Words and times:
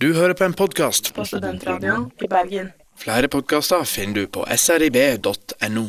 Du 0.00 0.14
hører 0.14 0.32
på 0.32 0.44
en 0.44 0.54
podkast 0.56 1.10
på 1.12 1.24
Studentradioen 1.28 2.06
i 2.24 2.28
Bergen. 2.28 2.70
Flere 2.96 3.28
podkaster 3.28 3.82
finner 3.84 4.14
du 4.14 4.30
på 4.32 4.46
srib.no. 4.56 5.82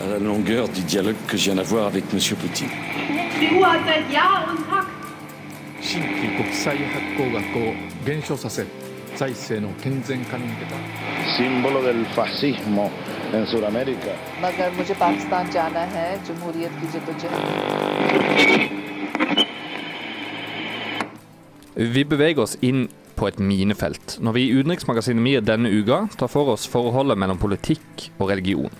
La 0.00 0.18
longueur 0.18 0.66
du 0.74 0.82
dialogue 0.82 1.22
que 1.28 1.36
je 1.36 1.44
viens 1.44 1.54
d'avoir 1.62 1.86
avec 1.86 2.04
M. 2.12 2.18
Poutine. 2.36 2.70
मगर 14.41 14.71
मुझे 14.77 14.93
पाकिस्तान 14.99 15.49
जाना 15.55 15.83
है 15.95 16.07
जमहूरियत 16.27 16.73
की 16.81 16.87
जदोजहद 16.93 17.35
Vi 21.95 22.03
beveger 22.03 22.43
oss 22.43 22.57
inn 22.61 22.89
på 23.15 23.27
et 23.29 23.39
minefelt 23.39 24.17
når 24.19 24.33
vi 24.35 24.41
i 24.45 24.53
Utenriksmagasinet 24.59 25.23
MIR 25.23 25.41
denne 25.47 25.69
uka 25.71 25.99
tar 26.19 26.29
for 26.29 26.51
oss 26.53 26.67
forholdet 26.67 27.17
mellom 27.17 27.39
politikk 27.39 28.09
og 28.19 28.29
religion. 28.29 28.73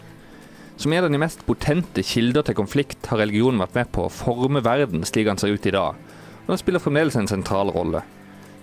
Som 0.77 0.93
en 0.93 1.05
av 1.05 1.11
de 1.13 1.21
mest 1.21 1.45
potente 1.45 2.03
kilder 2.03 2.43
til 2.43 2.57
konflikt 2.57 3.05
har 3.11 3.21
religionen 3.21 3.61
vært 3.61 3.75
med 3.79 3.91
på 3.95 4.07
å 4.07 4.13
forme 4.13 4.63
verden 4.65 5.05
slik 5.07 5.29
den 5.29 5.37
ser 5.41 5.53
ut 5.53 5.65
i 5.69 5.73
dag, 5.75 5.95
og 6.43 6.47
den 6.53 6.61
spiller 6.61 6.83
fremdeles 6.83 7.15
en 7.15 7.29
sentral 7.29 7.69
rolle. 7.71 8.01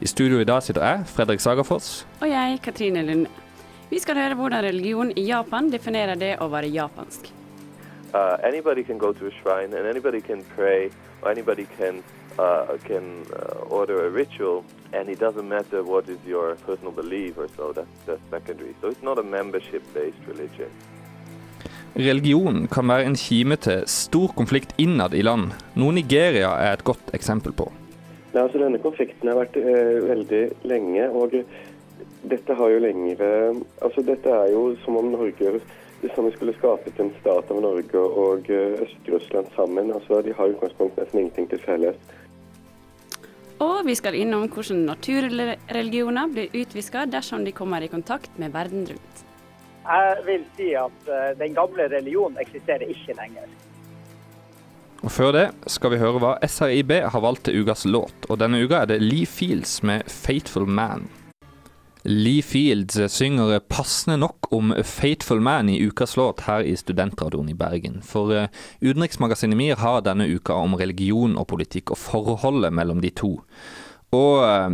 I 0.00 0.06
studio 0.06 0.41
i 0.42 0.46
dag 0.46 0.62
sitter 0.62 0.84
jeg, 0.84 1.06
Fredrik 1.14 1.41
Sagerfoss. 1.42 2.05
Og 2.20 2.28
jeg, 2.30 2.59
Katrine 2.62 3.02
Lunde. 3.06 3.41
Vi 3.93 4.02
skal 4.02 4.17
høre 4.17 4.35
hvordan 4.39 4.65
religion 4.65 5.13
i 5.13 5.27
Japan 5.29 5.70
definerer 5.70 6.17
det 6.17 6.34
å 6.41 6.49
være 6.49 6.73
japansk. 6.73 7.29
uh, 8.13 8.37
anybody 8.43 8.84
can 8.84 8.98
go 8.98 9.12
to 9.13 9.27
a 9.27 9.31
shrine 9.41 9.73
and 9.73 9.87
anybody 9.87 10.21
can 10.21 10.43
pray 10.55 10.90
or 11.21 11.31
anybody 11.31 11.65
can 11.77 12.03
uh, 12.40 12.77
can 12.87 13.26
uh, 13.34 13.77
order 13.79 14.05
a 14.07 14.09
ritual 14.09 14.63
and 14.93 15.09
it 15.09 15.20
doesn't 15.20 15.48
matter 15.48 15.84
what 15.84 16.09
is 16.09 16.18
your 16.26 16.55
personal 16.65 16.91
belief 16.91 17.37
or 17.37 17.48
so 17.57 17.73
that's, 17.73 17.98
that's 18.05 18.21
secondary 18.29 18.76
so 18.81 18.87
it's 18.87 19.03
not 19.03 19.18
a 19.20 19.23
membership 19.23 19.84
based 19.93 20.23
religion 20.27 20.70
Religion 21.96 22.68
kan 22.68 22.87
være 22.90 23.05
en 23.05 23.15
kime 23.15 23.55
til 23.62 23.84
stor 23.85 24.31
konflikt 24.34 24.71
innad 24.81 25.13
i 25.13 25.21
land, 25.21 25.51
noe 25.77 25.93
Nigeria 25.93 26.49
er 26.57 26.73
et 26.73 26.81
godt 26.84 27.12
eksempel 27.13 27.53
på. 27.53 27.68
Nei, 28.34 28.41
altså 28.41 28.57
Denne 28.57 28.79
konflikten 28.81 29.29
har 29.29 29.37
vært 29.37 29.59
uh, 29.62 29.99
veldig 30.07 30.40
lenge. 30.65 31.05
og 31.13 31.35
dette 32.24 32.55
har 32.55 32.70
jo 32.71 32.82
lengre 32.84 33.29
altså 33.84 34.04
Dette 34.05 34.32
er 34.32 34.52
jo 34.54 34.74
som 34.84 34.98
om 34.99 35.12
Norge 35.12 35.60
Hvis 36.02 36.18
vi 36.18 36.32
skulle 36.35 36.55
skapet 36.57 36.99
en 36.99 37.12
stat 37.21 37.52
av 37.52 37.62
Norge 37.63 37.99
og 37.99 38.49
eh, 38.52 38.82
Øst-Russland 38.84 39.48
sammen. 39.55 39.93
altså 39.93 40.21
De 40.21 40.34
har 40.34 40.48
i 40.48 40.55
utgangspunktet 40.55 41.05
nesten 41.05 41.20
ingenting 41.20 41.49
til 41.49 41.62
felles. 41.63 41.96
Og 43.63 43.85
vi 43.88 43.96
skal 43.96 44.18
innom 44.20 44.49
hvordan 44.52 44.84
naturreligioner 44.90 46.27
blir 46.34 46.57
utviska 46.60 47.05
dersom 47.05 47.46
de 47.46 47.55
kommer 47.55 47.82
i 47.82 47.88
kontakt 47.88 48.35
med 48.35 48.52
verden 48.52 48.84
rundt. 48.90 49.24
Jeg 49.84 50.20
vil 50.27 50.43
si 50.58 50.74
at 50.76 51.08
eh, 51.08 51.32
den 51.40 51.55
gamle 51.55 51.87
religionen 51.87 52.40
eksisterer 52.43 52.84
ikke 52.84 53.15
lenger. 53.20 53.48
Og 55.04 55.12
Før 55.12 55.32
det 55.35 55.48
skal 55.71 55.91
vi 55.91 56.04
høre 56.04 56.20
hva 56.24 56.35
SRIB 56.48 56.91
har 57.12 57.24
valgt 57.24 57.48
til 57.48 57.63
ukas 57.63 57.84
låt, 57.87 58.27
og 58.30 58.40
denne 58.40 58.60
uka 58.63 58.84
er 58.84 58.91
det 58.91 59.02
Lee 59.04 59.26
Fields 59.27 59.84
med 59.84 60.04
'Fateful 60.08 60.68
Man'. 60.68 61.23
Lee 62.04 62.41
Fields 62.43 62.98
synger 63.13 63.59
passende 63.59 64.18
nok 64.19 64.51
om 64.51 64.73
'Fateful 64.73 65.40
Man' 65.40 65.69
i 65.69 65.79
ukas 65.88 66.18
låt 66.18 66.41
her 66.41 66.62
i 66.62 66.75
Studentradioen 66.75 67.50
i 67.50 67.53
Bergen. 67.53 68.01
For 68.03 68.31
uh, 68.31 68.47
Utenriksmagasinet 68.81 69.57
MIR 69.57 69.75
har 69.75 70.01
denne 70.01 70.28
uka 70.28 70.53
om 70.53 70.75
religion 70.75 71.38
og 71.38 71.47
politikk 71.47 71.91
og 71.91 71.97
forholdet 71.97 72.74
mellom 72.74 73.02
de 73.02 73.09
to. 73.09 73.40
Og 74.14 74.44
eh, 74.46 74.69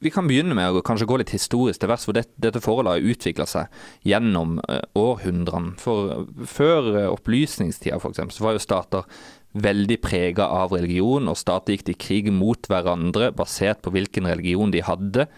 Vi 0.00 0.10
kan 0.12 0.28
begynne 0.28 0.56
med 0.58 0.74
å 0.74 0.82
kanskje 0.84 1.08
gå 1.08 1.18
litt 1.20 1.32
historisk 1.34 1.82
til 1.82 1.90
vers, 1.92 2.04
for 2.04 2.16
det, 2.16 2.26
dette 2.36 2.60
forholdet 2.62 2.98
har 2.98 3.12
utvikla 3.14 3.46
seg 3.48 3.84
gjennom 4.08 4.58
eh, 4.68 4.82
århundrene. 4.98 5.76
For 5.80 6.26
Før 6.48 6.90
eh, 6.96 7.08
opplysningstida 7.08 8.00
for 8.02 8.12
eksempel, 8.12 8.36
så 8.36 8.46
var 8.46 8.58
jo 8.58 8.66
stater 8.66 9.08
veldig 9.52 9.98
prega 10.00 10.46
av 10.48 10.72
religion, 10.72 11.28
og 11.28 11.40
stater 11.40 11.76
gikk 11.76 11.88
til 11.90 12.00
krig 12.00 12.30
mot 12.32 12.68
hverandre 12.68 13.32
basert 13.36 13.82
på 13.84 13.92
hvilken 13.92 14.28
religion 14.28 14.72
de 14.72 14.84
hadde. 14.84 15.28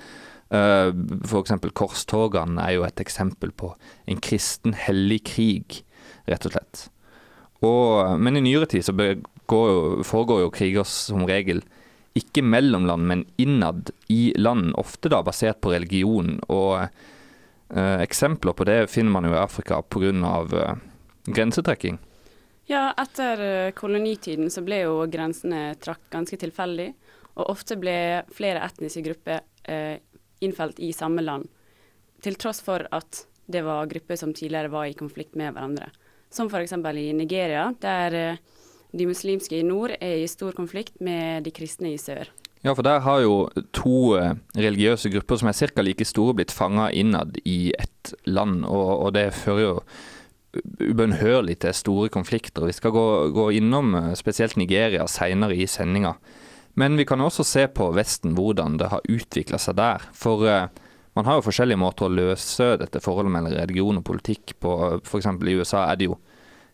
Uh, 0.54 0.92
F.eks. 1.26 1.56
korstogene 1.74 2.62
er 2.62 2.76
jo 2.76 2.84
et 2.86 3.00
eksempel 3.02 3.50
på 3.50 3.72
en 4.06 4.20
kristen 4.22 4.76
hellig 4.78 5.24
krig, 5.32 5.80
rett 6.30 6.46
og 6.46 6.54
slett. 6.54 6.84
Og, 7.64 8.20
men 8.20 8.38
i 8.38 8.44
nyere 8.44 8.68
tid 8.70 8.84
så 8.86 8.94
jo, 8.94 10.04
foregår 10.04 10.44
jo 10.44 10.52
kriger 10.54 10.86
som 10.88 11.24
regel 11.26 11.64
ikke 12.14 12.44
mellom 12.46 12.86
land, 12.86 13.08
men 13.10 13.24
innad 13.42 13.90
i 14.12 14.32
land, 14.38 14.74
ofte 14.78 15.10
da 15.10 15.22
basert 15.26 15.58
på 15.64 15.72
religion. 15.72 16.36
Og 16.52 16.84
eh, 16.84 17.96
eksempler 18.04 18.54
på 18.54 18.66
det 18.68 18.84
finner 18.92 19.16
man 19.16 19.26
jo 19.26 19.34
i 19.34 19.40
Afrika 19.40 19.80
pga. 19.82 20.12
Eh, 20.44 20.76
grensetrekking. 21.24 21.98
Ja, 22.66 22.92
etter 22.96 23.40
eh, 23.40 23.72
kolonitiden 23.76 24.50
så 24.52 24.62
ble 24.64 24.84
jo 24.84 25.04
grensene 25.10 25.74
trakk 25.82 26.06
ganske 26.12 26.38
tilfeldig, 26.40 26.90
og 27.34 27.50
ofte 27.50 27.76
ble 27.80 27.96
flere 28.32 28.62
etniske 28.64 29.02
grupper 29.04 29.42
eh, 29.64 29.98
innfelt 30.44 30.80
i 30.82 30.92
samme 30.96 31.24
land, 31.24 31.48
til 32.24 32.38
tross 32.40 32.62
for 32.64 32.86
at 32.94 33.24
det 33.50 33.64
var 33.66 33.90
grupper 33.90 34.16
som 34.16 34.32
tidligere 34.34 34.72
var 34.72 34.88
i 34.88 34.96
konflikt 34.96 35.36
med 35.36 35.52
hverandre. 35.52 35.90
Som 36.32 36.48
f.eks. 36.48 36.72
i 36.72 37.12
Nigeria, 37.12 37.68
der 37.80 38.14
eh, 38.14 38.40
de 38.94 39.06
muslimske 39.06 39.58
i 39.58 39.66
nord 39.66 39.96
er 40.00 40.22
i 40.22 40.30
stor 40.30 40.54
konflikt 40.56 41.00
med 41.04 41.44
de 41.44 41.52
kristne 41.54 41.92
i 41.92 42.00
sør. 42.00 42.30
Ja, 42.64 42.72
for 42.72 42.86
der 42.86 43.02
har 43.04 43.20
jo 43.20 43.34
to 43.76 44.16
eh, 44.16 44.32
religiøse 44.56 45.12
grupper 45.12 45.40
som 45.40 45.50
er 45.50 45.58
ca. 45.58 45.82
like 45.84 46.06
store, 46.08 46.34
blitt 46.38 46.54
fanga 46.54 46.88
innad 46.90 47.36
i 47.44 47.74
ett 47.76 48.14
land. 48.24 48.64
Og, 48.64 48.92
og 49.04 49.12
det 49.18 49.34
fører 49.36 49.60
jo 49.60 49.74
ubønnhørlig 50.80 51.58
til 51.60 51.74
store 51.76 52.08
konflikter. 52.08 52.64
Vi 52.64 52.72
skal 52.72 52.94
gå, 52.94 53.06
gå 53.36 53.50
innom 53.58 53.94
eh, 53.98 54.14
spesielt 54.16 54.56
Nigeria 54.56 55.04
seinere 55.10 55.58
i 55.58 55.68
sendinga. 55.68 56.14
Men 56.74 56.96
vi 56.98 57.06
kan 57.06 57.22
også 57.22 57.44
se 57.46 57.66
på 57.70 57.90
Vesten, 57.94 58.34
hvordan 58.34 58.78
det 58.80 58.90
har 58.90 59.04
utvikla 59.06 59.60
seg 59.62 59.76
der. 59.78 60.02
For 60.16 60.42
uh, 60.42 60.66
man 61.14 61.28
har 61.28 61.38
jo 61.38 61.46
forskjellige 61.46 61.78
måter 61.78 62.08
å 62.08 62.14
løse 62.14 62.72
dette 62.80 63.02
forholdet 63.02 63.34
mellom 63.36 63.54
religion 63.54 64.00
og 64.00 64.06
politikk 64.08 64.56
på. 64.62 64.72
F.eks. 65.04 65.30
i 65.30 65.54
USA 65.60 65.84
er 65.86 66.00
det 66.00 66.08
jo 66.10 66.18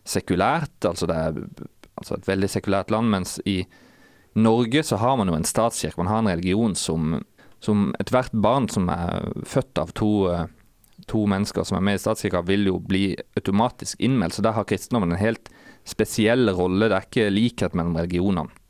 sekulært, 0.07 0.79
altså 0.87 1.05
det 1.05 1.17
er 1.21 1.35
altså 2.01 2.17
et 2.17 2.25
veldig 2.25 2.49
sekulært 2.49 2.89
land, 2.93 3.11
mens 3.13 3.35
i 3.45 3.59
Norge 4.41 4.81
så 4.87 4.97
har 4.97 5.19
man 5.19 5.29
jo 5.29 5.35
en 5.37 5.45
statskirke. 5.45 5.99
Man 6.01 6.09
har 6.09 6.23
en 6.23 6.31
religion 6.31 6.73
som, 6.79 7.19
som 7.61 7.91
ethvert 8.01 8.33
barn 8.33 8.65
som 8.71 8.89
er 8.89 9.27
født 9.45 9.77
av 9.77 9.91
to, 9.99 10.11
to 11.11 11.25
mennesker 11.29 11.67
som 11.67 11.77
er 11.77 11.85
med 11.85 11.99
i 11.99 12.01
statskirka, 12.01 12.41
vil 12.47 12.65
jo 12.71 12.79
bli 12.81 13.11
automatisk 13.37 14.01
innmeldt. 14.01 14.39
Så 14.39 14.45
der 14.47 14.57
har 14.57 14.65
kristendommen 14.65 15.13
en 15.13 15.21
helt 15.21 15.51
spesiell 15.85 16.49
rolle. 16.55 16.89
Det 16.89 16.97
er 16.97 17.09
ikke 17.09 17.29
likhet 17.35 17.77
mellom 17.77 17.99
religionene. 17.99 18.60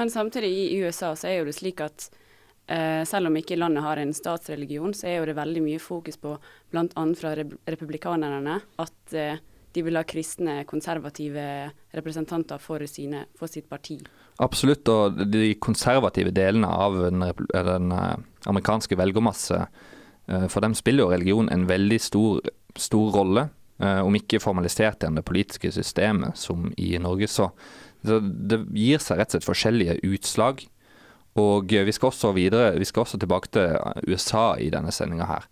Men 0.00 0.10
samtidig 0.10 0.48
i 0.48 0.78
USA 0.80 1.10
så 1.16 1.26
er 1.28 1.34
jo 1.42 1.48
det 1.50 1.52
slik 1.58 1.82
at 1.84 2.06
eh, 2.72 3.02
selv 3.04 3.28
om 3.28 3.34
ikke 3.36 3.58
landet 3.58 3.84
har 3.84 4.00
en 4.00 4.14
statsreligion, 4.16 4.94
så 4.96 5.10
er 5.10 5.18
jo 5.18 5.26
det 5.28 5.34
veldig 5.36 5.60
mye 5.60 5.80
fokus 5.82 6.16
på 6.16 6.38
bl.a. 6.72 7.02
fra 7.20 7.34
republikanerne 7.36 8.54
at 8.80 9.12
eh, 9.12 9.42
de 9.76 9.84
vil 9.84 10.00
ha 10.00 10.04
kristne, 10.08 10.54
konservative 10.64 11.44
representanter 11.92 12.62
for, 12.64 12.80
sine, 12.88 13.26
for, 13.36 13.52
sitt 13.52 13.68
parti. 13.68 13.98
Absolutt, 14.40 14.88
og 14.88 15.20
de 15.28 15.52
konservative 15.60 16.32
delene 16.32 16.72
av 16.72 16.96
den, 17.04 17.26
den 17.52 17.92
uh, 17.92 18.16
amerikanske 18.48 18.96
velgermasse, 18.96 19.60
uh, 20.32 20.48
for 20.48 20.64
dem 20.64 20.72
spiller 20.80 21.04
jo 21.04 21.12
religion 21.12 21.52
en 21.52 21.68
veldig 21.68 22.00
stor, 22.00 22.40
stor 22.72 23.12
rolle. 23.20 23.50
Om 23.80 24.12
ikke 24.18 24.42
formalisert 24.44 25.06
i 25.06 25.08
det 25.16 25.22
politiske 25.24 25.70
systemet 25.72 26.36
som 26.36 26.66
i 26.76 26.90
Norge, 27.00 27.24
så 27.32 27.46
det 28.02 28.62
gir 28.76 29.02
seg 29.02 29.20
rett 29.20 29.30
og 29.30 29.38
slett 29.38 29.48
forskjellige 29.48 29.98
utslag. 30.08 30.62
Og 31.38 31.70
vi 31.70 31.92
skal 31.94 32.10
også 32.10 32.32
videre, 32.34 32.74
vi 32.78 32.88
skal 32.88 33.04
også 33.04 33.20
tilbake 33.20 33.52
til 33.54 33.76
USA 34.08 34.54
i 34.58 34.70
denne 34.72 34.92
sendinga 34.94 35.28
her. 35.30 35.46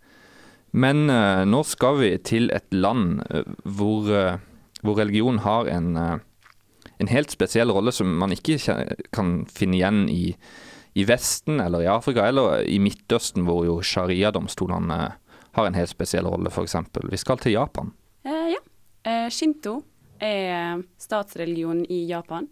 Men 0.76 1.08
uh, 1.08 1.44
nå 1.48 1.62
skal 1.64 2.00
vi 2.02 2.10
til 2.20 2.50
et 2.52 2.66
land 2.74 3.22
uh, 3.32 3.44
hvor, 3.64 4.08
uh, 4.10 4.40
hvor, 4.82 4.98
religion 4.98 5.40
har 5.40 5.70
en, 5.72 5.96
en, 5.96 7.08
helt 7.08 7.32
spesiell 7.32 7.72
rolle 7.72 7.92
som 7.94 8.10
man 8.20 8.34
ikke 8.34 8.58
kan 9.14 9.46
finne 9.48 9.78
igjen 9.78 10.02
i, 10.12 10.34
i, 10.92 11.06
Vesten 11.08 11.62
eller 11.64 11.86
i 11.86 11.88
Afrika 11.88 12.26
eller 12.28 12.66
i 12.68 12.78
Midtøsten, 12.82 13.46
hvor 13.48 13.64
jo 13.64 13.78
sharia-domstolene 13.80 15.00
har 15.56 15.66
en 15.66 15.78
helt 15.78 15.90
spesiell 15.90 16.28
rolle, 16.28 16.52
f.eks. 16.52 16.76
Vi 17.08 17.16
skal 17.16 17.40
til 17.40 17.56
Japan. 17.56 17.94
ja. 18.28 18.60
Shinto 19.32 19.80
er 20.24 20.82
statsreligionen 21.00 21.84
i 21.90 22.04
Japan. 22.08 22.48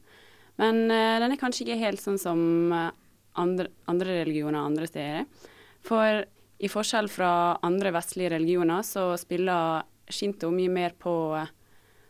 Men 0.61 0.87
uh, 0.91 1.19
den 1.23 1.35
er 1.35 1.41
kanskje 1.41 1.67
ikke 1.67 1.83
helt 1.83 2.01
sånn 2.01 2.19
som 2.21 2.41
eh, 2.73 2.89
andre, 3.37 3.69
andre 3.91 4.23
religioner 4.23 4.63
andre 4.63 4.89
steder. 4.89 5.27
For 5.85 6.23
i 6.57 6.71
forskjell 6.73 7.11
fra 7.13 7.31
andre 7.67 7.93
vestlige 7.93 8.33
religioner, 8.33 8.81
så 8.87 9.11
spiller 9.21 9.85
shinto 10.09 10.49
mye 10.55 10.73
mer 10.73 10.97
på, 10.97 11.13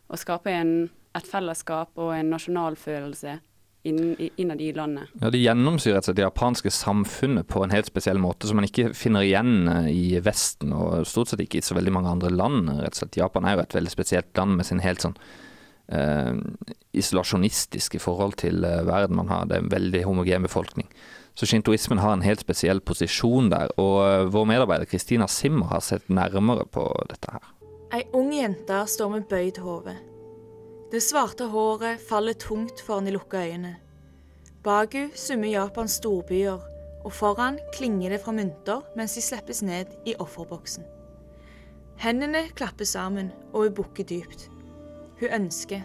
å 0.07 0.21
skape 0.21 0.53
en, 0.55 0.73
et 1.17 1.27
fellesskap 1.27 1.99
og 1.99 2.13
en 2.15 2.31
nasjonalfølelse 2.37 3.39
innad 3.87 4.61
i 4.61 4.73
landet. 4.77 5.13
Ja, 5.21 5.31
Det 5.31 5.39
slett 5.81 6.17
det 6.17 6.25
japanske 6.25 6.71
samfunnet 6.71 7.49
på 7.49 7.63
en 7.65 7.75
helt 7.75 7.87
spesiell 7.87 8.19
måte, 8.19 8.47
som 8.47 8.59
man 8.59 8.69
ikke 8.69 8.93
finner 8.95 9.25
igjen 9.27 9.69
eh, 9.69 9.91
i 9.93 10.21
Vesten, 10.21 10.73
og 10.77 11.07
stort 11.07 11.33
sett 11.33 11.43
ikke 11.45 11.61
i 11.61 11.67
så 11.67 11.77
veldig 11.79 11.93
mange 11.93 12.11
andre 12.11 12.31
land. 12.31 12.69
rett 12.81 12.97
og 12.97 13.03
slett. 13.03 13.21
Japan 13.21 13.45
er 13.45 13.57
jo 13.57 13.67
et 13.67 13.77
veldig 13.79 13.93
spesielt 13.93 14.33
land 14.37 14.57
med 14.57 14.67
sin 14.67 14.83
helt 14.85 15.05
sånn 15.05 15.19
eh, 15.89 16.35
isolasjonistiske 16.97 18.01
forhold 18.03 18.39
til 18.43 18.65
eh, 18.65 18.83
verden. 18.87 19.17
Man 19.17 19.29
har 19.29 19.47
det 19.47 19.59
er 19.59 19.65
en 19.65 19.73
veldig 19.73 20.05
homogen 20.05 20.43
befolkning. 20.43 20.89
Så 21.37 21.47
shintoismen 21.47 22.01
har 22.01 22.15
en 22.17 22.25
helt 22.25 22.41
spesiell 22.41 22.81
posisjon 22.81 23.51
der, 23.53 23.73
og 23.77 24.01
eh, 24.07 24.27
vår 24.33 24.49
medarbeider 24.49 24.89
Kristina 24.89 25.29
Simmer 25.29 25.69
har 25.75 25.85
sett 25.85 26.09
nærmere 26.09 26.65
på 26.65 26.89
dette 27.11 27.33
her. 27.35 27.53
Ei 27.95 28.03
ung 28.17 28.33
jente 28.35 28.83
står 28.91 29.13
med 29.13 29.29
bøyd 29.31 29.61
hode. 29.63 29.95
Det 30.91 31.01
svarte 31.03 31.49
håret 31.51 31.99
faller 32.09 32.37
tungt 32.39 32.81
foran 32.87 33.05
de 33.09 33.11
lukka 33.17 33.41
øyene. 33.43 33.77
Bak 34.63 34.93
hun 34.95 35.11
summer 35.15 35.49
Japans 35.49 35.99
storbyer, 35.99 36.61
og 37.05 37.13
foran 37.13 37.59
klinger 37.75 38.11
det 38.11 38.21
fra 38.23 38.33
mynter 38.33 38.85
mens 38.97 39.15
de 39.15 39.23
slippes 39.23 39.63
ned 39.63 39.91
i 40.07 40.15
offerboksen. 40.19 40.85
Hendene 41.99 42.49
klapper 42.55 42.85
sammen, 42.85 43.33
og 43.53 43.63
hun 43.63 43.75
bukker 43.75 44.05
dypt. 44.05 44.51
Hun 45.21 45.29
ønsker. 45.41 45.83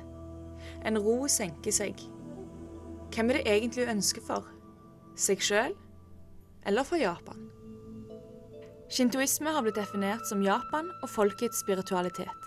En 0.85 0.99
ro 0.99 1.27
senker 1.27 1.71
seg. 1.71 1.95
Hvem 3.15 3.29
er 3.29 3.39
det 3.39 3.47
egentlig 3.47 3.85
hun 3.85 3.95
ønsker 3.95 4.21
for? 4.21 4.45
Seg 5.15 5.41
sjøl? 5.41 5.73
Eller 6.65 6.83
for 6.83 7.01
Japan? 7.01 7.49
Shintoisme 8.91 9.49
har 9.49 9.65
blitt 9.65 9.79
definert 9.81 10.27
som 10.29 10.43
Japan 10.45 10.91
og 11.01 11.09
folkets 11.09 11.63
spiritualitet. 11.63 12.40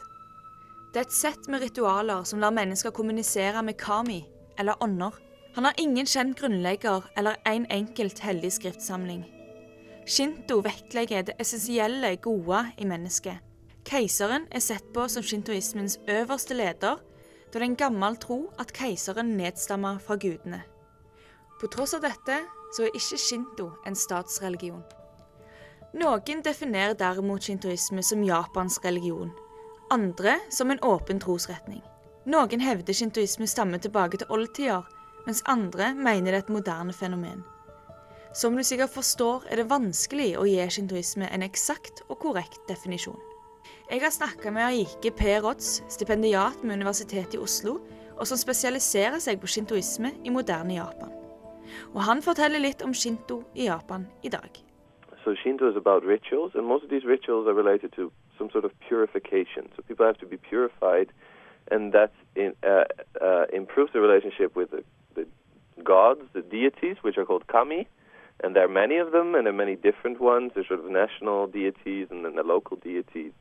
Det 0.95 1.01
er 1.01 1.09
et 1.09 1.15
sett 1.17 1.49
med 1.51 1.59
ritualer 1.59 2.23
som 2.23 2.39
lar 2.39 2.53
mennesker 2.55 2.93
kommunisere 2.95 3.65
med 3.67 3.75
kami, 3.75 4.21
eller 4.59 4.79
ånder. 4.83 5.17
Han 5.57 5.67
har 5.67 5.75
ingen 5.79 6.07
kjent 6.07 6.39
grunnlegger 6.39 7.09
eller 7.19 7.35
en 7.51 7.67
enkelt 7.67 8.23
hellig 8.23 8.53
skriftsamling. 8.55 9.25
Shinto 10.07 10.61
vektlegger 10.63 11.27
det 11.27 11.35
essensielle 11.43 12.13
gode 12.23 12.63
i 12.79 12.87
mennesket. 12.87 13.43
Keiseren 13.91 14.47
er 14.55 14.63
sett 14.63 14.87
på 14.95 15.09
som 15.11 15.27
shintoismens 15.27 15.99
øverste 16.07 16.55
leder, 16.55 17.03
da 17.03 17.59
det 17.59 17.63
er 17.63 17.67
en 17.73 17.77
gammel 17.83 18.17
tro 18.23 18.39
at 18.59 18.71
keiseren 18.73 19.35
nedstammer 19.35 19.99
fra 19.99 20.15
gudene. 20.15 20.63
På 21.59 21.67
tross 21.75 21.99
av 21.99 22.07
dette 22.07 22.39
så 22.77 22.87
er 22.87 22.95
ikke 22.95 23.19
shinto 23.19 23.73
en 23.83 23.99
statsreligion. 23.99 24.85
Noen 25.99 26.43
definerer 26.47 26.95
derimot 26.95 27.43
shintoisme 27.43 28.03
som 28.03 28.23
Japans 28.23 28.79
religion, 28.85 29.35
andre 29.91 30.39
som 30.51 30.71
en 30.71 30.81
åpen 30.83 31.21
trosretning. 31.21 31.83
Noen 32.25 32.61
hevder 32.61 32.97
shintoisme 32.97 33.47
stammer 33.47 33.83
tilbake 33.83 34.21
til 34.21 34.31
oldtider, 34.33 34.87
mens 35.27 35.43
andre 35.49 35.93
mener 35.95 36.33
det 36.33 36.39
er 36.39 36.45
et 36.47 36.53
moderne 36.53 36.93
fenomen. 36.93 37.45
Som 38.35 38.57
du 38.57 38.65
sikkert 38.65 38.91
forstår, 38.91 39.45
er 39.51 39.61
det 39.61 39.71
vanskelig 39.71 40.33
å 40.41 40.47
gi 40.49 40.59
shintoisme 40.73 41.29
en 41.31 41.45
eksakt 41.47 42.03
og 42.09 42.19
korrekt 42.25 42.65
definisjon. 42.69 43.21
Jeg 43.91 44.01
har 44.01 44.11
snakka 44.11 44.51
med 44.51 44.65
Aike 44.65 45.13
P. 45.13 45.37
Rods, 45.45 45.83
stipendiat 45.93 46.65
med 46.65 46.81
Universitetet 46.81 47.37
i 47.37 47.43
Oslo, 47.45 47.79
og 48.17 48.27
som 48.27 48.41
spesialiserer 48.41 49.21
seg 49.21 49.41
på 49.43 49.51
shintoisme 49.51 50.15
i 50.25 50.33
moderne 50.33 50.79
Japan. 50.79 51.13
Og 51.93 52.01
han 52.09 52.23
forteller 52.23 52.63
litt 52.63 52.83
om 52.83 52.95
shinto 52.95 53.43
i 53.55 53.69
Japan 53.69 54.09
i 54.23 54.33
dag. 54.33 54.51
So 55.25 55.35
Shinto 55.35 55.69
is 55.71 55.77
about 55.77 56.05
rituals, 56.05 56.55
and 56.55 56.67
most 56.67 56.85
of 56.85 56.91
these 56.91 57.07
rituals 57.07 57.47
are 57.47 57.55
related 57.55 57.93
to 57.93 58.13
some 58.39 58.51
sort 58.51 58.65
of 58.65 58.73
purification. 58.81 59.69
So 59.77 59.83
people 59.87 60.07
have 60.07 60.19
to 60.19 60.27
be 60.27 60.37
purified, 60.37 61.09
and 61.71 61.93
that 61.93 62.13
uh, 62.37 62.85
uh, 63.25 63.45
improves 63.53 63.93
the 63.93 64.01
relationship 64.01 64.55
with 64.57 64.71
the, 64.71 64.85
the 65.15 65.27
gods, 65.83 66.21
the 66.33 66.43
deities, 66.43 66.97
which 67.03 67.17
are 67.19 67.25
called 67.25 67.47
kami, 67.47 67.89
and 68.43 68.57
there 68.57 68.65
are 68.65 68.69
many 68.69 68.97
of 68.99 69.13
them, 69.13 69.35
and 69.35 69.47
there 69.47 69.53
are 69.53 69.57
many 69.57 69.77
different 69.77 70.21
ones. 70.21 70.53
There's 70.55 70.69
sort 70.69 70.81
of 70.81 70.91
national 70.91 71.47
deities 71.47 72.09
and 72.11 72.25
then 72.25 72.35
the 72.35 72.43
local 72.43 72.77
deities. 72.77 73.33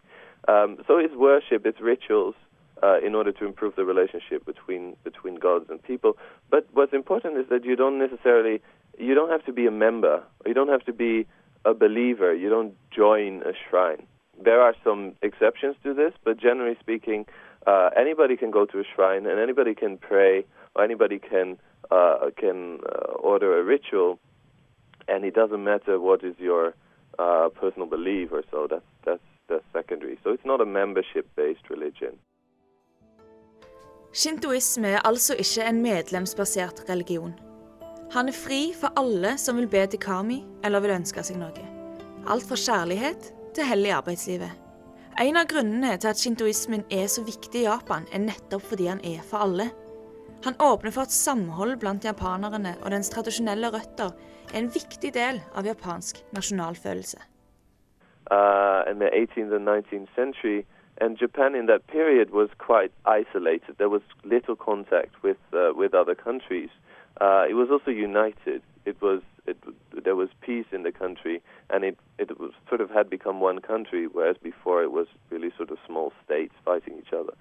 Um, 0.47 0.77
so 0.87 0.97
it's 0.97 1.15
worship, 1.15 1.65
it's 1.65 1.79
rituals 1.81 2.35
uh, 2.83 2.99
in 2.99 3.15
order 3.15 3.31
to 3.31 3.45
improve 3.45 3.75
the 3.75 3.85
relationship 3.85 4.45
between 4.45 4.95
between 5.03 5.35
gods 5.35 5.65
and 5.69 5.81
people. 5.81 6.17
But 6.49 6.67
what's 6.73 6.93
important 6.93 7.37
is 7.37 7.45
that 7.49 7.63
you 7.63 7.75
don't 7.75 7.97
necessarily 7.97 8.61
you 8.99 9.15
don't 9.15 9.31
have 9.31 9.45
to 9.45 9.53
be 9.53 9.65
a 9.65 9.71
member, 9.71 10.21
you 10.45 10.53
don't 10.53 10.67
have 10.67 10.85
to 10.85 10.93
be 10.93 11.25
a 11.65 11.73
believer. 11.73 12.33
You 12.33 12.49
don't 12.49 12.73
join 12.91 13.41
a 13.43 13.53
shrine. 13.69 14.05
There 14.41 14.61
are 14.61 14.75
some 14.83 15.13
exceptions 15.21 15.75
to 15.83 15.93
this, 15.93 16.13
but 16.23 16.37
generally 16.37 16.77
speaking, 16.79 17.25
uh, 17.67 17.89
anybody 17.95 18.35
can 18.35 18.51
go 18.51 18.65
to 18.65 18.79
a 18.79 18.83
shrine 18.83 19.25
and 19.25 19.39
anybody 19.39 19.73
can 19.75 19.97
pray, 19.97 20.45
or 20.75 20.83
anybody 20.83 21.19
can 21.19 21.57
uh, 21.91 22.29
can 22.37 22.79
uh, 22.85 23.13
order 23.19 23.59
a 23.59 23.63
ritual, 23.63 24.19
and 25.07 25.23
it 25.23 25.35
doesn't 25.35 25.63
matter 25.63 25.99
what 25.99 26.23
is 26.23 26.35
your 26.39 26.73
uh, 27.19 27.49
personal 27.49 27.87
belief 27.87 28.31
or 28.31 28.43
so. 28.51 28.67
That's 28.69 28.89
that's 29.05 29.27
that's 29.49 29.65
secondary. 29.73 30.17
So 30.23 30.31
it's 30.31 30.45
not 30.45 30.61
a 30.61 30.65
membership-based 30.65 31.69
religion. 31.69 32.19
Shintoisme 34.13 34.87
er 34.87 34.99
altså 35.05 35.35
ikke 35.35 35.69
en 35.69 35.81
medlemsbasert 35.81 36.89
religion. 36.89 37.33
Han 38.11 38.27
er 38.27 38.31
fri 38.31 38.73
for 38.81 38.99
alle 38.99 39.37
som 39.37 39.57
vil 39.57 39.67
be 39.67 39.85
til 39.85 39.99
kami 39.99 40.43
eller 40.63 40.79
vil 40.79 40.91
ønske 40.91 41.23
seg 41.23 41.39
noe. 41.41 41.63
Alt 42.29 42.45
fra 42.45 42.55
kjærlighet 42.55 43.33
til 43.55 43.67
hell 43.69 43.89
arbeidslivet. 43.95 44.51
En 45.21 45.37
av 45.37 45.49
grunnene 45.49 45.97
til 45.97 46.09
at 46.09 46.21
shintoismen 46.21 46.85
er 46.91 47.07
så 47.07 47.23
viktig 47.23 47.61
i 47.61 47.67
Japan, 47.67 48.07
er 48.11 48.25
nettopp 48.25 48.65
fordi 48.71 48.89
han 48.89 49.03
er 49.05 49.21
for 49.21 49.45
alle. 49.45 49.69
Han 50.45 50.57
åpner 50.59 50.91
for 50.91 51.05
at 51.05 51.13
samhold 51.13 51.77
blant 51.79 52.05
japanerne 52.05 52.75
og 52.81 52.91
dens 52.91 53.13
tradisjonelle 53.13 53.69
røtter 53.71 54.09
er 54.53 54.57
en 54.59 54.73
viktig 54.73 55.13
del 55.13 55.39
av 55.55 55.69
japansk 55.69 56.25
nasjonalfølelse. 56.33 57.21
uh, 58.31 58.83
in 58.89 58.99
the 58.99 59.05
18th 59.05 59.55
and 59.55 59.65
19th 59.67 60.07
century. 60.15 60.65
Japan 61.19 61.53
in 61.55 61.65
that 61.65 61.85
period 61.87 62.29
was 62.29 62.49
quite 62.57 62.91
isolated. 63.05 63.75
There 63.77 63.89
was 63.89 64.01
little 64.23 64.55
contact 64.55 65.21
with. 65.21 65.37
Uh, 65.51 65.73
it 67.49 67.55
was 67.55 67.69
also 67.71 67.91
united. 67.91 68.61
It 68.85 69.01
was 69.01 69.21
it, 69.45 69.57
there 70.03 70.15
was 70.15 70.29
peace 70.41 70.65
in 70.71 70.83
the 70.83 70.91
country, 70.91 71.41
and 71.69 71.83
it 71.83 71.97
it 72.17 72.39
was 72.39 72.51
sort 72.67 72.81
of 72.81 72.89
had 72.89 73.09
become 73.09 73.39
one 73.39 73.59
country, 73.59 74.07
whereas 74.07 74.37
before 74.41 74.83
it 74.83 74.91
was 74.91 75.07
really 75.29 75.51
sort 75.57 75.71
of 75.71 75.77
small 75.85 76.13
states 76.25 76.53
fighting 76.63 76.97
each 76.97 77.13
other. 77.13 77.33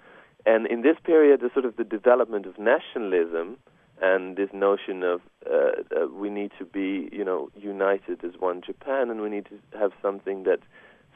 And 0.45 0.67
in 0.67 0.81
this 0.81 0.97
period, 1.03 1.39
the 1.41 1.49
sort 1.53 1.65
of 1.65 1.77
the 1.77 1.83
development 1.83 2.45
of 2.45 2.59
nationalism 2.59 3.57
and 4.01 4.35
this 4.35 4.49
notion 4.51 5.03
of 5.03 5.21
uh, 5.49 5.81
uh, 5.95 6.07
we 6.07 6.29
need 6.29 6.51
to 6.59 6.65
be, 6.65 7.09
you 7.11 7.23
know, 7.23 7.49
united 7.55 8.23
as 8.23 8.33
one 8.39 8.61
Japan, 8.61 9.09
and 9.09 9.21
we 9.21 9.29
need 9.29 9.45
to 9.45 9.77
have 9.77 9.91
something 10.01 10.43
that 10.43 10.59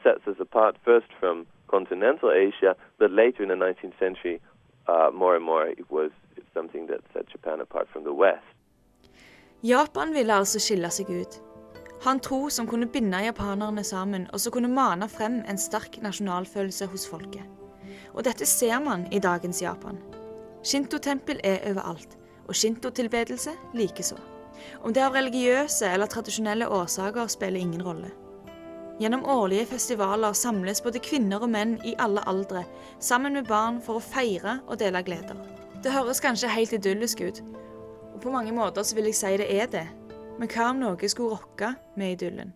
sets 0.02 0.26
us 0.26 0.36
apart 0.40 0.76
first 0.84 1.08
from 1.18 1.46
continental 1.68 2.30
Asia, 2.32 2.74
but 2.98 3.10
later 3.10 3.42
in 3.42 3.48
the 3.50 3.54
19th 3.54 3.98
century, 3.98 4.40
uh, 4.86 5.10
more 5.12 5.36
and 5.36 5.44
more 5.44 5.66
it 5.66 5.90
was 5.90 6.10
something 6.54 6.86
that 6.86 7.00
set 7.12 7.28
Japan 7.28 7.60
apart 7.60 7.88
from 7.92 8.04
the 8.04 8.14
West. 8.14 8.44
Japan 9.62 10.12
ville 10.14 10.34
altså 10.34 10.60
skille 10.62 10.86
seg 10.94 11.08
ut. 11.10 11.40
Ha 12.04 12.12
en 12.14 12.20
tro 12.22 12.44
som 12.46 12.66
kunne 12.70 12.86
binde 12.86 13.18
japanerne 13.24 13.82
sammen, 13.82 14.28
og 14.32 14.38
som 14.38 14.54
kunne 14.54 14.70
mane 14.70 15.08
frem 15.10 15.40
en 15.50 15.58
sterk 15.58 15.98
nasjonalfølelse 16.02 16.86
hos 16.92 17.08
folket. 17.10 17.42
Og 18.14 18.22
dette 18.22 18.46
ser 18.46 18.78
man 18.78 19.08
i 19.10 19.18
dagens 19.18 19.62
Japan. 19.62 19.98
Shinto-tempel 20.62 21.42
er 21.42 21.66
overalt, 21.72 22.14
og 22.46 22.54
shinto-tilbedelse 22.54 23.56
likeså. 23.74 24.20
Om 24.82 24.94
det 24.94 25.02
er 25.02 25.10
av 25.10 25.18
religiøse 25.18 25.90
eller 25.90 26.06
tradisjonelle 26.06 26.70
årsaker, 26.70 27.26
spiller 27.26 27.58
ingen 27.58 27.82
rolle. 27.82 28.14
Gjennom 29.02 29.26
årlige 29.26 29.66
festivaler 29.74 30.38
samles 30.38 30.82
både 30.82 31.02
kvinner 31.02 31.42
og 31.42 31.50
menn 31.50 31.80
i 31.86 31.98
alle 31.98 32.22
aldre, 32.30 32.62
sammen 33.02 33.34
med 33.34 33.50
barn 33.50 33.82
for 33.82 33.98
å 33.98 34.06
feire 34.06 34.60
og 34.68 34.78
dele 34.78 35.02
gleder. 35.02 35.38
Det 35.82 35.94
høres 35.94 36.22
kanskje 36.22 36.50
helt 36.50 36.78
idyllisk 36.78 37.26
ut, 37.26 37.42
og 38.18 38.22
på 38.22 38.30
mange 38.30 38.52
måter 38.52 38.82
så 38.82 38.96
vil 38.96 39.04
jeg 39.10 39.14
si 39.14 39.36
det 39.42 39.48
er 39.60 39.66
det. 39.78 39.86
Men 40.38 40.50
hva 40.54 40.64
om 40.72 40.80
noe 40.82 41.08
skulle 41.12 41.36
rokke 41.38 41.68
med 41.98 42.16
idyllen? 42.16 42.50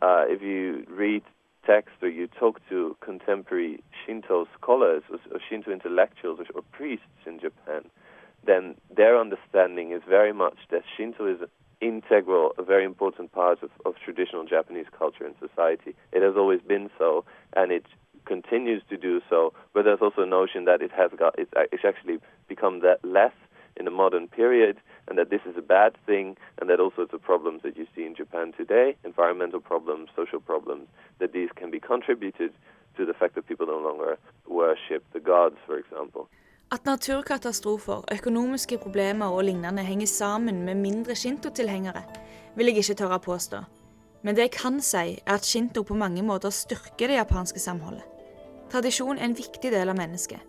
Uh, 0.00 0.24
if 0.34 0.40
you 0.42 0.84
read 1.02 1.24
text 1.66 1.96
or 2.02 2.08
you 2.08 2.26
talk 2.40 2.56
to 2.70 2.96
contemporary 3.08 3.74
Shinto 4.00 4.46
scholars 4.56 5.04
or, 5.12 5.20
or 5.32 5.40
Shinto 5.48 5.70
intellectuals 5.70 6.40
or, 6.40 6.46
or 6.56 6.64
priests 6.78 7.22
in 7.26 7.36
Japan, 7.46 7.82
then 8.48 8.74
their 8.96 9.14
understanding 9.24 9.92
is 9.96 10.02
very 10.08 10.32
much 10.32 10.58
that 10.72 10.82
Shinto 10.96 11.26
is 11.34 11.40
integral, 11.80 12.52
a 12.58 12.62
very 12.62 12.84
important 12.84 13.32
part 13.32 13.62
of, 13.62 13.70
of 13.84 13.92
traditional 14.04 14.44
Japanese 14.44 14.88
culture 14.98 15.26
and 15.28 15.34
society. 15.46 15.92
It 16.12 16.22
has 16.22 16.34
always 16.36 16.62
been 16.72 16.88
so, 16.98 17.24
and 17.52 17.70
it 17.70 17.86
continues 18.24 18.82
to 18.88 18.96
do 18.96 19.20
so. 19.28 19.52
But 19.74 19.84
there's 19.84 20.02
also 20.06 20.22
a 20.22 20.32
notion 20.40 20.64
that 20.64 20.80
it 20.80 20.92
has 20.92 21.10
got 21.18 21.38
it's, 21.38 21.52
it's 21.72 21.84
actually 21.84 22.18
become 22.48 22.80
that 22.80 22.98
less 23.04 23.36
in 23.76 23.84
the 23.84 23.90
modern 23.90 24.28
period, 24.28 24.76
and 25.08 25.18
that 25.18 25.30
this 25.30 25.44
is 25.50 25.56
a 25.56 25.62
bad 25.62 25.92
thing, 26.06 26.36
and 26.58 26.68
that 26.68 26.80
all 26.80 26.92
sorts 26.94 27.14
of 27.14 27.20
problems 27.22 27.62
that 27.62 27.76
you 27.76 27.86
see 27.94 28.04
in 28.06 28.14
Japan 28.14 28.52
today, 28.60 28.96
environmental 29.04 29.60
problems, 29.60 30.10
social 30.16 30.40
problems, 30.40 30.86
that 31.20 31.32
these 31.32 31.50
can 31.60 31.70
be 31.70 31.80
contributed 31.80 32.52
to 32.96 33.06
the 33.06 33.14
fact 33.14 33.34
that 33.34 33.46
people 33.46 33.66
no 33.66 33.80
longer 33.88 34.18
worship 34.46 35.02
the 35.12 35.20
gods, 35.20 35.58
for 35.66 35.76
example. 35.82 36.28
At 36.72 36.84
naturkatastrofer, 36.84 38.04
økonomiske 38.12 38.78
problemer 38.78 39.26
og 39.26 39.44
lignende 39.44 39.82
henger 39.82 40.06
sammen 40.06 40.64
med 40.64 40.74
mindre 40.74 41.14
shinto-tilhengere, 41.14 42.02
vil 42.56 42.66
jeg 42.66 42.76
ikke 42.76 42.94
tørre 42.94 43.18
å 43.20 43.24
påstå. 43.24 43.58
Men 44.22 44.36
det 44.36 44.46
jeg 44.46 44.54
kan 44.56 44.80
si, 44.80 45.18
er 45.26 45.34
at 45.34 45.44
shinto 45.44 45.82
på 45.82 45.94
mange 45.94 46.22
måter 46.22 46.50
styrker 46.50 47.10
det 47.10 47.18
japanske 47.18 47.60
samholdet. 47.60 48.04
Tradisjon 48.70 49.18
er 49.18 49.24
en 49.24 49.36
viktig 49.36 49.72
del 49.72 49.92
av 49.92 49.98
mennesket. 49.98 50.40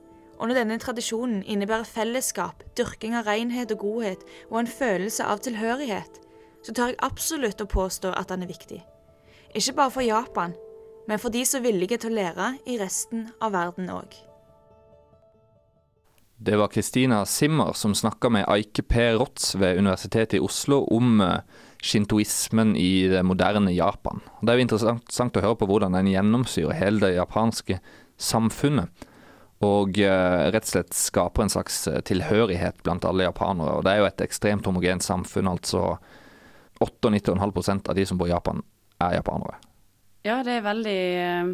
Og 0.43 0.49
når 0.49 0.57
denne 0.57 0.75
tradisjonen 0.75 1.37
innebærer 1.47 1.87
fellesskap, 1.87 2.65
dyrking 2.75 3.13
av 3.15 3.29
renhet 3.29 3.71
og 3.71 3.85
godhet 3.85 4.25
og 4.49 4.57
en 4.59 4.67
følelse 4.67 5.23
av 5.23 5.39
tilhørighet, 5.45 6.17
så 6.67 6.73
tør 6.75 6.91
jeg 6.91 6.99
absolutt 7.07 7.63
å 7.63 7.67
påstå 7.71 8.11
at 8.11 8.27
den 8.27 8.43
er 8.43 8.49
viktig. 8.51 8.81
Ikke 9.55 9.75
bare 9.77 9.93
for 9.95 10.03
Japan, 10.03 10.51
men 11.07 11.21
for 11.23 11.31
de 11.31 11.45
som 11.47 11.61
er 11.61 11.69
villige 11.69 12.01
til 12.03 12.11
å 12.11 12.17
lære 12.17 12.49
i 12.67 12.75
resten 12.81 13.29
av 13.39 13.55
verden 13.55 13.87
òg. 13.95 14.17
Det 16.43 16.59
var 16.59 16.73
Kristina 16.75 17.21
Simmer 17.23 17.71
som 17.79 17.95
snakka 17.95 18.27
med 18.35 18.43
Eike 18.51 18.83
P. 18.83 19.13
Rotz 19.15 19.53
ved 19.55 19.79
Universitetet 19.79 20.41
i 20.41 20.43
Oslo 20.43 20.81
om 20.91 21.23
eh, 21.23 21.39
shintoismen 21.79 22.75
i 22.75 23.07
det 23.07 23.23
moderne 23.23 23.71
Japan. 23.71 24.19
Det 24.41 24.51
er 24.51 24.59
jo 24.59 24.67
interessant 24.67 25.39
å 25.39 25.47
høre 25.47 25.61
på 25.63 25.71
hvordan 25.71 25.95
den 25.95 26.11
gjennomsyrer 26.11 26.75
hele 26.83 27.05
det 27.05 27.15
japanske 27.15 27.79
samfunnet. 28.19 28.91
Og 29.63 29.99
uh, 30.01 30.49
rett 30.51 30.65
og 30.65 30.71
slett 30.71 30.95
skaper 30.97 31.45
en 31.45 31.51
slags 31.53 31.83
eh, 31.87 32.01
tilhørighet 32.05 32.81
blant 32.83 33.05
alle 33.07 33.27
japanere. 33.27 33.77
Og 33.77 33.85
det 33.85 33.93
er 33.93 34.01
jo 34.01 34.07
et 34.09 34.23
ekstremt 34.25 34.65
homogent 34.67 35.05
samfunn, 35.05 35.51
altså 35.51 35.83
98,5% 36.83 37.91
av 37.91 37.95
de 37.95 38.05
som 38.09 38.19
bor 38.19 38.27
i 38.27 38.33
Japan, 38.33 38.63
er 39.03 39.19
japanere. 39.19 39.59
Ja, 40.23 40.41
det 40.43 40.57
er 40.57 40.65
veldig 40.65 40.97
uh, 41.19 41.53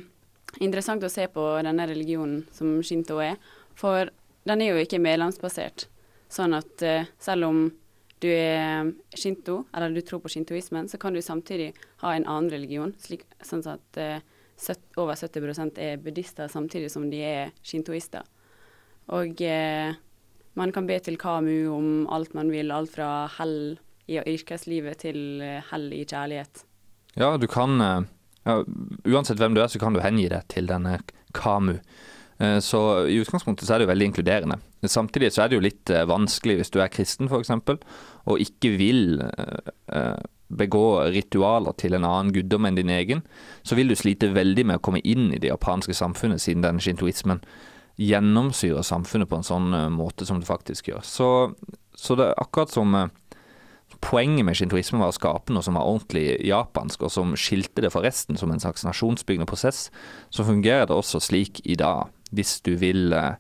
interessant 0.66 1.06
å 1.06 1.12
se 1.12 1.28
på 1.34 1.46
denne 1.66 1.86
religionen 1.90 2.48
som 2.56 2.80
shinto 2.86 3.20
er. 3.24 3.38
For 3.78 4.10
den 4.50 4.64
er 4.64 4.74
jo 4.74 4.82
ikke 4.82 5.02
medlemsbasert. 5.04 5.88
Sånn 6.30 6.54
at 6.54 6.82
selv 7.18 7.48
om 7.48 7.62
du 8.22 8.28
er 8.30 8.92
shinto, 9.18 9.64
eller 9.74 9.96
du 9.96 10.04
tror 10.06 10.22
på 10.22 10.30
shintoismen, 10.30 10.86
så 10.92 11.00
kan 11.02 11.16
du 11.16 11.24
samtidig 11.26 11.72
ha 12.04 12.12
en 12.14 12.28
annen 12.28 12.52
religion, 12.54 12.92
slik, 13.02 13.24
sånn 13.42 13.64
at 13.72 14.00
over 15.00 15.16
70% 15.16 15.80
er 15.82 16.02
buddhister 16.04 16.52
samtidig 16.52 16.92
som 16.92 17.08
de 17.12 17.24
er 17.24 17.54
shintoister. 17.64 18.28
Og 19.16 19.42
eh, 19.42 19.96
man 20.60 20.74
kan 20.76 20.88
be 20.90 20.98
til 21.00 21.18
Kamu 21.18 21.70
om 21.72 21.90
alt 22.12 22.36
man 22.38 22.52
vil, 22.52 22.72
alt 22.74 22.92
fra 22.94 23.30
hell 23.40 23.78
i 24.10 24.20
yrkeslivet 24.20 25.04
til 25.06 25.42
eh, 25.46 25.66
hell 25.72 25.90
i 25.94 26.04
kjærlighet. 26.08 26.64
Ja, 27.20 27.36
du 27.38 27.48
kan 27.50 27.82
eh, 27.82 28.08
ja, 28.48 28.62
Uansett 29.08 29.40
hvem 29.42 29.56
du 29.56 29.62
er, 29.64 29.70
så 29.72 29.82
kan 29.82 29.96
du 29.96 30.02
hengi 30.04 30.28
deg 30.32 30.48
til 30.52 30.70
denne 30.70 31.00
Kamu. 31.38 31.78
Eh, 32.40 32.58
så 32.66 32.82
i 33.10 33.20
utgangspunktet 33.22 33.68
så 33.68 33.76
er 33.76 33.82
det 33.82 33.90
jo 33.90 33.94
veldig 33.94 34.10
inkluderende. 34.12 34.60
Samtidig 34.88 35.34
så 35.36 35.44
er 35.44 35.52
det 35.52 35.60
jo 35.60 35.66
litt 35.66 35.92
vanskelig 36.08 36.62
hvis 36.62 36.74
du 36.74 36.80
er 36.80 36.92
kristen 36.92 37.28
f.eks. 37.28 37.52
og 37.52 38.40
ikke 38.40 38.72
vil 38.80 39.20
begå 40.50 40.84
ritualer 41.14 41.76
til 41.78 41.96
en 41.96 42.08
annen 42.08 42.34
guddom 42.34 42.66
enn 42.66 42.78
din 42.80 42.92
egen, 42.94 43.22
så 43.64 43.78
vil 43.78 43.92
du 43.92 43.98
slite 43.98 44.32
veldig 44.34 44.66
med 44.66 44.80
å 44.80 44.84
komme 44.86 45.02
inn 45.06 45.30
i 45.34 45.42
det 45.42 45.52
japanske 45.52 45.94
samfunnet, 45.98 46.42
siden 46.42 46.66
den 46.66 46.82
shintoismen 46.82 47.44
gjennomsyrer 48.00 48.86
samfunnet 48.86 49.30
på 49.30 49.40
en 49.40 49.46
sånn 49.46 49.74
uh, 49.76 49.88
måte 49.92 50.26
som 50.26 50.40
det 50.40 50.50
faktisk 50.50 50.90
gjør. 50.90 51.04
Så, 51.06 51.30
så 51.98 52.18
det 52.18 52.30
er 52.30 52.42
akkurat 52.42 52.72
som 52.72 52.96
uh, 52.96 53.12
poenget 54.00 54.48
med 54.48 54.58
shintoismen 54.58 55.04
var 55.04 55.12
å 55.12 55.18
skape 55.18 55.54
noe 55.54 55.66
som 55.66 55.78
var 55.78 55.90
ordentlig 55.90 56.40
japansk, 56.48 57.06
og 57.06 57.14
som 57.14 57.36
skilte 57.38 57.84
det 57.84 57.92
fra 57.94 58.06
resten 58.06 58.40
som 58.40 58.54
en 58.54 58.64
slags 58.64 58.88
nasjonsbyggende 58.88 59.50
prosess, 59.50 59.90
så 60.32 60.48
fungerer 60.48 60.90
det 60.90 60.96
også 60.96 61.22
slik 61.30 61.62
i 61.68 61.78
dag. 61.80 62.10
Hvis 62.34 62.60
du 62.66 62.74
vil 62.80 63.14
uh, 63.14 63.36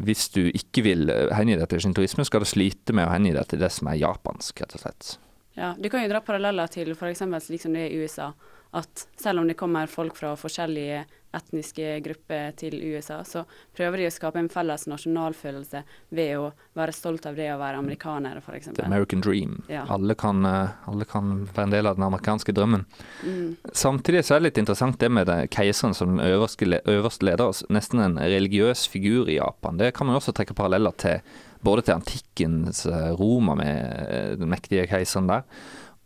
hvis 0.00 0.30
du 0.32 0.46
ikke 0.48 0.80
vil 0.86 1.10
hengi 1.36 1.58
deg 1.60 1.68
til 1.68 1.82
shintoisme, 1.84 2.24
skal 2.24 2.40
du 2.40 2.48
slite 2.48 2.94
med 2.96 3.04
å 3.04 3.12
hengi 3.12 3.34
deg 3.36 3.50
til 3.50 3.60
det 3.60 3.68
som 3.74 3.90
er 3.92 4.00
japansk, 4.00 4.62
rett 4.62 4.78
og 4.78 4.86
slett. 4.86 5.18
Ja, 5.60 5.74
Du 5.78 5.90
kan 5.90 6.02
jo 6.02 6.08
dra 6.08 6.22
paralleller 6.24 6.70
til 6.72 6.94
f.eks. 6.94 7.20
slik 7.44 7.60
som 7.60 7.74
det 7.76 7.90
i 7.90 8.00
USA. 8.00 8.32
At 8.72 9.08
selv 9.18 9.42
om 9.42 9.48
det 9.48 9.58
kommer 9.60 9.90
folk 9.90 10.16
fra 10.16 10.30
forskjellige 10.38 11.02
etniske 11.36 12.00
grupper 12.00 12.54
til 12.58 12.74
USA, 12.80 13.18
så 13.28 13.42
prøver 13.76 14.00
de 14.00 14.06
å 14.08 14.12
skape 14.14 14.40
en 14.40 14.48
felles 14.50 14.86
nasjonalfølelse 14.88 15.82
ved 16.16 16.30
å 16.38 16.46
være 16.78 16.94
stolt 16.94 17.28
av 17.28 17.36
det 17.36 17.50
å 17.52 17.58
være 17.60 17.82
amerikaner, 17.82 18.40
f.eks. 18.40 18.70
The 18.78 18.86
American 18.86 19.20
dream. 19.20 19.58
Ja. 19.68 19.84
Alle, 19.92 20.16
kan, 20.18 20.40
eh, 20.46 20.72
alle, 20.90 21.06
kan, 21.10 21.44
være 21.50 21.68
en 21.68 21.76
del 21.76 21.90
av 21.90 22.00
den 22.00 22.08
amerikanske 22.08 22.54
drømmen. 22.56 22.86
Mm. 23.26 23.52
Samtidig 23.84 24.24
så 24.24 24.38
er 24.38 24.40
det 24.40 24.48
litt 24.48 24.62
interessant 24.64 24.98
det 25.02 25.12
med 25.12 25.28
det 25.28 25.38
keiseren 25.52 25.94
som 25.94 26.16
den 26.16 26.24
øverste, 26.24 26.80
øverste 26.88 27.28
leder, 27.28 27.62
nesten 27.68 28.00
en 28.06 28.18
religiøs 28.22 28.86
figur 28.90 29.28
i 29.28 29.38
Japan. 29.38 29.78
Det 29.82 29.92
kan 29.98 30.08
man 30.08 30.18
også 30.18 30.34
trekke 30.34 30.56
paralleller 30.56 30.96
til 30.98 31.20
både 31.60 31.84
til 31.84 31.96
antikkens 31.96 32.84
eh, 32.88 33.10
Roma 33.16 33.56
med 33.58 33.74
eh, 34.08 34.32
den 34.40 34.50
mektige 34.52 34.86
keiseren 34.90 35.28
der, 35.30 35.44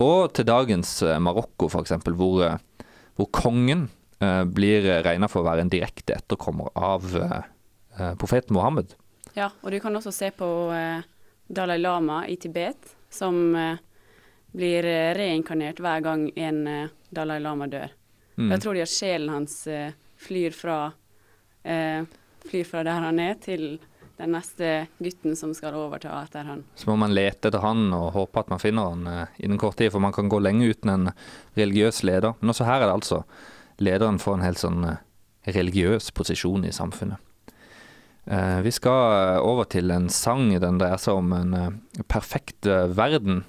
og 0.02 0.32
til 0.34 0.48
dagens 0.48 0.96
eh, 1.06 1.20
Marokko 1.22 1.68
f.eks., 1.70 1.94
hvor, 2.10 2.58
hvor 3.14 3.30
kongen 3.34 3.88
blir 4.54 4.86
regna 5.04 5.26
for 5.28 5.42
å 5.42 5.48
være 5.50 5.64
en 5.64 5.68
direkte 5.68 6.14
etterkommer 6.14 6.70
av 6.78 7.02
profeten 8.16 8.54
Mohammed. 8.56 8.94
Ja, 9.36 9.50
og 9.60 9.74
du 9.74 9.76
kan 9.82 9.98
også 9.98 10.14
se 10.14 10.30
på 10.32 10.46
Dalai 11.44 11.76
Lama 11.82 12.22
i 12.30 12.38
Tibet, 12.40 12.94
som 13.12 13.52
blir 14.54 14.88
reinkarnert 15.18 15.82
hver 15.82 16.06
gang 16.06 16.24
en 16.40 16.62
Dalai 17.12 17.36
Lama 17.42 17.68
dør. 17.68 17.92
Mm. 18.38 18.54
Jeg 18.54 18.62
tror 18.64 18.78
de 18.78 18.84
at 18.86 18.94
sjelen 18.94 19.34
hans 19.34 19.58
flyr 20.24 20.56
fra, 20.56 20.78
flyr 22.46 22.70
fra 22.70 22.86
der 22.86 23.04
han 23.10 23.20
er, 23.26 23.36
til 23.44 23.74
den 24.16 24.34
neste 24.34 24.86
gutten 25.02 25.34
som 25.36 25.52
skal 25.56 25.74
overta 25.78 26.12
etter 26.22 26.46
han. 26.46 26.62
Så 26.78 26.88
må 26.90 26.96
man 27.02 27.14
lete 27.16 27.50
etter 27.50 27.64
han 27.64 27.88
og 27.96 28.12
håpe 28.14 28.44
at 28.44 28.52
man 28.52 28.62
finner 28.62 28.92
han 28.92 29.08
eh, 29.10 29.36
innen 29.42 29.60
kort 29.60 29.78
tid, 29.80 29.90
for 29.94 30.02
man 30.04 30.14
kan 30.14 30.30
gå 30.30 30.38
lenge 30.42 30.70
uten 30.70 30.92
en 30.92 31.12
religiøs 31.58 32.04
leder. 32.06 32.36
Men 32.40 32.54
også 32.54 32.68
her 32.68 32.82
er 32.82 32.88
det 32.88 32.98
altså 33.00 33.24
lederen 33.82 34.20
får 34.22 34.38
en 34.38 34.46
helt 34.46 34.62
sånn 34.62 34.88
eh, 34.88 35.00
religiøs 35.54 36.12
posisjon 36.14 36.66
i 36.68 36.72
samfunnet. 36.74 37.18
Eh, 38.30 38.60
vi 38.64 38.72
skal 38.72 39.42
over 39.42 39.66
til 39.68 39.90
en 39.92 40.06
sang. 40.12 40.46
Den 40.62 40.78
dreier 40.80 41.02
seg 41.02 41.18
om 41.18 41.34
en 41.36 41.82
perfekt 42.08 42.70
verden. 42.96 43.42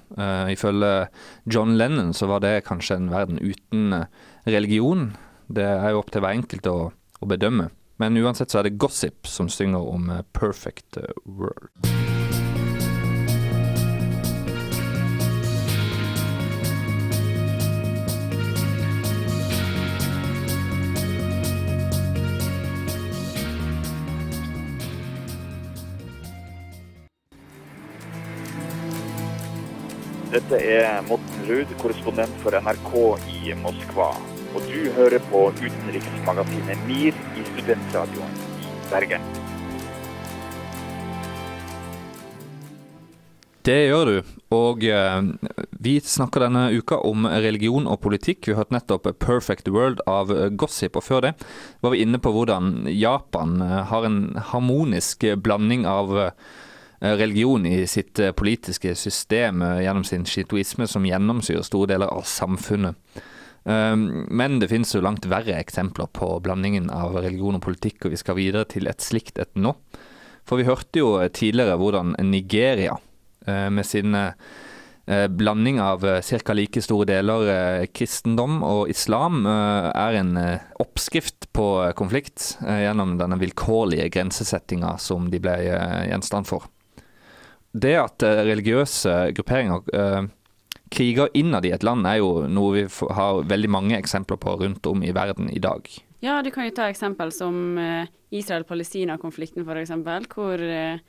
Ifølge 0.52 1.08
John 1.46 1.78
Lennon 1.78 2.12
så 2.18 2.28
var 2.32 2.42
det 2.44 2.66
kanskje 2.68 2.98
en 3.00 3.14
verden 3.14 3.40
uten 3.40 4.02
religion. 4.50 5.12
Det 5.48 5.70
er 5.78 5.94
jo 5.94 6.02
opp 6.02 6.12
til 6.12 6.26
hver 6.26 6.42
enkelt 6.42 6.68
å, 6.68 6.80
å 7.22 7.30
bedømme. 7.30 7.70
Men 7.98 8.18
uansett 8.18 8.52
så 8.52 8.60
er 8.60 8.68
det 8.68 8.78
Gossip 8.78 9.28
som 9.28 9.50
synger 9.50 9.88
om 9.88 10.10
eh, 10.10 10.22
Perfect 10.36 10.98
eh, 10.98 11.04
World. 11.24 11.70
Dette 30.36 30.58
er 30.60 31.00
Morten 31.08 31.46
Ruud, 31.48 31.70
korrespondent 31.80 32.34
for 32.44 32.60
NRK 32.60 32.96
i 33.32 33.54
Moskva 33.56 34.10
og 34.56 34.64
du 34.72 34.92
hører 34.96 35.20
på 35.28 35.50
utenriksmagasinet 35.60 36.86
MIR 36.88 37.18
i 37.36 37.44
Studentradioen 37.50 38.38
i 38.64 38.70
Bergen. 38.88 39.26
Det 43.66 43.80
gjør 43.88 44.06
du, 44.06 44.18
og 44.54 44.84
eh, 44.86 45.24
vi 45.82 45.96
snakker 46.00 46.46
denne 46.46 46.68
uka 46.78 47.00
om 47.02 47.26
religion 47.26 47.90
og 47.90 47.98
politikk. 48.04 48.46
Vi 48.46 48.56
hørte 48.56 48.76
nettopp 48.78 49.10
'Perfect 49.10 49.72
World' 49.74 50.06
av 50.08 50.30
Gossip, 50.56 50.96
og 50.96 51.04
før 51.04 51.26
det 51.26 51.34
var 51.82 51.96
vi 51.96 52.04
inne 52.06 52.22
på 52.22 52.32
hvordan 52.32 52.86
Japan 52.94 53.58
eh, 53.66 53.82
har 53.90 54.06
en 54.06 54.38
harmonisk 54.54 55.26
blanding 55.42 55.88
av 55.90 56.14
eh, 56.28 56.32
religion 57.02 57.66
i 57.66 57.88
sitt 57.90 58.22
politiske 58.38 58.96
system 58.96 59.66
gjennom 59.82 60.06
sin 60.06 60.24
shitoisme 60.26 60.88
som 60.88 61.06
gjennomsyrer 61.06 61.66
store 61.66 61.96
deler 61.96 62.08
av 62.08 62.24
samfunnet. 62.24 62.96
Ehm, 63.66 64.28
men 64.30 64.60
det 64.60 64.70
finnes 64.70 64.94
jo 64.94 65.02
langt 65.02 65.26
verre 65.30 65.58
eksempler 65.58 66.10
på 66.14 66.36
blandingen 66.46 66.92
av 66.94 67.18
religion 67.18 67.58
og 67.58 67.66
politikk, 67.66 68.06
og 68.06 68.14
vi 68.14 68.22
skal 68.22 68.38
videre 68.38 68.68
til 68.70 68.90
et 68.90 69.02
slikt 69.02 69.42
et 69.42 69.52
nå. 69.58 69.74
For 70.46 70.62
vi 70.62 70.68
hørte 70.68 71.02
jo 71.02 71.18
tidligere 71.34 71.80
hvordan 71.82 72.14
Nigeria, 72.22 73.00
eh, 73.48 73.70
med 73.74 73.86
sin 73.86 74.14
eh, 74.14 75.26
blanding 75.30 75.80
av 75.82 76.06
eh, 76.06 76.22
ca. 76.22 76.54
like 76.54 76.82
store 76.82 77.10
deler 77.10 77.88
kristendom 77.90 78.62
og 78.64 78.90
islam, 78.94 79.46
er 79.46 80.20
en 80.22 80.38
oppskrift 80.82 81.50
på 81.54 81.68
konflikt 81.98 82.56
gjennom 82.62 83.18
denne 83.18 83.42
vilkårlige 83.42 84.12
grensesettinga 84.14 84.98
som 85.02 85.32
de 85.34 85.42
ble 85.42 85.58
gjenstand 85.66 86.50
for. 86.50 86.70
Det 87.76 87.98
at 88.00 88.24
religiøse 88.24 89.34
grupperinger 89.36 90.30
kriger 90.96 91.30
innad 91.38 91.66
i 91.68 91.74
et 91.76 91.84
land 91.84 92.08
er 92.08 92.20
jo 92.22 92.46
noe 92.48 92.74
vi 92.76 92.84
har 93.18 93.44
veldig 93.48 93.72
mange 93.72 93.98
eksempler 93.98 94.40
på 94.42 94.56
rundt 94.62 94.88
om 94.90 95.04
i 95.04 95.14
verden 95.16 95.50
i 95.52 95.62
dag. 95.62 95.90
Ja, 96.26 96.40
du 96.42 96.50
kan 96.52 96.66
jo 96.66 96.74
ta 96.74 96.88
eksempel 96.90 97.32
som 97.36 97.78
eh, 97.78 98.08
Israel-Palestina-konflikten 98.34 99.66
f.eks., 99.66 99.94
hvor 100.34 100.62
eh, 100.62 101.02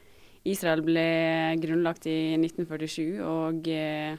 Israel 0.46 0.82
ble 0.84 1.06
grunnlagt 1.62 2.08
i 2.10 2.34
1947, 2.36 3.22
og 3.24 3.70
eh, 3.72 4.18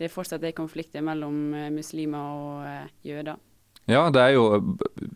det 0.00 0.10
fortsatt 0.10 0.42
er 0.42 0.56
konflikter 0.56 1.04
mellom 1.04 1.52
muslimer 1.76 2.32
og 2.32 3.06
jøder. 3.06 3.38
Ja, 3.90 4.08
det 4.14 4.22
er 4.22 4.34
jo 4.34 4.44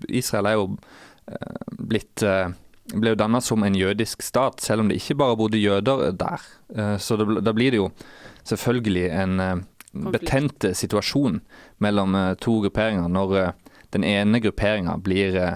Israel 0.09 0.47
er 0.51 0.57
jo 0.59 0.69
blitt 1.91 2.23
ble 2.23 3.13
jo 3.13 3.19
dannet 3.19 3.43
som 3.43 3.65
en 3.67 3.75
jødisk 3.75 4.23
stat, 4.23 4.61
selv 4.63 4.85
om 4.85 4.91
det 4.91 5.01
ikke 5.01 5.17
bare 5.19 5.39
bodde 5.39 5.59
jøder 5.59 6.13
der. 6.15 6.45
Så 7.03 7.19
da 7.19 7.55
blir 7.57 7.75
det 7.75 7.81
jo 7.81 7.89
selvfølgelig 8.47 9.09
en 9.11 9.65
betent 10.13 10.67
situasjon 10.77 11.41
mellom 11.83 12.17
to 12.43 12.59
grupperinger 12.65 13.09
når 13.13 13.55
den 13.97 14.05
ene 14.05 14.41
grupperinga 14.41 14.97
blir 14.97 15.37
eh, 15.37 15.55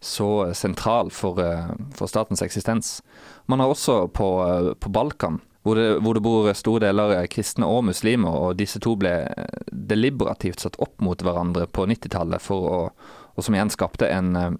så 0.00 0.54
sentral 0.54 1.10
for, 1.10 1.40
eh, 1.42 1.70
for, 1.94 2.06
statens 2.06 2.42
eksistens. 2.42 3.02
Man 3.46 3.60
har 3.60 3.72
også 3.72 4.08
på, 4.08 4.28
eh, 4.44 4.74
på 4.74 4.88
Balkan, 4.88 5.40
hvor 5.62 5.74
det, 5.74 6.00
hvor 6.00 6.14
det, 6.14 6.22
bor 6.22 6.52
store 6.54 6.86
deler 6.86 7.26
kristne 7.26 7.66
og 7.66 7.84
muslimer, 7.84 8.30
og 8.30 8.58
disse 8.60 8.80
to 8.80 8.94
ble 8.96 9.26
deliberativt 9.72 10.60
satt 10.60 10.78
opp 10.78 11.00
mot 11.00 11.22
hverandre 11.22 11.66
på 11.66 11.86
90-tallet, 11.86 12.50
og 12.50 13.42
som 13.44 13.54
igjen 13.54 13.72
skapte 13.72 14.08
en 14.08 14.56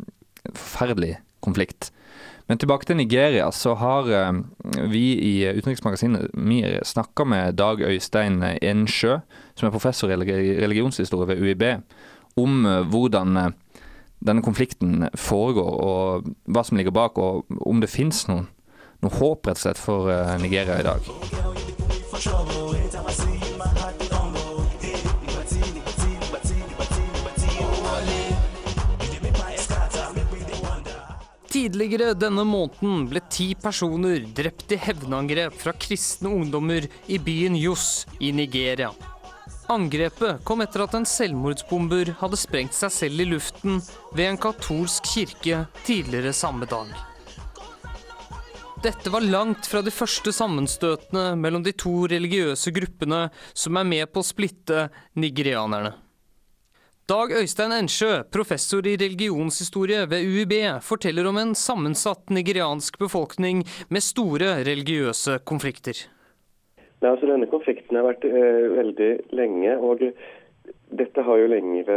forferdelig 0.48 1.16
konflikt. 1.40 1.92
Men 2.48 2.58
tilbake 2.58 2.88
til 2.88 2.96
Nigeria, 2.96 3.50
så 3.52 3.74
har 3.76 4.06
vi 4.88 5.02
i 5.20 5.32
utenriksmagasinet 5.52 6.30
MIR 6.32 6.80
snakka 6.84 7.26
med 7.28 7.58
Dag 7.60 7.82
Øystein 7.84 8.40
Ensjø, 8.62 9.18
som 9.54 9.68
er 9.68 9.74
professor 9.74 10.08
i 10.08 10.16
religionshistorie 10.16 11.28
ved 11.28 11.42
UiB, 11.44 11.62
om 12.40 12.66
eh, 12.66 12.86
hvordan 12.88 13.36
eh, 13.36 13.50
denne 14.24 14.42
konflikten 14.42 15.08
foregår, 15.14 15.74
og 15.84 16.30
hva 16.50 16.64
som 16.64 16.76
ligger 16.80 16.94
bak, 16.94 17.18
og 17.18 17.44
om 17.66 17.80
det 17.82 17.92
fins 17.92 18.26
noe 18.28 18.46
håp 19.18 19.46
rett 19.46 19.60
og 19.60 19.64
slett 19.66 19.82
for 19.82 20.10
eh, 20.12 20.38
Nigeria 20.42 20.80
i 20.80 20.86
dag. 20.88 21.00
Tidligere 31.68 32.14
denne 32.16 32.46
måneden 32.48 33.02
ble 33.10 33.20
ti 33.28 33.50
personer 33.60 34.22
drept 34.32 34.70
i 34.72 34.78
hevnangrep 34.80 35.52
fra 35.60 35.74
kristne 35.76 36.30
ungdommer 36.32 36.86
i 37.12 37.18
byen 37.20 37.58
Jos 37.60 38.06
i 38.24 38.30
Nigeria. 38.32 38.88
Angrepet 39.68 40.40
kom 40.48 40.64
etter 40.64 40.86
at 40.86 40.96
en 40.96 41.04
selvmordsbomber 41.04 42.14
hadde 42.22 42.40
sprengt 42.40 42.72
seg 42.72 42.94
selv 42.94 43.20
i 43.20 43.28
luften 43.34 43.82
ved 44.14 44.24
en 44.30 44.40
katolsk 44.40 45.12
kirke 45.12 45.60
tidligere 45.82 46.32
samme 46.32 46.64
dag. 46.72 46.88
Dette 48.80 49.12
var 49.12 49.28
langt 49.28 49.68
fra 49.68 49.84
de 49.84 49.92
første 49.92 50.32
sammenstøtene 50.32 51.34
mellom 51.36 51.68
de 51.68 51.76
to 51.76 51.98
religiøse 52.08 52.72
gruppene 52.80 53.26
som 53.52 53.76
er 53.76 53.92
med 53.92 54.08
på 54.08 54.24
å 54.24 54.30
splitte 54.32 54.86
nigerianerne. 55.20 55.98
Dag 57.08 57.30
Øystein 57.32 57.72
Ensjø, 57.72 58.08
professor 58.36 58.84
i 58.84 58.98
religionshistorie 59.00 60.00
ved 60.12 60.26
UiB, 60.28 60.54
forteller 60.84 61.24
om 61.30 61.38
en 61.40 61.54
sammensatt 61.56 62.28
nigeriansk 62.28 62.98
befolkning 63.00 63.62
med 63.88 64.04
store 64.04 64.50
religiøse 64.68 65.38
konflikter. 65.50 66.02
Nei, 67.00 67.08
altså 67.08 67.30
Denne 67.30 67.48
konflikten 67.48 67.96
har 67.96 68.04
vært 68.10 68.26
eh, 68.28 68.66
veldig 68.80 69.08
lenge. 69.40 69.78
og 69.78 70.04
dette 71.00 71.24
har 71.24 71.40
jo 71.40 71.48
lengre 71.48 71.96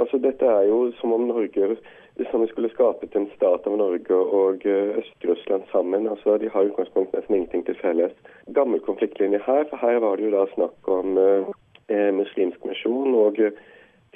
altså 0.00 0.22
Dette 0.24 0.48
er 0.48 0.64
jo 0.70 0.80
som 1.02 1.12
om 1.12 1.28
Norge 1.28 1.76
som 2.30 2.40
vi 2.40 2.48
skulle 2.48 2.72
skapet 2.72 3.12
en 3.12 3.28
stat 3.36 3.68
av 3.68 3.76
Norge 3.76 4.16
og 4.40 4.64
uh, 4.64 4.96
Øst-Russland 5.02 5.68
sammen. 5.72 6.08
altså 6.08 6.38
De 6.40 6.48
har 6.48 6.64
i 6.64 6.72
utgangspunktet 6.72 7.18
nesten 7.18 7.34
ingenting 7.34 7.66
til 7.66 7.76
felles. 7.84 8.16
Gammel 8.56 8.80
konfliktlinje 8.80 9.44
her, 9.44 9.68
for 9.68 9.76
her 9.76 10.00
var 10.00 10.16
det 10.16 10.30
jo 10.30 10.36
da 10.38 10.48
snakk 10.54 10.88
om 10.88 11.18
eh, 11.20 12.12
muslimsk 12.16 12.64
misjon 12.64 13.12
og 13.12 13.44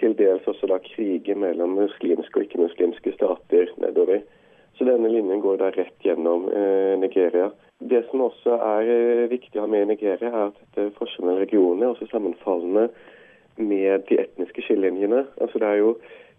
til 0.01 0.17
dels 0.19 0.47
også 0.49 0.69
da 0.71 0.81
kriger 0.83 1.39
mellom 1.39 1.77
muslimske 1.79 2.41
og 2.41 2.47
ikke-muslimske 2.49 3.15
stater 3.17 3.73
nedover. 3.83 4.25
Så 4.79 4.87
denne 4.89 5.11
linjen 5.13 5.43
går 5.45 5.61
da 5.61 5.71
rett 5.77 6.07
gjennom 6.07 6.49
Nigeria. 7.01 7.51
Det 7.81 8.05
som 8.11 8.21
også 8.21 8.57
er 8.61 8.89
eh, 8.93 9.29
viktig 9.33 9.57
å 9.57 9.65
ha 9.65 9.71
med 9.73 9.87
i 9.87 9.93
Nigeria, 9.95 10.29
er 10.29 10.51
at 10.51 10.57
dette 10.61 10.91
forskjellen 10.99 11.31
mellom 11.31 11.45
regionene 11.47 11.87
er 11.87 11.95
også 11.95 12.09
sammenfallende 12.11 12.91
med 13.57 14.05
de 14.11 14.19
etniske 14.21 14.65
skillelinjene. 14.67 15.23
Altså 15.41 15.63
Det 15.63 15.69
er 15.69 15.79
jo 15.81 15.95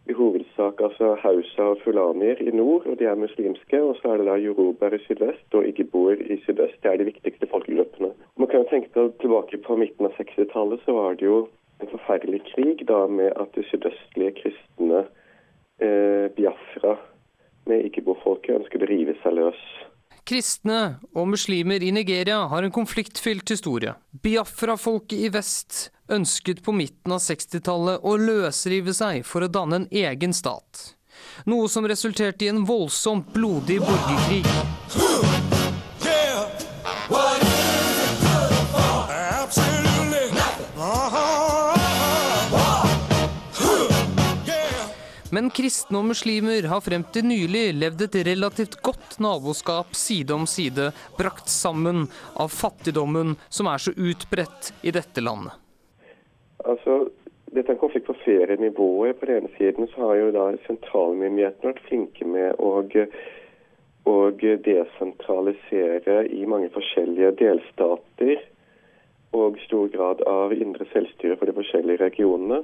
i 0.10 0.14
hovedsak 0.18 0.82
altså 0.86 1.16
hausa 1.24 1.66
og 1.74 1.82
fulanier 1.82 2.38
i 2.46 2.54
nord, 2.54 2.86
og 2.86 3.00
de 3.00 3.10
er 3.10 3.18
muslimske. 3.18 3.82
Og 3.82 3.98
så 3.98 4.14
er 4.14 4.22
det 4.22 4.28
da 4.30 4.38
yorubaer 4.38 5.00
i 5.00 5.02
sydvest 5.08 5.58
og 5.58 5.66
igboer 5.66 6.22
i 6.22 6.38
sydøst. 6.46 6.78
Det 6.84 6.92
er 6.92 7.02
de 7.02 7.10
viktigste 7.10 7.50
folkegruppene. 7.50 8.14
Man 8.38 8.52
kan 8.52 8.62
jo 8.62 8.70
tenke 8.70 9.10
tilbake 9.24 9.58
på 9.66 9.80
midten 9.82 10.06
av 10.06 10.14
60-tallet, 10.22 10.86
så 10.86 10.94
var 10.94 11.18
det 11.18 11.26
jo 11.26 11.48
en 11.82 11.94
forferdelig 11.94 12.44
krig 12.54 12.84
da 12.90 13.06
med 13.12 13.34
at 13.40 13.54
de 13.58 13.64
sydøstlige 13.70 14.36
kristne 14.42 15.06
eh, 15.82 16.28
Biafra 16.36 16.98
med 17.70 17.88
igbo-folket 17.90 18.60
ønsket 18.60 18.86
å 18.86 18.92
rive 18.92 19.18
seg 19.22 19.38
løs 19.38 19.64
Kristne 20.28 21.00
og 21.18 21.32
muslimer 21.32 21.82
i 21.84 21.90
Nigeria 21.92 22.44
har 22.52 22.64
en 22.64 22.74
konfliktfylt 22.74 23.50
historie. 23.50 23.96
Biafra-folket 24.24 25.18
i 25.18 25.32
vest 25.34 25.90
ønsket 26.14 26.62
på 26.64 26.76
midten 26.78 27.16
av 27.16 27.24
60-tallet 27.26 28.06
å 28.06 28.16
løsrive 28.22 28.94
seg 28.94 29.26
for 29.28 29.44
å 29.44 29.52
danne 29.52 29.82
en 29.82 29.88
egen 29.90 30.36
stat. 30.38 30.92
Noe 31.50 31.70
som 31.70 31.88
resulterte 31.90 32.46
i 32.46 32.52
en 32.54 32.64
voldsomt 32.70 33.34
blodig 33.34 33.82
borgerkrig. 33.82 35.61
Men 45.42 45.50
kristne 45.58 45.98
og 45.98 46.06
muslimer 46.06 46.68
har 46.70 46.84
frem 46.86 47.02
til 47.10 47.24
nylig 47.26 47.72
levd 47.74 48.04
et 48.06 48.16
relativt 48.28 48.76
godt 48.86 49.16
naboskap 49.26 49.96
side 49.98 50.36
om 50.36 50.44
side, 50.46 50.92
brakt 51.18 51.50
sammen 51.50 52.04
av 52.38 52.52
fattigdommen 52.54 53.32
som 53.50 53.66
er 53.72 53.82
så 53.82 53.90
utbredt 53.96 54.70
i 54.86 54.94
dette 54.94 55.24
landet. 55.26 55.56
Altså, 56.62 57.08
dette 57.50 57.74
er 57.74 57.74
en 57.74 57.82
konflikt 57.82 58.06
på 58.12 58.20
flere 58.22 58.60
nivåer. 58.62 59.16
På 59.18 59.26
den 59.32 59.40
ene 59.40 59.50
siden 59.56 59.90
så 59.96 60.12
har 60.12 60.20
jo 60.20 60.30
da 60.36 60.46
sentralmyndighetene 60.68 61.72
vært 61.72 61.82
flinke 61.88 62.30
med 62.38 62.62
å, 62.62 62.86
å 64.14 64.16
desentralisere 64.70 66.20
i 66.38 66.46
mange 66.46 66.70
forskjellige 66.78 67.34
delstater 67.42 68.46
og 69.34 69.58
stor 69.66 69.90
grad 69.90 70.22
av 70.30 70.54
indre 70.54 70.86
selvstyre 70.94 71.42
for 71.42 71.50
de 71.50 71.58
forskjellige 71.58 72.04
regionene. 72.06 72.62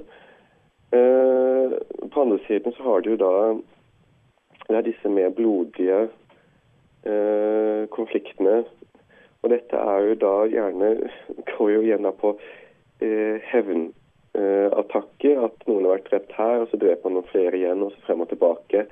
Eh, 0.92 1.72
på 2.10 2.20
andre 2.20 2.38
siden 2.46 2.72
så 2.72 2.82
har 2.82 3.00
du 3.00 3.16
da 3.16 3.32
det 4.68 4.76
er 4.76 4.84
disse 4.84 5.08
mer 5.08 5.30
blodige 5.32 6.08
eh, 7.04 7.88
konfliktene. 7.92 8.62
Og 9.42 9.50
dette 9.52 9.76
er 9.76 10.06
jo 10.08 10.14
da 10.20 10.34
gjerne 10.50 10.94
går 11.52 11.70
jo 11.72 11.82
igjen 11.84 12.08
da 12.08 12.12
på 12.12 12.34
eh, 13.04 13.40
hevnattakker. 13.52 15.44
At 15.48 15.68
noen 15.68 15.86
har 15.86 15.98
vært 15.98 16.10
drept 16.10 16.32
her, 16.36 16.64
og 16.64 16.72
så 16.72 16.80
dreper 16.80 17.08
man 17.08 17.20
noen 17.20 17.30
flere 17.32 17.60
igjen, 17.60 17.84
og 17.84 17.94
så 17.94 18.08
frem 18.08 18.24
og 18.24 18.32
tilbake. 18.32 18.86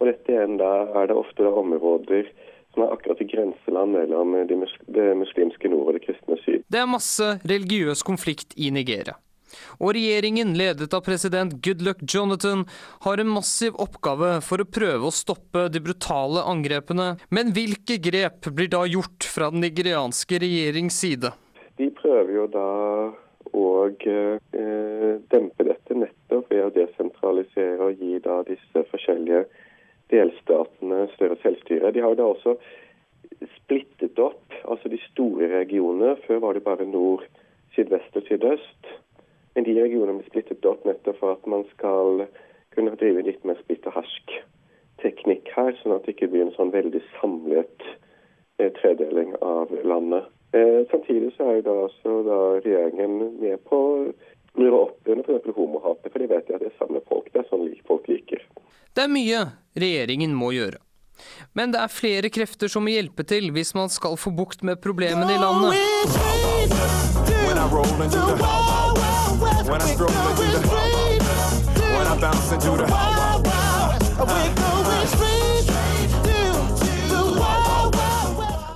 Og 0.00 0.08
dette 0.10 0.34
igjen 0.34 0.58
da 0.60 0.72
er 1.00 1.08
det 1.08 1.16
ofte 1.16 1.44
da 1.46 1.52
områder 1.62 2.32
som 2.72 2.86
er 2.86 2.94
akkurat 2.94 3.20
i 3.20 3.28
grenseland 3.28 3.92
mellom 3.92 4.32
det 4.48 5.08
muslimske 5.20 5.68
nord 5.68 5.92
og 5.92 5.98
det 5.98 6.06
kristne 6.06 6.38
syd. 6.40 6.64
Det 6.72 6.80
er 6.80 6.88
masse 6.88 7.34
religiøs 7.44 8.00
konflikt 8.02 8.56
i 8.56 8.72
Nigeria. 8.72 9.18
Og 9.80 9.94
regjeringen, 9.96 10.54
ledet 10.58 10.92
av 10.94 11.04
president 11.06 11.54
Goodluck 11.64 12.04
Jonathan, 12.08 12.64
har 13.06 13.22
en 13.22 13.32
massiv 13.32 13.78
oppgave 13.82 14.36
for 14.44 14.62
å 14.62 14.68
prøve 14.68 15.08
å 15.08 15.14
stoppe 15.14 15.68
de 15.72 15.82
brutale 15.84 16.44
angrepene. 16.48 17.16
Men 17.30 17.52
hvilke 17.56 17.98
grep 18.02 18.48
blir 18.52 18.70
da 18.72 18.84
gjort 18.88 19.26
fra 19.28 19.50
den 19.52 19.64
nigerianske 19.66 20.40
regjerings 20.42 20.98
side? 21.04 21.32
De 21.78 21.88
prøver 21.98 22.34
jo 22.36 22.46
da 22.52 22.68
å 23.52 23.66
eh, 23.88 25.18
dempe 25.32 25.66
dette 25.66 25.96
nettopp 25.96 26.48
ved 26.52 26.64
å 26.64 26.72
desentralisere 26.74 27.90
og 27.90 28.00
gi 28.00 28.20
da 28.24 28.40
disse 28.48 28.84
forskjellige 28.90 29.44
delstatene 30.12 31.06
større 31.16 31.38
selvstyre. 31.42 31.92
De 31.92 32.04
har 32.04 32.16
da 32.16 32.28
også 32.32 32.56
splittet 33.58 34.18
opp 34.22 34.56
altså 34.68 34.92
de 34.92 35.00
store 35.10 35.48
regionene. 35.52 36.16
Før 36.26 36.42
var 36.46 36.56
det 36.56 36.64
bare 36.66 36.88
nord, 36.88 37.24
sydvest 37.76 38.16
og 38.18 38.28
sydøst. 38.28 38.92
Men 39.54 39.64
de 39.66 39.76
regionene 39.76 40.18
blir 40.18 40.28
splittet 40.30 40.66
opp 40.68 40.84
nettopp 40.88 41.18
for 41.20 41.36
at 41.36 41.46
man 41.50 41.64
skal 41.74 42.26
kunne 42.74 42.94
drive 43.00 43.24
litt 43.26 43.42
mer 43.44 43.58
splitt 43.60 43.86
og 43.90 43.98
hersk-teknikk 43.98 45.50
her, 45.56 45.74
sånn 45.80 45.96
at 45.96 46.06
det 46.06 46.16
ikke 46.16 46.30
blir 46.32 46.46
en 46.46 46.54
sånn 46.56 46.72
veldig 46.72 47.02
samlet 47.18 47.88
eh, 48.58 48.70
tredeling 48.80 49.34
av 49.44 49.72
landet. 49.84 50.30
Eh, 50.56 50.84
samtidig 50.90 51.34
så 51.36 51.48
er 51.48 51.60
jo 51.60 51.66
da, 51.68 51.74
altså, 51.88 52.14
da 52.28 52.38
regjeringen 52.60 53.18
med 53.40 53.60
på 53.68 53.80
nøre 54.60 54.80
opp 54.86 55.08
under 55.08 55.24
f.eks. 55.24 55.52
homohatet, 55.56 56.12
for 56.12 56.20
de 56.20 56.30
vet 56.32 56.48
jo 56.48 56.56
at 56.56 56.64
det 56.64 56.72
er 56.72 56.80
samme 56.80 57.00
folk. 57.08 57.28
Det 57.32 57.40
er 57.42 57.48
sånn 57.48 57.68
folk 57.88 58.08
liker. 58.10 58.40
Det 58.92 59.06
er 59.06 59.12
mye 59.12 59.44
regjeringen 59.80 60.34
må 60.36 60.52
gjøre. 60.56 60.80
Men 61.56 61.72
det 61.72 61.80
er 61.80 61.92
flere 61.92 62.28
krefter 62.32 62.68
som 62.72 62.84
må 62.84 62.92
hjelpe 62.92 63.24
til 63.28 63.52
hvis 63.54 63.74
man 63.78 63.92
skal 63.92 64.16
få 64.20 64.32
bukt 64.36 64.64
med 64.66 64.80
problemene 64.84 65.32
i 65.32 65.40
landet. 65.40 65.76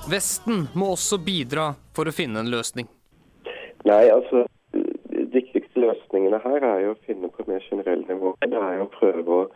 Vesten 0.07 0.67
må 0.73 0.93
også 0.95 1.17
bidra 1.19 1.73
for 1.95 2.09
å 2.09 2.13
finne 2.15 2.39
en 2.41 2.51
løsning. 2.51 2.87
Nei, 3.87 4.07
altså 4.11 4.45
De 4.71 5.27
viktigste 5.33 5.81
løsningene 5.83 6.39
her 6.43 6.63
er 6.65 6.79
jo 6.85 6.93
å 6.95 7.01
finne 7.05 7.29
på 7.29 7.43
et 7.43 7.51
mer 7.51 7.65
generelt 7.69 8.07
nivå. 8.09 8.33
Det 8.41 8.57
er 8.57 8.77
jo 8.79 8.87
å 8.87 8.93
prøve 8.93 9.35
å 9.35 9.47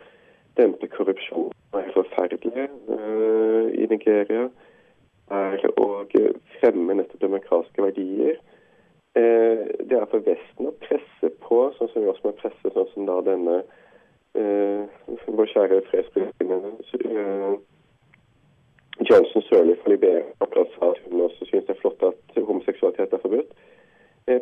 dempe 0.60 0.88
korrupsjon. 0.92 1.50
Det 1.72 1.80
er 1.80 1.94
forferdelig 1.96 2.68
uh, 2.92 3.72
i 3.72 3.88
Nigeria. 3.90 4.46
Det 5.32 5.40
er 5.40 5.66
å 5.80 5.88
fremme 6.60 6.98
nettopp 6.98 7.24
demokratiske 7.24 7.84
verdier. 7.84 8.38
Uh, 9.12 9.68
det 9.84 9.98
er 9.98 10.08
for 10.08 10.24
Vesten 10.24 10.70
å 10.70 10.74
presse 10.84 11.32
på, 11.44 11.58
sånn 11.76 11.90
som 11.92 12.04
vi 12.04 12.08
også 12.12 12.30
må 12.30 12.36
presse 12.38 12.72
sånn 12.72 12.88
som 12.94 13.08
da 13.10 13.18
denne 13.26 13.58
eh, 14.38 14.86
vår 15.28 15.50
kjære 15.52 15.82
fredsprisvinner 15.90 17.58
Johnson 19.04 19.44
Sørli 19.48 19.76
fra 19.82 19.92
Liberia 19.92 20.24
sa 20.78 20.90
at 20.90 20.98
hun 21.04 21.20
også 21.20 21.44
syns 21.48 21.66
det 21.66 21.74
er 21.74 21.80
flott 21.82 22.02
at 22.06 22.36
homoseksualitet 22.36 23.12
er 23.12 23.22
forbudt. 23.22 23.52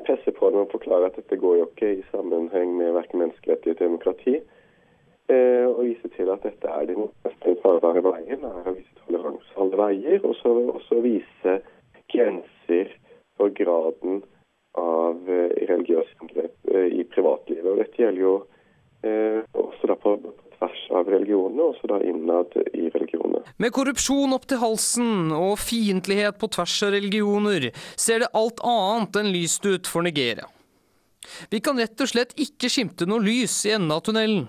Presse 0.06 0.32
på 0.36 0.50
dem 0.50 0.64
og 0.64 0.72
forklare 0.74 1.08
at 1.08 1.16
dette 1.16 1.38
går 1.40 1.56
jo 1.58 1.68
ikke 1.70 1.92
i 1.96 2.08
sammenheng 2.10 2.74
med 2.76 2.92
verken 2.92 3.22
menneskerettighet 3.22 3.80
eller 3.80 3.88
demokrati. 3.88 4.40
Eh, 5.30 5.66
og 5.66 5.84
vise 5.84 6.08
til 6.16 6.30
at 6.32 6.42
dette 6.42 6.68
er 6.68 6.88
den 6.90 7.06
mest 7.24 7.46
farbare 7.62 8.02
veien, 8.04 8.42
er 8.44 8.66
å 8.66 8.74
vise 8.74 9.04
toleranse 9.04 9.56
alle 9.62 9.78
veier. 9.78 10.26
Og 10.26 10.34
så 10.88 11.00
vise 11.04 11.56
grenser 12.12 12.92
for 13.38 13.54
graden 13.54 14.22
av 14.78 15.30
eh, 15.30 15.56
religiøse 15.70 16.14
inngrep 16.22 16.70
eh, 16.74 16.86
i 17.00 17.04
privatlivet. 17.10 17.66
Og 17.66 17.82
dette 17.82 18.02
gjelder 18.02 18.26
jo 18.26 18.38
også 19.00 19.88
da 19.88 19.94
på 19.96 20.10
tvers 20.20 20.80
av 20.92 21.08
religionene, 21.08 21.70
også 21.70 21.88
da 21.88 22.02
innad 22.04 22.52
i 22.76 22.90
religionene. 22.92 23.40
Med 23.56 23.72
korrupsjon 23.72 24.36
opp 24.36 24.44
til 24.50 24.60
halsen 24.60 25.30
og 25.32 25.54
fiendtlighet 25.56 26.36
på 26.36 26.50
tvers 26.52 26.74
av 26.84 26.92
religioner, 26.92 27.70
ser 27.96 28.20
det 28.20 28.28
alt 28.36 28.60
annet 28.60 29.16
enn 29.22 29.32
lyst 29.32 29.64
ut 29.64 29.88
for 29.88 30.04
Nigeria. 30.04 30.44
Vi 31.48 31.62
kan 31.64 31.80
rett 31.80 32.00
og 32.00 32.12
slett 32.12 32.36
ikke 32.40 32.68
skimte 32.68 33.08
noe 33.08 33.24
lys 33.24 33.56
i 33.68 33.72
enden 33.78 33.96
av 33.96 34.04
tunnelen. 34.04 34.48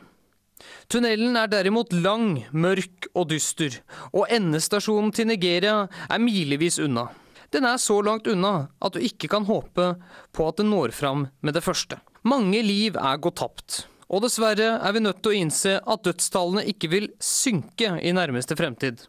Tunnelen 0.92 1.40
er 1.40 1.50
derimot 1.50 1.94
lang, 1.96 2.44
mørk 2.52 3.08
og 3.16 3.30
dyster, 3.32 3.80
og 4.12 4.28
endestasjonen 4.30 5.14
til 5.16 5.32
Nigeria 5.32 5.86
er 6.12 6.22
milevis 6.22 6.80
unna. 6.84 7.08
Den 7.52 7.66
er 7.68 7.78
så 7.84 7.98
langt 8.02 8.28
unna 8.32 8.70
at 8.80 8.96
du 8.96 9.02
ikke 9.04 9.28
kan 9.32 9.44
håpe 9.44 9.88
på 10.32 10.46
at 10.48 10.60
den 10.62 10.70
når 10.72 10.94
fram 10.96 11.26
med 11.44 11.58
det 11.58 11.64
første. 11.66 11.98
Mange 12.24 12.62
liv 12.64 12.96
er 12.96 13.20
gått 13.20 13.42
tapt. 13.42 13.82
Og 14.08 14.24
dessverre 14.24 14.78
er 14.80 14.94
vi 14.96 15.02
nødt 15.04 15.20
til 15.20 15.34
å 15.34 15.40
innse 15.40 15.74
at 15.80 16.06
dødstallene 16.08 16.64
ikke 16.72 16.92
vil 16.92 17.10
synke 17.20 17.98
i 18.00 18.14
nærmeste 18.16 18.56
fremtid. 18.56 19.04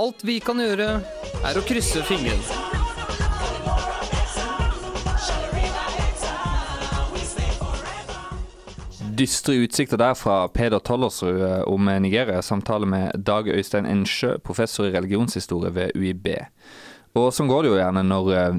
Alt 0.00 0.24
vi 0.24 0.38
kan 0.40 0.60
gjøre, 0.60 0.88
er 1.44 1.60
å 1.60 1.64
krysse 1.68 2.00
fingrene. 2.08 2.40
Dystre 9.14 9.54
utsikter 9.62 10.00
der 10.00 10.16
fra 10.18 10.40
Peder 10.50 10.80
Tollersrud 10.82 11.44
eh, 11.44 11.60
om 11.70 11.92
Nigeria. 12.02 12.40
Samtale 12.42 12.88
med 12.88 13.12
Dag 13.22 13.46
Øystein 13.52 13.86
Ensjø, 13.86 14.38
professor 14.42 14.88
i 14.88 14.96
religionshistorie 14.96 15.70
ved 15.76 15.94
UiB. 15.94 16.32
Og 17.14 17.30
sånn 17.30 17.46
går 17.46 17.62
det 17.62 17.70
jo 17.70 17.78
gjerne 17.78 18.02
når, 18.08 18.28
eh, 18.34 18.56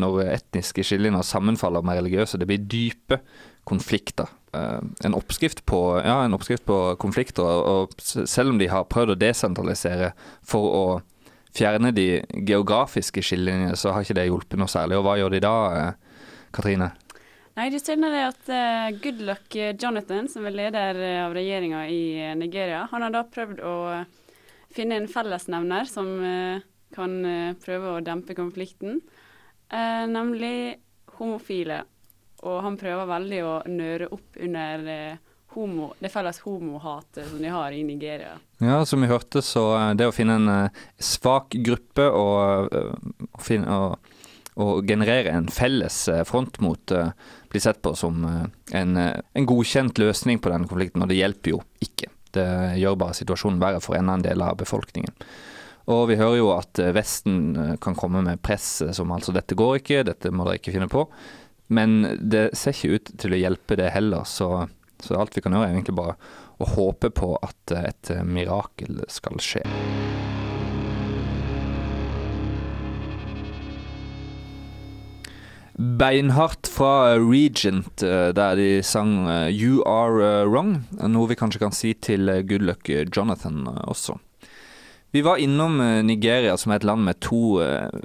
når 0.00 0.20
etniske 0.32 0.84
skillelinjer 0.86 1.26
sammenfaller 1.28 1.84
med 1.84 2.00
religiøse. 2.00 2.40
Det 2.40 2.48
blir 2.48 2.64
dype 2.64 3.20
konflikter. 3.68 4.30
Eh, 4.56 4.80
en 5.04 5.16
oppskrift 5.16 5.66
på, 5.68 6.00
ja, 6.00 6.22
en 6.24 6.32
oppskrift 6.32 6.64
på 6.64 6.96
konflikter. 6.96 7.44
Og 7.44 7.92
selv 8.00 8.54
om 8.54 8.58
de 8.58 8.70
har 8.72 8.88
prøvd 8.88 9.12
å 9.12 9.18
desentralisere 9.20 10.14
for 10.42 10.72
å 10.78 10.86
fjerne 11.52 11.92
de 11.92 12.22
geografiske 12.48 13.20
skillelinjene, 13.20 13.76
så 13.76 13.92
har 13.92 14.06
ikke 14.06 14.16
det 14.16 14.28
hjulpet 14.30 14.56
noe 14.60 14.72
særlig. 14.72 14.96
Og 14.96 15.04
hva 15.04 15.18
gjør 15.20 15.36
de 15.36 15.42
da, 15.44 15.54
Katrine? 16.54 16.92
Nei, 17.58 17.68
de 17.74 17.80
ser 17.82 17.98
det 17.98 18.22
at 18.22 18.50
Goodluck 19.02 19.56
Jonathan, 19.82 20.28
som 20.30 20.46
er 20.46 20.54
leder 20.54 21.00
av 21.26 21.34
regjeringa 21.34 21.88
i 21.90 22.34
Nigeria, 22.38 22.86
han 22.92 23.02
har 23.02 23.10
da 23.10 23.24
prøvd 23.26 23.60
å 23.66 23.76
finne 24.76 25.00
en 25.00 25.08
fellesnevner 25.10 25.88
som 25.90 26.12
kan 26.94 27.14
uh, 27.24 27.54
prøve 27.62 27.94
å 27.94 28.04
dempe 28.04 28.36
konflikten, 28.38 29.00
nemlig 29.68 30.78
homofile. 31.18 31.82
Og 32.48 32.62
han 32.64 32.78
prøver 32.80 33.10
veldig 33.10 33.40
å 33.44 33.50
nøre 33.68 34.06
opp 34.16 34.38
under 34.40 34.86
homo, 35.52 35.90
det 36.00 36.08
felles 36.08 36.38
homohatet 36.40 37.28
som 37.28 37.42
de 37.42 37.50
har 37.52 37.74
i 37.76 37.82
Nigeria. 37.84 38.38
Ja, 38.64 38.78
som 38.88 39.04
vi 39.04 39.10
hørte, 39.10 39.42
så 39.44 39.66
det 39.92 40.08
å 40.08 40.14
finne 40.16 40.38
en 40.38 40.70
svak 40.96 41.52
gruppe 41.68 42.06
og, 42.08 42.72
og, 42.72 43.42
finne, 43.44 43.76
og 43.76 44.16
å 44.56 44.80
generere 44.88 45.36
en 45.36 45.50
felles 45.52 46.00
front 46.24 46.56
mot 46.64 46.96
blir 47.48 47.60
sett 47.60 47.82
på 47.82 47.94
som 47.96 48.24
en, 48.72 48.96
en, 48.96 49.46
godkjent 49.46 49.98
løsning 49.98 50.40
på 50.42 50.52
denne 50.52 50.68
konflikten, 50.68 51.02
og 51.02 51.10
det 51.10 51.20
hjelper 51.20 51.54
jo 51.54 51.60
ikke. 51.84 52.10
Det 52.34 52.48
gjør 52.80 52.98
bare 53.00 53.16
situasjonen 53.16 53.60
verre 53.62 53.80
for 53.84 53.96
en 53.96 54.08
annen 54.08 54.26
del 54.26 54.42
av 54.44 54.58
befolkningen. 54.60 55.14
Og 55.88 56.08
vi 56.10 56.18
hører 56.20 56.36
jo 56.36 56.48
at 56.52 56.80
Vesten 56.92 57.76
kan 57.80 57.96
komme 57.96 58.20
med 58.24 58.42
press 58.44 58.82
som 58.92 59.12
altså 59.14 59.32
'dette 59.32 59.56
går 59.56 59.80
ikke, 59.80 60.04
dette 60.04 60.32
må 60.32 60.44
dere 60.44 60.60
ikke 60.60 60.74
finne 60.74 60.90
på'. 60.92 61.06
Men 61.68 62.18
det 62.20 62.50
ser 62.56 62.76
ikke 62.76 62.96
ut 62.96 63.10
til 63.20 63.32
å 63.32 63.40
hjelpe 63.40 63.76
det 63.76 63.92
heller, 63.92 64.24
så, 64.28 64.68
så 65.00 65.16
alt 65.16 65.36
vi 65.36 65.44
kan 65.44 65.52
gjøre 65.52 65.68
er 65.68 65.74
egentlig 65.76 65.96
bare 65.96 66.16
å 66.60 66.68
håpe 66.74 67.10
på 67.12 67.34
at 67.40 67.72
et 67.76 68.12
mirakel 68.24 69.02
skal 69.08 69.40
skje. 69.40 69.64
Beinhardt 75.78 76.66
fra 76.66 77.14
Regent, 77.22 78.02
der 78.02 78.56
de 78.58 78.82
sang 78.82 79.28
'You 79.48 79.84
Are 79.86 80.44
Wrong', 80.48 80.82
noe 81.06 81.28
vi 81.28 81.38
kanskje 81.38 81.62
kan 81.62 81.72
si 81.72 81.94
til 81.94 82.28
Good 82.44 83.14
Jonathan 83.14 83.68
også. 83.86 84.18
Vi 85.14 85.22
var 85.24 85.40
innom 85.40 85.78
Nigeria, 86.04 86.56
som 86.60 86.72
er 86.72 86.82
et 86.82 86.88
land 86.88 87.06
med 87.06 87.16
to 87.24 87.56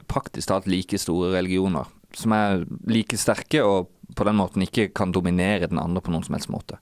praktisk 0.07 0.47
talt 0.47 0.69
like 0.71 0.95
store 1.01 1.33
religioner. 1.33 1.89
Som 2.15 2.31
er 2.37 2.63
like 2.87 3.17
sterke 3.19 3.59
og 3.65 3.89
på 4.15 4.27
den 4.27 4.37
måten 4.37 4.63
ikke 4.65 4.91
kan 4.95 5.11
dominere 5.11 5.67
den 5.67 5.81
andre 5.81 6.03
på 6.03 6.13
noen 6.13 6.23
som 6.25 6.37
helst 6.37 6.51
måte. 6.53 6.79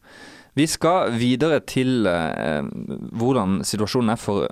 Vi 0.54 0.68
skal 0.68 1.14
videre 1.16 1.62
til 1.64 2.08
eh, 2.10 2.66
hvordan 3.16 3.62
situasjonen 3.68 4.12
er 4.14 4.20
for 4.20 4.50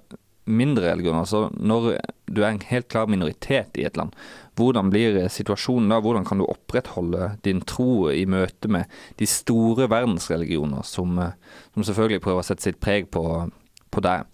mindre 0.50 0.94
religioner. 0.94 1.26
Altså 1.26 1.50
når 1.60 1.90
du 2.32 2.42
er 2.42 2.54
en 2.54 2.64
helt 2.70 2.88
klar 2.90 3.10
minoritet 3.12 3.76
i 3.78 3.86
et 3.86 4.00
land, 4.00 4.16
hvordan 4.58 4.90
blir 4.92 5.20
situasjonen 5.32 5.92
da? 5.92 6.00
Hvordan 6.04 6.26
kan 6.28 6.40
du 6.40 6.48
opprettholde 6.48 7.34
din 7.46 7.62
tro 7.68 8.10
i 8.12 8.26
møte 8.28 8.72
med 8.72 8.90
de 9.20 9.28
store 9.30 9.90
verdensreligioner, 9.92 10.88
som, 10.88 11.20
som 11.76 11.86
selvfølgelig 11.86 12.24
prøver 12.24 12.44
å 12.44 12.48
sette 12.48 12.66
sitt 12.66 12.82
preg 12.84 13.12
på, 13.14 13.24
på 13.92 14.04
deg? 14.04 14.28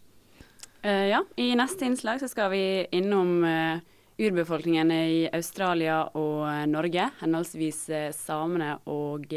Uh, 0.86 1.08
ja, 1.10 1.24
i 1.36 1.50
neste 1.58 1.88
innslag 1.88 2.20
så 2.22 2.30
skal 2.30 2.52
vi 2.54 2.64
innom 2.94 3.44
uh, 3.44 3.80
urbefolkningen 4.22 4.92
i 4.94 5.30
Australia 5.34 6.04
og 6.14 6.46
Norge, 6.70 7.10
henholdsvis 7.20 7.80
samene 8.16 8.78
og 8.88 9.34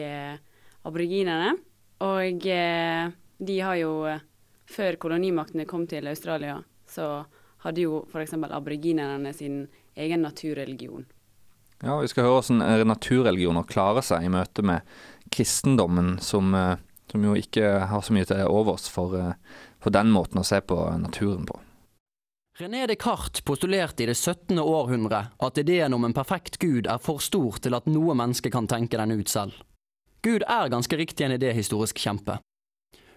aboriginerne. 0.86 1.56
Og 2.06 2.44
de 2.44 3.56
har 3.58 3.80
jo 3.80 3.90
før 4.70 4.98
kolonimaktene 5.02 5.66
kom 5.66 5.88
til 5.90 6.06
Australia, 6.06 6.60
så 6.86 7.24
hadde 7.64 7.88
jo 7.88 8.04
f.eks. 8.06 8.36
aboriginerne 8.38 9.32
sin 9.34 9.64
egen 9.98 10.22
naturreligion. 10.22 11.08
Ja, 11.82 11.98
Vi 11.98 12.08
skal 12.10 12.26
høre 12.26 12.40
hvordan 12.40 12.86
naturreligioner 12.90 13.66
klarer 13.66 14.02
seg 14.02 14.26
i 14.26 14.30
møte 14.30 14.62
med 14.66 14.86
kristendommen, 15.34 16.16
som, 16.22 16.54
som 17.10 17.24
jo 17.24 17.36
ikke 17.38 17.86
har 17.90 18.04
så 18.04 18.14
mye 18.14 18.28
til 18.28 18.44
overs 18.48 18.88
for, 18.92 19.16
for 19.80 19.94
den 19.94 20.12
måten 20.14 20.40
å 20.40 20.46
se 20.46 20.60
på 20.60 20.76
naturen 21.00 21.46
på. 21.48 21.60
René 22.58 22.86
Descartes 22.90 23.44
postulerte 23.46 24.02
i 24.02 24.06
det 24.10 24.16
17. 24.16 24.58
århundre 24.58 25.20
at 25.38 25.58
ideen 25.62 25.94
om 25.94 26.04
en 26.04 26.14
perfekt 26.14 26.58
gud 26.58 26.88
er 26.90 26.98
for 26.98 27.22
stor 27.22 27.60
til 27.62 27.76
at 27.78 27.86
noe 27.86 28.16
menneske 28.18 28.50
kan 28.50 28.66
tenke 28.66 28.98
den 28.98 29.14
ut 29.14 29.30
selv. 29.30 29.54
Gud 30.26 30.42
er 30.42 30.72
ganske 30.72 30.98
riktig 30.98 31.22
en 31.22 31.36
idéhistorisk 31.36 32.02
kjempe. 32.02 32.40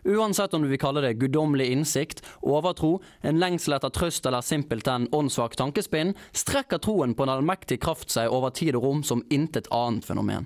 Uansett 0.05 0.53
om 0.53 0.61
du 0.61 0.69
vil 0.69 0.81
kalle 0.81 1.01
det 1.01 1.15
guddommelig 1.21 1.71
innsikt, 1.73 2.21
overtro, 2.41 2.99
en 3.21 3.41
lengsel 3.41 3.79
etter 3.79 3.89
trøst 3.93 4.25
eller 4.29 4.45
simpelthen 4.45 5.09
åndssvak 5.09 5.57
tankespinn, 5.57 6.13
strekker 6.33 6.81
troen 6.81 7.17
på 7.17 7.25
en 7.25 7.33
allmektig 7.35 7.79
kraft 7.81 8.13
seg 8.13 8.29
over 8.29 8.53
tid 8.53 8.77
og 8.77 8.85
rom 8.85 9.03
som 9.05 9.25
intet 9.29 9.69
annet 9.73 10.05
fenomen. 10.05 10.45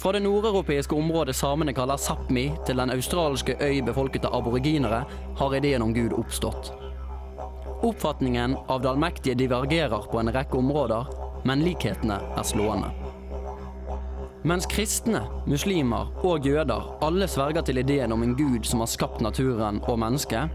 Fra 0.00 0.12
det 0.12 0.20
nordeuropeiske 0.20 0.94
området 0.96 1.36
samene 1.36 1.72
kaller 1.76 1.96
Sápmi, 2.00 2.46
til 2.66 2.78
den 2.80 2.90
australske 2.90 3.52
øy 3.60 3.82
befolket 3.84 4.24
av 4.24 4.38
aboriginere, 4.38 5.02
har 5.36 5.56
ideen 5.56 5.82
om 5.84 5.92
Gud 5.92 6.14
oppstått. 6.16 6.70
Oppfatningen 7.84 8.54
av 8.68 8.80
det 8.80 8.88
allmektige 8.88 9.34
divergerer 9.36 10.06
på 10.08 10.22
en 10.22 10.32
rekke 10.32 10.56
områder, 10.56 11.10
men 11.44 11.64
likhetene 11.66 12.16
er 12.16 12.48
slående. 12.48 12.88
Mens 14.48 14.64
kristne, 14.72 15.20
muslimer 15.44 16.08
og 16.24 16.48
jøder 16.48 16.88
alle 17.04 17.28
sverger 17.28 17.68
til 17.68 17.82
ideen 17.84 18.16
om 18.16 18.24
en 18.24 18.32
gud 18.40 18.64
som 18.64 18.80
har 18.80 18.88
skapt 18.88 19.20
naturen 19.20 19.82
og 19.84 20.00
mennesket, 20.00 20.48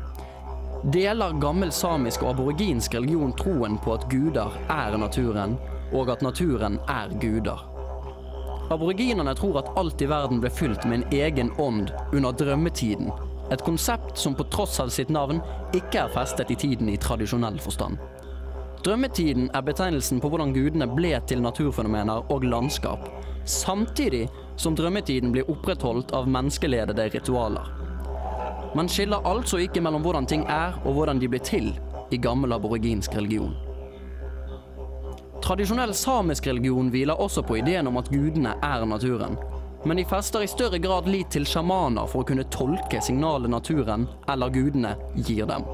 deler 0.90 1.38
gammel 1.38 1.70
samisk 1.70 2.26
og 2.26 2.34
aboriginsk 2.34 2.98
religion 2.98 3.38
troen 3.38 3.78
på 3.78 3.94
at 3.94 4.10
guder 4.10 4.58
er 4.74 4.98
naturen, 4.98 5.54
og 5.94 6.10
at 6.10 6.26
naturen 6.26 6.82
er 6.90 7.14
guder. 7.22 7.75
Aboriginerne 8.70 9.36
tror 9.36 9.60
at 9.60 9.72
alt 9.78 10.02
i 10.02 10.08
verden 10.10 10.40
ble 10.42 10.50
fylt 10.50 10.86
med 10.90 11.04
en 11.04 11.14
egen 11.14 11.52
ånd 11.62 11.92
under 12.14 12.34
drømmetiden. 12.34 13.12
Et 13.54 13.62
konsept 13.62 14.18
som 14.18 14.34
på 14.36 14.48
tross 14.50 14.80
av 14.82 14.90
sitt 14.90 15.12
navn 15.14 15.42
ikke 15.78 16.02
er 16.02 16.14
festet 16.16 16.50
i 16.50 16.58
tiden 16.58 16.90
i 16.90 16.98
tradisjonell 16.98 17.60
forstand. 17.62 18.00
Drømmetiden 18.86 19.52
er 19.54 19.66
betegnelsen 19.66 20.22
på 20.22 20.30
hvordan 20.30 20.54
gudene 20.54 20.88
ble 20.90 21.14
til 21.30 21.42
naturfenomener 21.46 22.26
og 22.34 22.46
landskap, 22.46 23.06
samtidig 23.46 24.26
som 24.62 24.78
drømmetiden 24.78 25.34
blir 25.34 25.50
opprettholdt 25.50 26.14
av 26.18 26.30
menneskeledede 26.30 27.10
ritualer. 27.14 27.70
Man 28.76 28.90
skiller 28.90 29.26
altså 29.26 29.62
ikke 29.62 29.82
mellom 29.82 30.06
hvordan 30.06 30.26
ting 30.30 30.46
er 30.50 30.78
og 30.84 30.98
hvordan 30.98 31.22
de 31.22 31.30
blir 31.30 31.46
til 31.46 31.70
i 32.12 32.22
gammel 32.22 32.54
aboriginsk 32.54 33.14
religion. 33.18 33.54
Tradisjonell 35.46 35.94
samisk 35.94 36.48
religion 36.48 36.88
hviler 36.90 37.20
også 37.22 37.44
på 37.46 37.60
ideen 37.60 37.86
om 37.86 38.00
at 38.02 38.08
gudene 38.10 38.56
er 38.66 38.86
naturen. 38.90 39.36
Men 39.86 40.00
de 40.00 40.06
fester 40.10 40.42
i 40.42 40.48
større 40.50 40.80
grad 40.82 41.06
lit 41.06 41.30
til 41.36 41.46
sjamaner 41.46 42.08
for 42.10 42.24
å 42.24 42.26
kunne 42.26 42.48
tolke 42.50 42.98
signalet 43.06 43.54
naturen 43.54 44.08
eller 44.26 44.50
gudene 44.50 44.96
gir 45.14 45.46
dem. 45.46 45.68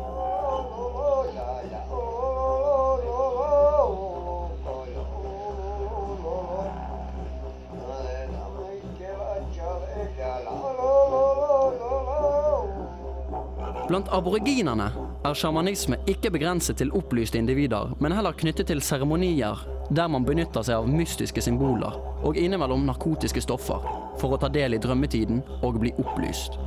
Blant 13.88 14.12
aboriginerne 14.12 14.92
er 15.22 15.38
sjamanisme 15.38 16.00
ikke 16.10 16.32
begrenset 16.34 16.80
til 16.82 16.92
opplyste 16.98 17.38
individer, 17.38 17.92
men 18.02 18.14
heller 18.16 18.34
knyttet 18.38 18.72
til 18.72 18.82
seremonier 18.82 19.60
der 19.94 20.10
man 20.10 20.26
benytter 20.26 20.64
seg 20.66 20.82
av 20.82 20.90
mystiske 20.90 21.44
symboler 21.44 21.98
og 22.26 22.38
innimellom 22.40 22.88
narkotiske 22.88 23.44
stoffer 23.44 23.86
for 24.22 24.34
å 24.34 24.40
ta 24.42 24.50
del 24.50 24.78
i 24.78 24.82
drømmetiden 24.82 25.44
og 25.62 25.82
bli 25.84 25.92
opplyst. 26.02 26.58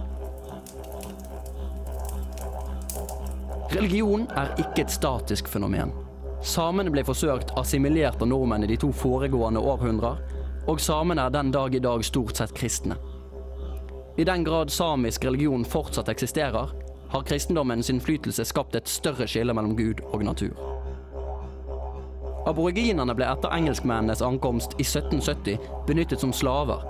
Religion 3.74 4.28
er 4.38 4.52
ikke 4.62 4.84
et 4.84 4.94
statisk 4.94 5.48
fenomen. 5.50 5.90
Samene 6.44 6.92
ble 6.94 7.02
forsøkt 7.06 7.54
assimilert 7.58 8.22
av 8.22 8.30
nordmenn 8.30 8.66
i 8.66 8.70
de 8.70 8.76
to 8.78 8.92
foregående 8.94 9.62
århundrer, 9.64 10.20
og 10.70 10.80
samene 10.80 11.26
er 11.26 11.34
den 11.34 11.50
dag 11.50 11.74
i 11.74 11.82
dag 11.82 12.04
stort 12.06 12.38
sett 12.38 12.54
kristne. 12.54 12.94
I 14.14 14.24
den 14.28 14.44
grad 14.46 14.70
samisk 14.70 15.24
religion 15.26 15.64
fortsatt 15.66 16.12
eksisterer, 16.12 16.70
har 17.14 17.22
kristendommens 17.22 17.90
innflytelse 17.90 18.44
skapt 18.44 18.74
et 18.74 18.88
større 18.90 19.28
skille 19.30 19.54
mellom 19.54 19.76
Gud 19.78 20.00
og 20.10 20.24
natur. 20.26 20.56
Aboriginerne 22.50 23.14
ble 23.14 23.28
etter 23.30 23.54
engelskmennenes 23.54 24.22
ankomst 24.26 24.74
i 24.76 24.84
1770 24.84 25.86
benyttet 25.86 26.20
som 26.20 26.34
slaver, 26.34 26.82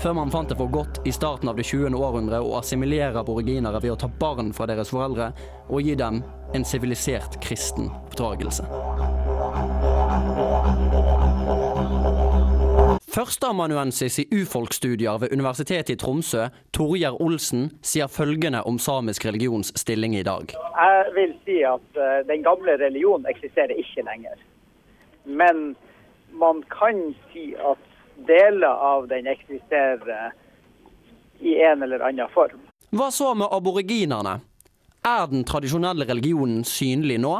før 0.00 0.16
man 0.16 0.32
fant 0.32 0.48
det 0.48 0.56
for 0.56 0.72
godt 0.72 1.02
i 1.04 1.12
starten 1.12 1.52
av 1.52 1.60
det 1.60 1.68
20. 1.68 1.92
århundre 1.92 2.40
å 2.40 2.56
assimilere 2.58 3.20
aboriginere 3.20 3.82
ved 3.84 3.92
å 3.92 4.00
ta 4.00 4.08
barn 4.08 4.52
fra 4.56 4.66
deres 4.72 4.90
foreldre 4.92 5.30
og 5.68 5.84
gi 5.84 5.94
dem 6.00 6.22
en 6.56 6.64
sivilisert 6.64 7.36
kristen 7.44 7.92
oppdragelse. 7.92 8.64
Førsteamanuensis 13.16 14.18
i 14.18 14.24
urfolksstudier 14.28 15.16
ved 15.22 15.32
Universitetet 15.32 15.94
i 15.94 15.96
Tromsø, 15.96 16.50
Torgeir 16.76 17.14
Olsen, 17.24 17.70
sier 17.80 18.10
følgende 18.12 18.60
om 18.68 18.76
samisk 18.76 19.24
religions 19.24 19.70
stilling 19.80 20.12
i 20.18 20.24
dag. 20.26 20.52
Jeg 20.52 21.14
vil 21.16 21.32
si 21.46 21.56
at 21.64 21.96
uh, 21.96 22.18
den 22.28 22.44
gamle 22.44 22.74
religionen 22.82 23.24
eksisterer 23.32 23.72
ikke 23.72 24.04
lenger. 24.04 24.36
Men 25.24 25.64
man 26.44 26.60
kan 26.68 27.00
si 27.32 27.46
at 27.56 27.88
deler 28.28 28.84
av 28.90 29.08
den 29.08 29.32
eksisterer 29.32 30.36
i 31.40 31.56
en 31.70 31.88
eller 31.88 32.04
annen 32.04 32.28
form. 32.36 32.68
Hva 32.92 33.08
så 33.08 33.32
med 33.32 33.48
aboriginerne? 33.48 34.42
Er 35.08 35.24
den 35.32 35.48
tradisjonelle 35.48 36.04
religionen 36.04 36.68
synlig 36.68 37.22
nå? 37.24 37.34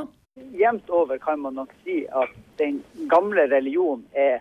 Jevnt 0.56 0.88
over 0.88 1.20
kan 1.20 1.44
man 1.44 1.60
nok 1.60 1.76
si 1.84 2.06
at 2.08 2.32
den 2.56 2.80
gamle 3.12 3.50
religionen 3.52 4.08
er 4.16 4.40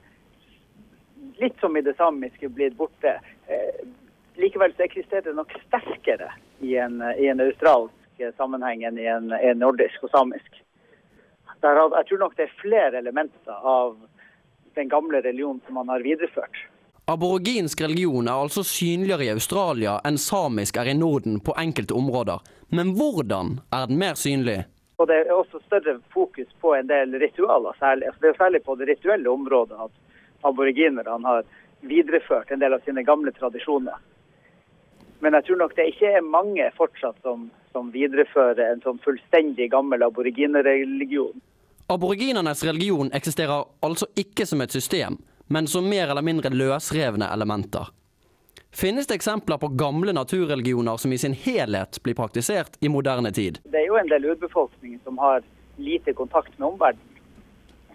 litt 1.42 1.60
som 1.60 1.78
i 1.78 1.84
det 1.86 1.96
samiske 1.98 2.50
blitt 2.50 2.78
borte. 2.78 3.20
Eh, 3.48 3.86
likevel 4.36 4.74
så 4.76 4.86
eksisterer 4.88 5.30
det 5.30 5.36
nok 5.38 5.54
sterkere 5.68 6.32
i 6.60 6.76
en, 6.78 7.02
i 7.18 7.28
en 7.28 7.44
australsk 7.44 8.24
sammenheng 8.38 8.84
enn 8.88 9.00
i 9.00 9.08
en, 9.12 9.32
en 9.32 9.60
nordisk 9.60 10.04
og 10.08 10.12
samisk. 10.14 10.62
Der, 11.62 11.82
jeg 11.82 12.08
tror 12.08 12.22
nok 12.22 12.38
det 12.38 12.48
er 12.48 12.60
flere 12.62 13.00
elementer 13.00 13.60
av 13.68 13.98
den 14.76 14.90
gamle 14.92 15.22
religionen 15.24 15.62
som 15.66 15.80
man 15.80 15.90
har 15.90 16.04
videreført. 16.04 16.58
Aboriginsk 17.08 17.82
religion 17.82 18.28
er 18.28 18.40
altså 18.48 18.64
synligere 18.66 19.28
i 19.28 19.34
Australia 19.34 20.00
enn 20.10 20.18
samisk 20.18 20.80
er 20.82 20.90
i 20.90 20.96
Norden 20.98 21.38
på 21.40 21.54
enkelte 21.62 21.94
områder. 21.94 22.42
Men 22.74 22.96
hvordan 22.98 23.60
er 23.76 23.92
den 23.92 24.00
mer 24.02 24.18
synlig? 24.18 24.64
Og 24.98 25.08
Det 25.08 25.16
er 25.22 25.34
også 25.34 25.60
større 25.66 26.00
fokus 26.14 26.48
på 26.62 26.74
en 26.74 26.88
del 26.88 27.14
ritualer, 27.20 27.76
særlig. 27.80 28.08
Altså 28.08 28.22
det 28.22 28.30
er 28.30 28.38
særlig 28.38 28.64
på 28.64 28.76
det 28.80 28.88
rituelle 28.90 29.30
området 29.30 29.78
at 29.86 29.92
aboriginerne 30.46 31.28
har 31.28 31.44
videreført 31.86 32.52
en 32.52 32.62
del 32.62 32.74
av 32.74 32.84
sine 32.86 33.04
gamle 33.04 33.34
tradisjoner. 33.36 33.98
Men 35.20 35.34
jeg 35.38 35.48
tror 35.48 35.62
nok 35.64 35.76
det 35.78 35.90
ikke 35.94 36.12
er 36.18 36.26
mange 36.26 36.66
fortsatt 36.78 37.18
som, 37.24 37.48
som 37.74 37.92
viderefører 37.94 38.74
en 38.74 38.84
sånn 38.84 39.02
fullstendig 39.06 39.72
gammel 39.74 40.04
aboriginerreligion. 40.06 41.40
Aboriginernes 41.92 42.64
religion 42.66 43.12
eksisterer 43.14 43.66
altså 43.86 44.10
ikke 44.18 44.46
som 44.50 44.62
et 44.66 44.74
system, 44.74 45.20
men 45.48 45.70
som 45.70 45.88
mer 45.90 46.10
eller 46.10 46.26
mindre 46.26 46.50
løsrevne 46.54 47.30
elementer. 47.34 47.92
Finnes 48.76 49.08
det 49.08 49.16
eksempler 49.16 49.58
på 49.62 49.70
gamle 49.80 50.12
naturreligioner 50.14 50.98
som 50.98 51.14
i 51.14 51.18
sin 51.22 51.34
helhet 51.46 52.02
blir 52.04 52.18
praktisert 52.18 52.76
i 52.84 52.90
moderne 52.92 53.32
tid? 53.32 53.62
Det 53.64 53.80
er 53.80 53.88
jo 53.88 54.00
en 54.02 54.10
del 54.12 54.26
urbefolkning 54.34 54.98
som 55.06 55.22
har 55.22 55.46
lite 55.78 56.14
kontakt 56.14 56.58
med 56.60 56.74
omverdenen 56.74 57.15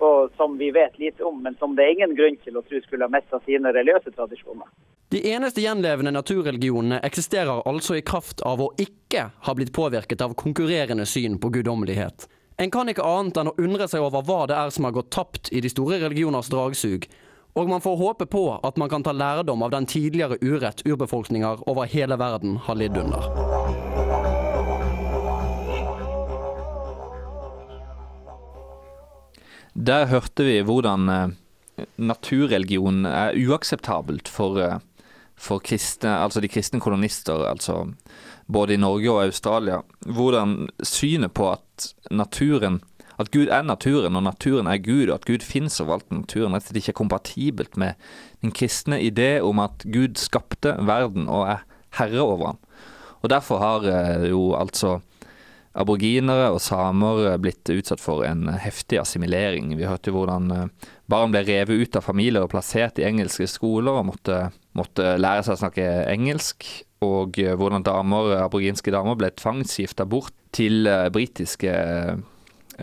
og 0.02 0.32
som 0.36 0.56
vi 0.58 0.70
vet 0.74 0.98
lite 0.98 1.24
om, 1.24 1.42
men 1.42 1.56
som 1.58 1.76
det 1.76 1.84
er 1.84 1.94
ingen 1.96 2.16
grunn 2.18 2.38
til 2.44 2.56
å 2.56 2.64
tro 2.66 2.80
skulle 2.84 3.06
ha 3.08 3.12
mista 3.12 3.40
sine 3.46 3.72
religiøse 3.74 4.12
tradisjoner. 4.16 4.68
De 5.10 5.22
eneste 5.32 5.62
gjenlevende 5.64 6.12
naturreligionene 6.14 7.00
eksisterer 7.06 7.64
altså 7.66 7.96
i 7.98 8.04
kraft 8.06 8.44
av 8.46 8.60
å 8.62 8.68
ikke 8.78 9.24
ha 9.46 9.54
blitt 9.58 9.72
påvirket 9.74 10.22
av 10.22 10.36
konkurrerende 10.38 11.06
syn 11.06 11.40
på 11.42 11.50
guddommelighet. 11.56 12.28
En 12.62 12.70
kan 12.70 12.92
ikke 12.92 13.06
annet 13.06 13.40
enn 13.40 13.50
å 13.50 13.56
undre 13.58 13.88
seg 13.88 14.04
over 14.04 14.22
hva 14.28 14.44
det 14.46 14.58
er 14.58 14.70
som 14.70 14.86
har 14.86 14.94
gått 14.94 15.10
tapt 15.16 15.50
i 15.50 15.62
de 15.64 15.72
store 15.72 15.98
religioners 16.02 16.52
dragsug, 16.52 17.08
og 17.58 17.72
man 17.72 17.82
får 17.82 17.96
håpe 17.98 18.26
på 18.30 18.44
at 18.62 18.78
man 18.78 18.92
kan 18.92 19.02
ta 19.02 19.16
lærdom 19.16 19.64
av 19.66 19.72
den 19.74 19.88
tidligere 19.90 20.38
urett 20.38 20.84
urbefolkninger 20.86 21.66
over 21.66 21.90
hele 21.90 22.20
verden 22.20 22.60
har 22.68 22.78
lidd 22.78 23.00
under. 23.00 24.39
Der 29.80 30.10
hørte 30.10 30.44
vi 30.44 30.58
hvordan 30.60 31.06
naturreligionen 31.08 31.36
naturreligion 31.96 33.06
er 33.08 33.36
uakseptabelt 33.48 34.28
for, 34.28 34.58
eh, 34.60 34.80
for 35.34 35.62
kristne, 35.64 36.18
altså 36.20 36.40
de 36.40 36.48
kristne 36.52 36.80
kolonister, 36.80 37.46
altså 37.48 37.86
både 38.52 38.74
i 38.74 38.76
Norge 38.76 39.10
og 39.10 39.24
Australia. 39.24 39.80
Hvordan 40.04 40.68
synet 40.84 41.32
på 41.32 41.52
at 41.52 41.94
naturen 42.10 42.82
at 43.20 43.30
Gud 43.30 43.48
er 43.52 43.62
naturen, 43.62 44.16
og 44.16 44.22
naturen 44.22 44.66
er 44.66 44.78
Gud, 44.80 45.08
og 45.08 45.14
at 45.14 45.26
Gud 45.28 45.44
finnes 45.44 45.80
overalt 45.80 46.06
i 46.10 46.14
naturen, 46.22 46.54
at 46.54 46.68
det 46.68 46.80
ikke 46.80 46.94
er 46.94 47.00
kompatibelt 47.00 47.76
med 47.76 47.92
den 48.40 48.52
kristne 48.52 49.00
idé 49.00 49.40
om 49.44 49.58
at 49.60 49.84
Gud 49.84 50.16
skapte 50.16 50.72
verden 50.88 51.28
og 51.28 51.48
er 51.48 51.64
herre 51.98 52.20
over 52.20 52.52
den. 52.52 52.58
Og 53.20 53.30
derfor 53.30 53.58
har 53.58 53.84
eh, 53.84 54.30
jo 54.30 54.54
altså 54.56 55.00
aboriginere 55.78 56.48
og 56.50 56.60
samer 56.64 57.36
blitt 57.42 57.70
utsatt 57.70 58.02
for 58.02 58.24
en 58.26 58.48
heftig 58.60 58.98
assimilering. 59.00 59.76
Vi 59.78 59.86
hørte 59.86 60.10
jo 60.10 60.18
hvordan 60.18 60.50
eh, 60.54 60.88
barn 61.10 61.34
ble 61.34 61.44
revet 61.46 61.84
ut 61.84 61.98
av 61.98 62.06
familier 62.06 62.44
og 62.44 62.52
plassert 62.54 62.98
i 62.98 63.06
engelske 63.06 63.46
skoler 63.50 64.00
og 64.00 64.08
måtte, 64.10 64.42
måtte 64.78 65.14
lære 65.20 65.46
seg 65.46 65.56
å 65.56 65.62
snakke 65.64 65.88
engelsk. 66.10 66.66
Og 67.06 67.38
eh, 67.40 67.54
hvordan 67.54 67.86
damer, 67.86 68.34
aboriginske 68.42 68.92
damer 68.94 69.18
ble 69.20 69.30
tvangsgifta 69.38 70.08
bort 70.10 70.34
til 70.56 70.88
britiske 71.14 71.70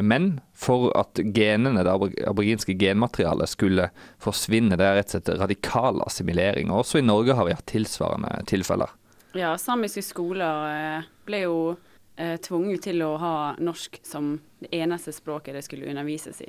menn 0.01 0.37
for 0.55 0.91
at 0.97 1.19
genene, 1.35 1.83
det 1.83 2.23
aboriginske 2.29 2.75
genmaterialet 2.79 3.49
skulle 3.49 3.89
forsvinne, 4.23 4.77
det 4.77 4.85
er 4.85 4.99
rett 4.99 5.11
og 5.11 5.17
slett 5.17 5.41
radikal 5.41 6.01
assimilering. 6.05 6.71
Også 6.73 7.01
i 7.01 7.05
Norge 7.05 7.35
har 7.37 7.47
vi 7.47 7.57
hatt 7.57 7.67
tilsvarende 7.69 8.31
tilfeller. 8.49 8.93
Ja, 9.37 9.53
samiske 9.59 10.01
skoler 10.05 10.63
eh, 10.71 11.09
ble 11.27 11.43
jo 11.43 11.57
eh, 11.73 11.86
tvunget 12.17 12.87
til 12.87 13.03
å 13.05 13.11
ha 13.21 13.33
norsk 13.61 13.99
som 14.05 14.31
det 14.59 14.71
eneste 14.73 15.11
språket 15.13 15.53
det 15.53 15.61
skulle 15.65 15.89
undervises 15.91 16.41
i. 16.41 16.47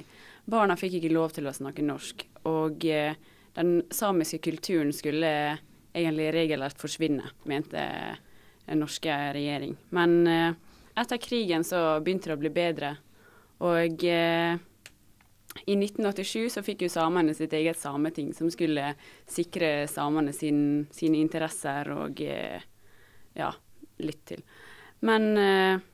Barna 0.49 0.79
fikk 0.81 0.95
ikke 0.97 1.13
lov 1.13 1.35
til 1.37 1.49
å 1.49 1.53
snakke 1.53 1.85
norsk, 1.85 2.25
og 2.49 2.85
eh, 2.89 3.19
den 3.59 3.83
samiske 3.93 4.39
kulturen 4.39 4.95
skulle 4.97 5.33
egentlig 5.93 6.31
regelrett 6.33 6.81
forsvinne, 6.81 7.29
mente 7.45 7.83
den 8.65 8.81
norske 8.81 9.13
regjering. 9.37 9.77
Men 9.93 10.27
eh, 10.27 10.57
etter 10.97 11.21
krigen 11.21 11.65
så 11.65 12.01
begynte 12.01 12.31
det 12.31 12.39
å 12.39 12.41
bli 12.41 12.53
bedre. 12.55 12.95
Og 13.67 14.05
eh, 14.09 14.57
i 15.67 15.77
1987 15.77 16.49
så 16.55 16.65
fikk 16.65 16.87
jo 16.87 16.91
samene 16.93 17.35
sitt 17.37 17.53
eget 17.57 17.81
sameting, 17.81 18.33
som 18.37 18.49
skulle 18.53 18.95
sikre 19.29 19.89
samene 19.91 20.33
sin, 20.33 20.87
sine 20.95 21.21
interesser 21.21 21.93
og 21.93 22.23
eh, 22.25 22.65
ja, 23.37 23.53
litt 24.01 24.25
til. 24.33 24.45
Men 25.07 25.31
eh, 25.39 25.85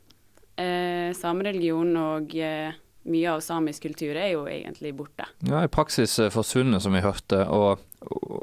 eh 0.60 1.10
samereligion 1.16 1.96
og 1.98 2.36
eh, 2.38 2.72
mye 3.04 3.32
av 3.34 3.42
samisk 3.44 3.84
kultur 3.84 4.16
er 4.16 4.30
jo 4.32 4.46
egentlig 4.48 4.94
borte. 4.96 5.26
Ja, 5.44 5.64
i 5.64 5.72
praksis 5.72 6.18
eh, 6.18 6.32
forsvunnet, 6.32 6.82
som 6.82 6.96
vi 6.96 7.04
hørte. 7.04 7.42
Og, 7.52 7.84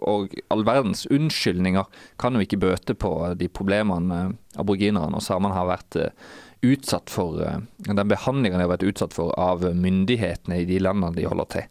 og 0.05 0.37
all 0.53 0.67
verdens 0.67 1.07
unnskyldninger 1.09 1.89
kan 2.21 2.37
jo 2.37 2.45
ikke 2.45 2.61
bøte 2.61 2.93
på 2.93 3.15
de 3.39 3.49
problemene 3.49 4.37
aboriginerne 4.61 5.17
og 5.17 5.25
samene 5.25 5.57
har 5.57 5.69
vært 5.71 6.01
utsatt 6.61 7.09
for. 7.09 7.41
Eh, 7.43 7.57
den 7.85 8.07
behandlingen 8.07 8.59
de 8.59 8.65
har 8.65 8.73
vært 8.75 8.87
utsatt 8.87 9.15
for 9.17 9.33
av 9.39 9.65
myndighetene 9.65 10.61
i 10.61 10.69
de 10.69 10.79
landene 10.83 11.15
de 11.17 11.27
holder 11.27 11.51
til. 11.55 11.67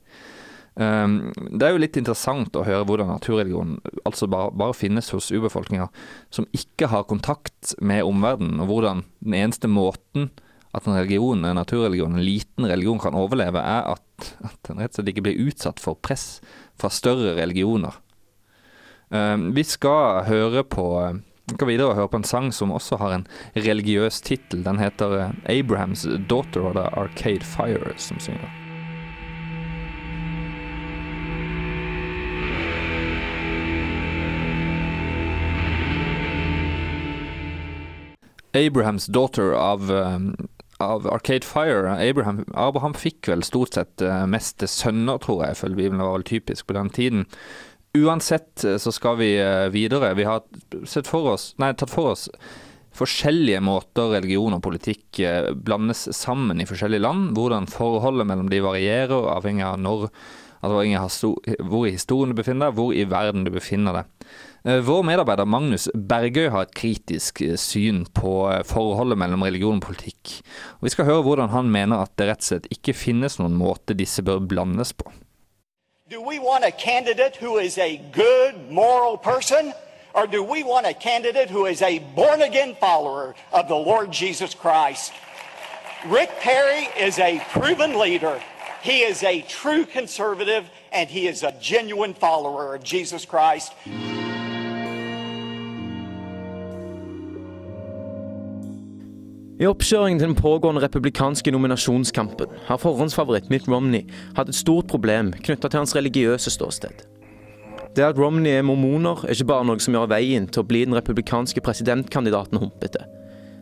Um, 0.81 1.33
det 1.37 1.67
er 1.67 1.75
jo 1.75 1.81
litt 1.83 1.97
interessant 2.01 2.55
å 2.57 2.63
høre 2.65 2.87
hvordan 2.89 3.11
naturreligion 3.13 3.75
altså 4.09 4.25
bare, 4.33 4.49
bare 4.57 4.73
finnes 4.73 5.11
hos 5.13 5.27
urbefolkninga 5.29 5.91
som 6.33 6.47
ikke 6.57 6.89
har 6.89 7.05
kontakt 7.11 7.75
med 7.85 8.07
omverdenen, 8.09 8.63
og 8.63 8.71
hvordan 8.71 9.03
den 9.21 9.37
eneste 9.43 9.69
måten 9.69 10.31
at 10.73 10.87
en 10.87 10.97
religion, 10.97 11.45
en 11.45 11.59
naturreligion, 11.59 12.15
en 12.17 12.25
liten 12.25 12.69
religion 12.71 13.01
kan 13.03 13.19
overleve, 13.19 13.61
er 13.61 13.91
at, 13.93 14.31
at 14.47 14.57
den 14.71 14.81
rett 14.81 14.95
og 14.95 15.01
slett 15.01 15.11
ikke 15.13 15.27
blir 15.27 15.43
utsatt 15.51 15.83
for 15.83 16.01
press 16.01 16.39
fra 16.81 16.89
større 16.95 17.35
religioner. 17.37 18.01
Um, 19.11 19.51
vi 19.53 19.67
skal 19.67 20.23
høre 20.31 20.65
på 20.65 20.87
vi 21.51 21.59
skal 21.59 21.73
videre 21.73 21.91
og 21.91 21.99
høre 21.99 22.13
på 22.15 22.21
en 22.23 22.29
sang 22.31 22.53
som 22.55 22.73
også 22.73 23.01
har 23.03 23.19
en 23.19 23.27
religiøs 23.59 24.23
tittel. 24.23 24.63
Den 24.63 24.79
heter 24.79 25.19
eh, 25.19 25.37
Abrahams 25.59 26.07
Daughter, 26.31 26.71
det 26.79 26.87
er 26.87 26.99
Arcade 27.05 27.45
Fire 27.45 27.99
som 27.99 28.23
synger. 28.23 28.70
Abrahams 38.53 39.07
Daughter 39.07 39.53
av, 39.53 39.91
eh, 39.91 40.19
av 40.79 41.07
Arcade 41.07 41.47
Fire. 41.47 42.11
Abraham, 42.11 42.45
Abraham 42.55 42.95
fikk 42.95 43.29
vel 43.29 43.45
stort 43.47 43.75
sett 43.75 44.03
eh, 44.03 44.25
mest 44.27 44.65
sønner, 44.67 45.21
tror 45.23 45.45
jeg, 45.45 45.59
ifølge 45.59 45.79
Bibelen. 45.79 46.03
Var 46.03 46.17
vel 46.19 46.27
typisk 46.27 46.67
på 46.67 46.77
den 46.79 46.91
tiden. 46.91 47.29
Uansett 47.99 48.65
eh, 48.65 48.79
så 48.83 48.93
skal 48.95 49.21
vi 49.21 49.31
videre. 49.71 50.15
Vi 50.19 50.27
har 50.27 50.43
for 51.07 51.37
oss, 51.37 51.53
nei, 51.63 51.73
tatt 51.75 51.95
for 51.95 52.15
oss 52.15 52.29
forskjellige 53.01 53.61
måter 53.63 54.17
religion 54.17 54.57
og 54.57 54.65
politikk 54.65 55.21
blandes 55.63 56.09
sammen 56.17 56.59
i 56.59 56.67
forskjellige 56.67 57.05
land. 57.05 57.29
Hvordan 57.39 57.69
forholdet 57.71 58.27
mellom 58.27 58.49
de 58.51 58.59
varierer, 58.65 59.29
avhengig 59.31 59.63
av 59.63 59.79
når, 59.79 60.09
altså 60.67 61.31
hvor 61.63 61.87
i 61.87 61.95
historien 61.95 62.35
du 62.35 62.41
befinner 62.43 62.67
deg, 62.67 62.81
hvor 62.81 62.91
i 62.91 63.07
verden 63.09 63.47
du 63.47 63.53
befinner 63.55 64.01
deg. 64.01 64.27
Eh, 64.65 64.77
vår 64.77 65.03
medarbeider 65.03 65.45
Magnus 65.49 65.89
Bergøy 65.95 66.51
har 66.53 66.67
et 66.67 66.75
kritisk 66.77 67.41
eh, 67.41 67.57
syn 67.57 68.03
på 68.13 68.51
eh, 68.51 68.61
forholdet 68.69 69.17
mellom 69.17 69.47
religion 69.47 69.79
og 69.81 69.87
politikk. 69.87 70.35
Og 70.77 70.85
vi 70.85 70.93
skal 70.93 71.09
høre 71.09 71.23
hvordan 71.25 71.49
han 71.55 71.71
mener 71.73 72.03
at 72.05 72.13
det 72.21 72.27
rett 72.29 72.45
og 72.45 72.49
slett 72.51 72.69
ikke 72.75 72.93
finnes 72.93 73.39
noen 73.41 73.57
måte 73.57 73.97
disse 73.97 74.21
bør 74.23 74.43
blandes 74.45 74.93
på. 74.93 75.09
Do 76.11 76.21
we 76.21 76.39
want 76.39 76.65
a 76.65 76.73
candidate 76.73 77.39
who 77.41 77.57
is 77.57 77.79
a 77.79 77.97
good, 78.13 78.69
moral 78.69 79.17
person? 79.17 79.73
Or 80.13 80.27
do 80.27 80.43
we 80.43 80.65
want 80.65 80.87
a 80.87 80.93
candidate 80.93 81.49
who 81.49 81.67
is 81.67 81.81
a 81.83 82.01
born 82.17 82.43
again 82.43 82.75
follower 82.81 83.35
of 83.53 83.69
the 83.69 83.77
Lord 83.79 84.13
Jesus 84.13 84.55
Christ? 84.55 85.13
Rick 86.05 86.31
Perry 86.41 86.89
is 86.99 87.19
a 87.19 87.41
proven 87.53 87.99
leader. 87.99 88.43
He 88.83 89.05
is 89.05 89.23
a 89.23 89.41
true 89.43 89.87
conservative 89.87 90.69
and 90.93 91.09
he 91.09 91.29
is 91.29 91.45
a 91.45 91.53
genuine 91.61 92.13
follower 92.13 92.75
of 92.75 92.83
Jesus 92.83 93.25
Christ. 93.25 93.73
I 99.61 99.67
oppkjøringen 99.69 100.17
til 100.17 100.31
den 100.31 100.39
pågående 100.39 100.81
republikanske 100.81 101.53
nominasjonskampen 101.53 102.49
har 102.65 102.79
forhåndsfavoritt 102.81 103.51
Mitt 103.53 103.67
Romney 103.69 104.07
hatt 104.39 104.49
et 104.49 104.57
stort 104.57 104.89
problem 104.89 105.35
knytta 105.37 105.69
til 105.69 105.83
hans 105.83 105.93
religiøse 105.93 106.49
ståsted. 106.55 107.03
Det 107.93 108.07
at 108.07 108.17
Romney 108.17 108.55
er 108.57 108.65
mormoner, 108.65 109.21
er 109.27 109.37
ikke 109.37 109.51
bare 109.51 109.67
noe 109.69 109.83
som 109.85 109.93
gjør 109.99 110.09
veien 110.15 110.49
til 110.49 110.63
å 110.63 110.67
bli 110.71 110.87
den 110.87 110.97
republikanske 110.97 111.61
presidentkandidaten 111.61 112.57
humpete. 112.57 113.05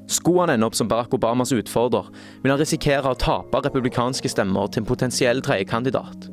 Skulle 0.07 0.47
han 0.47 0.55
ende 0.55 0.71
opp 0.71 0.79
som 0.79 0.87
Barack 0.87 1.19
Obamas 1.19 1.51
utfordrer, 1.57 2.07
vil 2.45 2.55
han 2.55 2.63
risikere 2.63 3.11
å 3.11 3.19
tape 3.19 3.67
republikanske 3.67 4.31
stemmer 4.31 4.71
til 4.71 4.85
en 4.85 4.91
potensiell 4.95 5.43
tredjekandidat. 5.43 6.31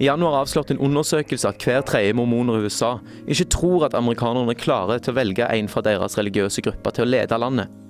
I 0.00 0.08
januar 0.08 0.40
avslørte 0.40 0.72
en 0.72 0.86
undersøkelse 0.88 1.52
at 1.52 1.60
hver 1.60 1.84
tredje 1.84 2.16
mormoner 2.16 2.56
i 2.56 2.70
USA 2.70 2.96
ikke 3.28 3.52
tror 3.52 3.90
at 3.90 3.96
amerikanerne 4.00 4.56
er 4.56 4.64
klare 4.64 4.96
til 4.96 5.12
å 5.12 5.20
velge 5.20 5.44
en 5.44 5.68
fra 5.68 5.84
deres 5.84 6.16
religiøse 6.16 6.64
grupper 6.64 6.96
til 6.96 7.04
å 7.04 7.12
lede 7.18 7.44
landet. 7.44 7.82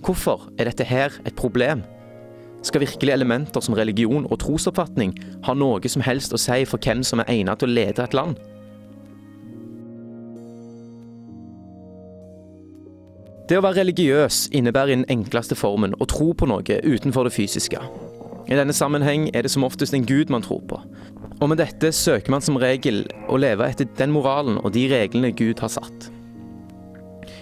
Hvorfor 0.00 0.48
er 0.58 0.70
dette 0.70 0.84
her 0.84 1.12
et 1.26 1.36
problem? 1.36 1.82
Skal 2.62 2.80
virkelig 2.80 3.12
elementer 3.12 3.60
som 3.60 3.74
religion 3.74 4.26
og 4.28 4.38
trosoppfatning 4.40 5.14
ha 5.44 5.54
noe 5.56 5.88
som 5.88 6.04
helst 6.04 6.32
å 6.32 6.40
si 6.40 6.64
for 6.68 6.80
hvem 6.80 7.02
som 7.04 7.20
er 7.20 7.32
egnet 7.32 7.60
til 7.60 7.68
å 7.68 7.76
lede 7.76 8.04
et 8.04 8.16
land? 8.16 8.38
Det 13.50 13.58
å 13.58 13.64
være 13.64 13.80
religiøs 13.80 14.44
innebærer 14.54 14.92
i 14.92 14.98
den 15.00 15.08
enkleste 15.10 15.56
formen 15.58 15.96
å 15.98 16.06
tro 16.06 16.30
på 16.32 16.46
noe 16.46 16.76
utenfor 16.84 17.26
det 17.26 17.34
fysiske. 17.34 17.80
I 18.46 18.56
denne 18.56 18.74
sammenheng 18.76 19.28
er 19.34 19.42
det 19.42 19.50
som 19.50 19.66
oftest 19.66 19.94
en 19.94 20.06
gud 20.06 20.30
man 20.30 20.44
tror 20.46 20.62
på. 20.70 20.78
Og 21.40 21.48
med 21.50 21.58
dette 21.58 21.90
søker 21.96 22.30
man 22.30 22.44
som 22.44 22.60
regel 22.60 23.02
å 23.28 23.40
leve 23.40 23.66
etter 23.66 23.88
den 23.98 24.14
moralen 24.14 24.60
og 24.60 24.72
de 24.76 24.86
reglene 24.92 25.32
Gud 25.32 25.60
har 25.64 25.72
satt. 25.72 26.10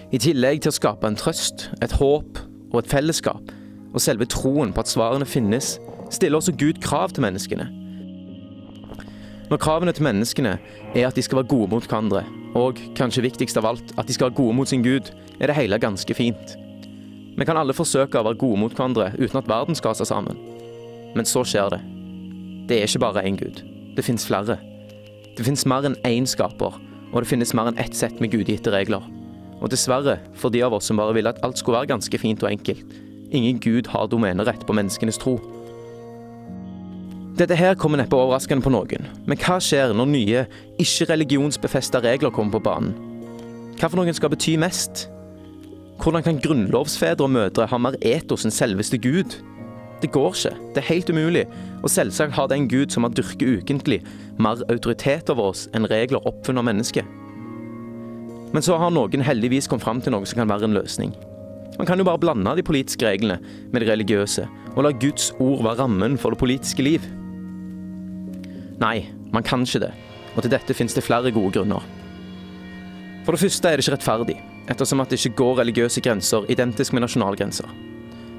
I 0.09 0.17
tillegg 0.17 0.63
til 0.63 0.71
å 0.71 0.77
skape 0.79 1.05
en 1.05 1.17
trøst, 1.19 1.67
et 1.83 1.93
håp 1.99 2.39
og 2.71 2.79
et 2.81 2.91
fellesskap, 2.91 3.51
og 3.93 4.01
selve 4.01 4.27
troen 4.29 4.73
på 4.73 4.83
at 4.83 4.91
svarene 4.91 5.25
finnes, 5.25 5.77
stiller 6.13 6.39
også 6.39 6.55
Gud 6.57 6.81
krav 6.83 7.13
til 7.13 7.25
menneskene. 7.25 7.67
Når 9.49 9.57
kravene 9.57 9.93
til 9.97 10.05
menneskene 10.05 10.57
er 10.93 11.07
at 11.07 11.15
de 11.17 11.23
skal 11.25 11.41
være 11.41 11.49
gode 11.49 11.71
mot 11.71 11.85
hverandre, 11.85 12.23
og 12.57 12.77
kanskje 12.97 13.23
viktigst 13.25 13.57
av 13.57 13.65
alt, 13.65 13.93
at 13.97 14.07
de 14.07 14.13
skal 14.13 14.29
være 14.29 14.37
gode 14.37 14.57
mot 14.57 14.69
sin 14.69 14.85
Gud, 14.85 15.09
er 15.39 15.49
det 15.49 15.57
hele 15.57 15.79
ganske 15.81 16.13
fint. 16.13 16.55
Vi 17.37 17.45
kan 17.47 17.57
alle 17.57 17.73
forsøke 17.73 18.19
å 18.19 18.25
være 18.27 18.37
gode 18.41 18.59
mot 18.61 18.73
hverandre 18.75 19.13
uten 19.17 19.39
at 19.39 19.49
verden 19.49 19.77
skal 19.77 19.95
seg 19.97 20.09
sammen. 20.09 20.37
Men 21.15 21.25
så 21.25 21.41
skjer 21.47 21.73
det. 21.73 21.79
Det 22.69 22.77
er 22.77 22.89
ikke 22.89 23.01
bare 23.01 23.25
én 23.25 23.39
Gud. 23.39 23.63
Det 23.97 24.05
fins 24.05 24.27
flere. 24.27 24.59
Det 25.37 25.45
fins 25.47 25.65
mer 25.65 25.87
enn 25.87 25.97
én 26.05 26.27
skaper, 26.29 26.77
og 27.09 27.17
det 27.21 27.29
finnes 27.31 27.53
mer 27.57 27.71
enn 27.71 27.79
ett 27.81 27.95
sett 27.97 28.21
med 28.21 28.33
gudgitte 28.33 28.73
regler. 28.73 29.01
Og 29.59 29.71
dessverre, 29.71 30.17
for 30.33 30.53
de 30.53 30.63
av 30.63 30.73
oss 30.73 30.87
som 30.89 30.99
bare 30.99 31.13
ville 31.17 31.31
at 31.31 31.41
alt 31.43 31.59
skulle 31.59 31.79
være 31.79 31.93
ganske 31.93 32.17
fint 32.21 32.43
og 32.43 32.51
enkelt. 32.51 32.97
Ingen 33.31 33.59
gud 33.61 33.87
har 33.91 34.07
domenerett 34.07 34.65
på 34.65 34.73
menneskenes 34.73 35.19
tro. 35.21 35.37
Dette 37.39 37.55
her 37.55 37.75
kommer 37.79 38.01
neppe 38.01 38.17
overraskende 38.17 38.65
på 38.65 38.71
noen, 38.73 39.05
men 39.29 39.39
hva 39.39 39.59
skjer 39.63 39.93
når 39.95 40.09
nye, 40.11 40.41
ikke-religionsbefesta 40.81 42.01
regler 42.03 42.33
kommer 42.35 42.57
på 42.57 42.65
banen? 42.65 42.95
Hva 43.79 43.87
for 43.87 43.99
noen 44.01 44.15
skal 44.17 44.33
bety 44.33 44.57
mest? 44.59 45.05
Hvordan 45.99 46.23
kan 46.23 46.41
grunnlovsfedre 46.43 47.23
og 47.23 47.31
-mødre 47.31 47.67
ha 47.67 47.77
mer 47.77 47.95
etos 48.01 48.43
enn 48.45 48.51
selveste 48.51 48.97
Gud? 48.97 49.37
Det 50.01 50.11
går 50.11 50.33
ikke. 50.33 50.55
Det 50.75 50.77
er 50.77 50.93
helt 50.93 51.09
umulig. 51.09 51.45
Og 51.83 51.89
selvsagt 51.89 52.33
har 52.33 52.47
den 52.47 52.69
Gud 52.69 52.89
som 52.89 53.03
har 53.03 53.11
dyrket 53.11 53.63
ukentlig, 53.63 54.03
mer 54.39 54.63
autoritet 54.69 55.29
over 55.29 55.43
oss 55.43 55.69
enn 55.73 55.89
regler 55.91 56.27
oppfunnet 56.27 56.59
av 56.59 56.65
mennesket. 56.65 57.05
Men 58.53 58.65
så 58.65 58.77
har 58.81 58.93
noen 58.93 59.25
heldigvis 59.25 59.69
kommet 59.69 59.85
fram 59.85 60.01
til 60.01 60.15
noe 60.15 60.25
som 60.25 60.41
kan 60.41 60.49
være 60.49 60.69
en 60.69 60.77
løsning. 60.77 61.13
Man 61.77 61.87
kan 61.87 62.01
jo 62.01 62.07
bare 62.07 62.19
blande 62.19 62.55
de 62.57 62.65
politiske 62.65 63.05
reglene 63.05 63.37
med 63.71 63.83
de 63.83 63.91
religiøse, 63.91 64.47
og 64.75 64.83
la 64.83 64.91
Guds 64.91 65.29
ord 65.39 65.63
være 65.63 65.83
rammen 65.83 66.17
for 66.19 66.33
det 66.33 66.41
politiske 66.41 66.83
liv. 66.83 67.05
Nei, 68.81 69.07
man 69.31 69.45
kan 69.45 69.63
ikke 69.63 69.83
det, 69.85 69.93
og 70.35 70.43
til 70.43 70.51
dette 70.51 70.75
finnes 70.75 70.97
det 70.97 71.05
flere 71.05 71.31
gode 71.31 71.53
grunner. 71.55 71.85
For 73.23 73.35
det 73.35 73.43
første 73.43 73.69
er 73.69 73.77
det 73.77 73.85
ikke 73.85 73.95
rettferdig, 73.95 74.37
ettersom 74.71 75.03
at 75.03 75.11
det 75.11 75.21
ikke 75.21 75.37
går 75.43 75.61
religiøse 75.61 76.01
grenser 76.01 76.49
identisk 76.49 76.95
med 76.95 77.05
nasjonalgrenser. 77.05 77.69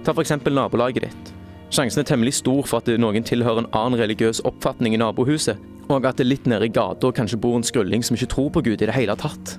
Ta 0.05 0.13
f.eks. 0.17 0.37
nabolaget 0.51 1.07
ditt. 1.07 1.33
Sjansen 1.71 2.03
er 2.03 2.09
temmelig 2.09 2.35
stor 2.41 2.67
for 2.67 2.83
at 2.83 2.91
noen 2.99 3.23
tilhører 3.23 3.63
en 3.63 3.73
annen 3.77 4.01
religiøs 4.01 4.43
oppfatning 4.49 4.97
i 4.97 5.01
nabohuset, 5.01 5.61
og 5.89 6.07
at 6.07 6.19
det 6.19 6.27
litt 6.27 6.47
nede 6.51 6.67
i 6.67 6.73
gata 6.75 7.13
kanskje 7.15 7.39
bor 7.39 7.57
en 7.57 7.67
skrulling 7.67 8.03
som 8.03 8.19
ikke 8.19 8.33
tror 8.35 8.51
på 8.57 8.65
Gud 8.69 8.83
i 8.83 8.89
det 8.89 8.97
hele 8.97 9.17
tatt. 9.19 9.57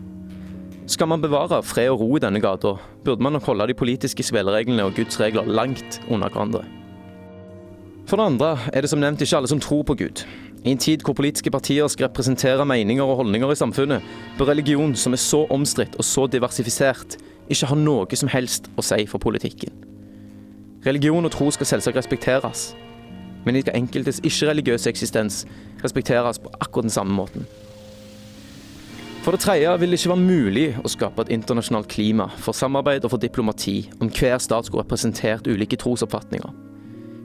Skal 0.92 1.08
man 1.08 1.22
bevare 1.24 1.62
fred 1.64 1.88
og 1.94 2.02
ro 2.02 2.18
i 2.18 2.20
denne 2.20 2.42
gata, 2.44 2.74
burde 3.06 3.24
man 3.24 3.32
nok 3.38 3.46
holde 3.48 3.70
de 3.70 3.76
politiske 3.80 4.26
spillereglene 4.28 4.84
og 4.84 4.98
Guds 4.98 5.20
regler 5.22 5.48
langt 5.48 6.02
unna 6.12 6.28
hverandre. 6.28 6.66
For 8.10 8.20
det 8.20 8.26
andre 8.34 8.50
er 8.74 8.84
det 8.84 8.90
som 8.92 9.00
nevnt 9.00 9.24
ikke 9.24 9.38
alle 9.38 9.48
som 9.48 9.62
tror 9.64 9.86
på 9.88 9.96
Gud. 10.02 10.26
I 10.66 10.74
en 10.74 10.82
tid 10.82 11.06
hvor 11.08 11.16
politiske 11.16 11.52
partier 11.52 11.88
skal 11.88 12.10
representere 12.10 12.66
meninger 12.68 13.08
og 13.08 13.22
holdninger 13.22 13.54
i 13.54 13.56
samfunnet, 13.56 14.04
bør 14.38 14.52
religion 14.52 14.92
som 14.96 15.16
er 15.16 15.24
så 15.24 15.46
omstridt 15.50 15.96
og 15.96 16.04
så 16.04 16.28
diversifisert, 16.28 17.16
ikke 17.48 17.72
ha 17.72 17.80
noe 17.80 18.20
som 18.20 18.30
helst 18.34 18.68
å 18.76 18.84
si 18.84 19.06
for 19.08 19.24
politikken. 19.24 19.72
Religion 20.86 21.24
og 21.24 21.32
tro 21.32 21.48
skal 21.56 21.72
selvsagt 21.72 22.04
respekteres, 22.04 22.74
men 23.46 23.56
de 23.56 23.72
enkeltes 23.72 24.20
ikke-religiøse 24.28 24.92
eksistens 24.92 25.46
respekteres 25.86 26.42
på 26.42 26.52
akkurat 26.60 26.90
den 26.90 27.00
samme 27.00 27.16
måten. 27.16 27.48
For 29.22 29.36
det 29.36 29.44
tredje 29.44 29.70
vil 29.78 29.92
det 29.94 30.00
ikke 30.00 30.10
være 30.16 30.26
mulig 30.26 30.64
å 30.82 30.90
skape 30.90 31.22
et 31.22 31.30
internasjonalt 31.36 31.86
klima 31.94 32.26
for 32.42 32.58
samarbeid 32.58 33.04
og 33.06 33.12
for 33.14 33.22
diplomati 33.22 33.84
om 34.02 34.10
hver 34.10 34.40
stat 34.42 34.66
skulle 34.66 34.82
representert 34.82 35.46
ulike 35.46 35.78
trosoppfatninger. 35.78 36.56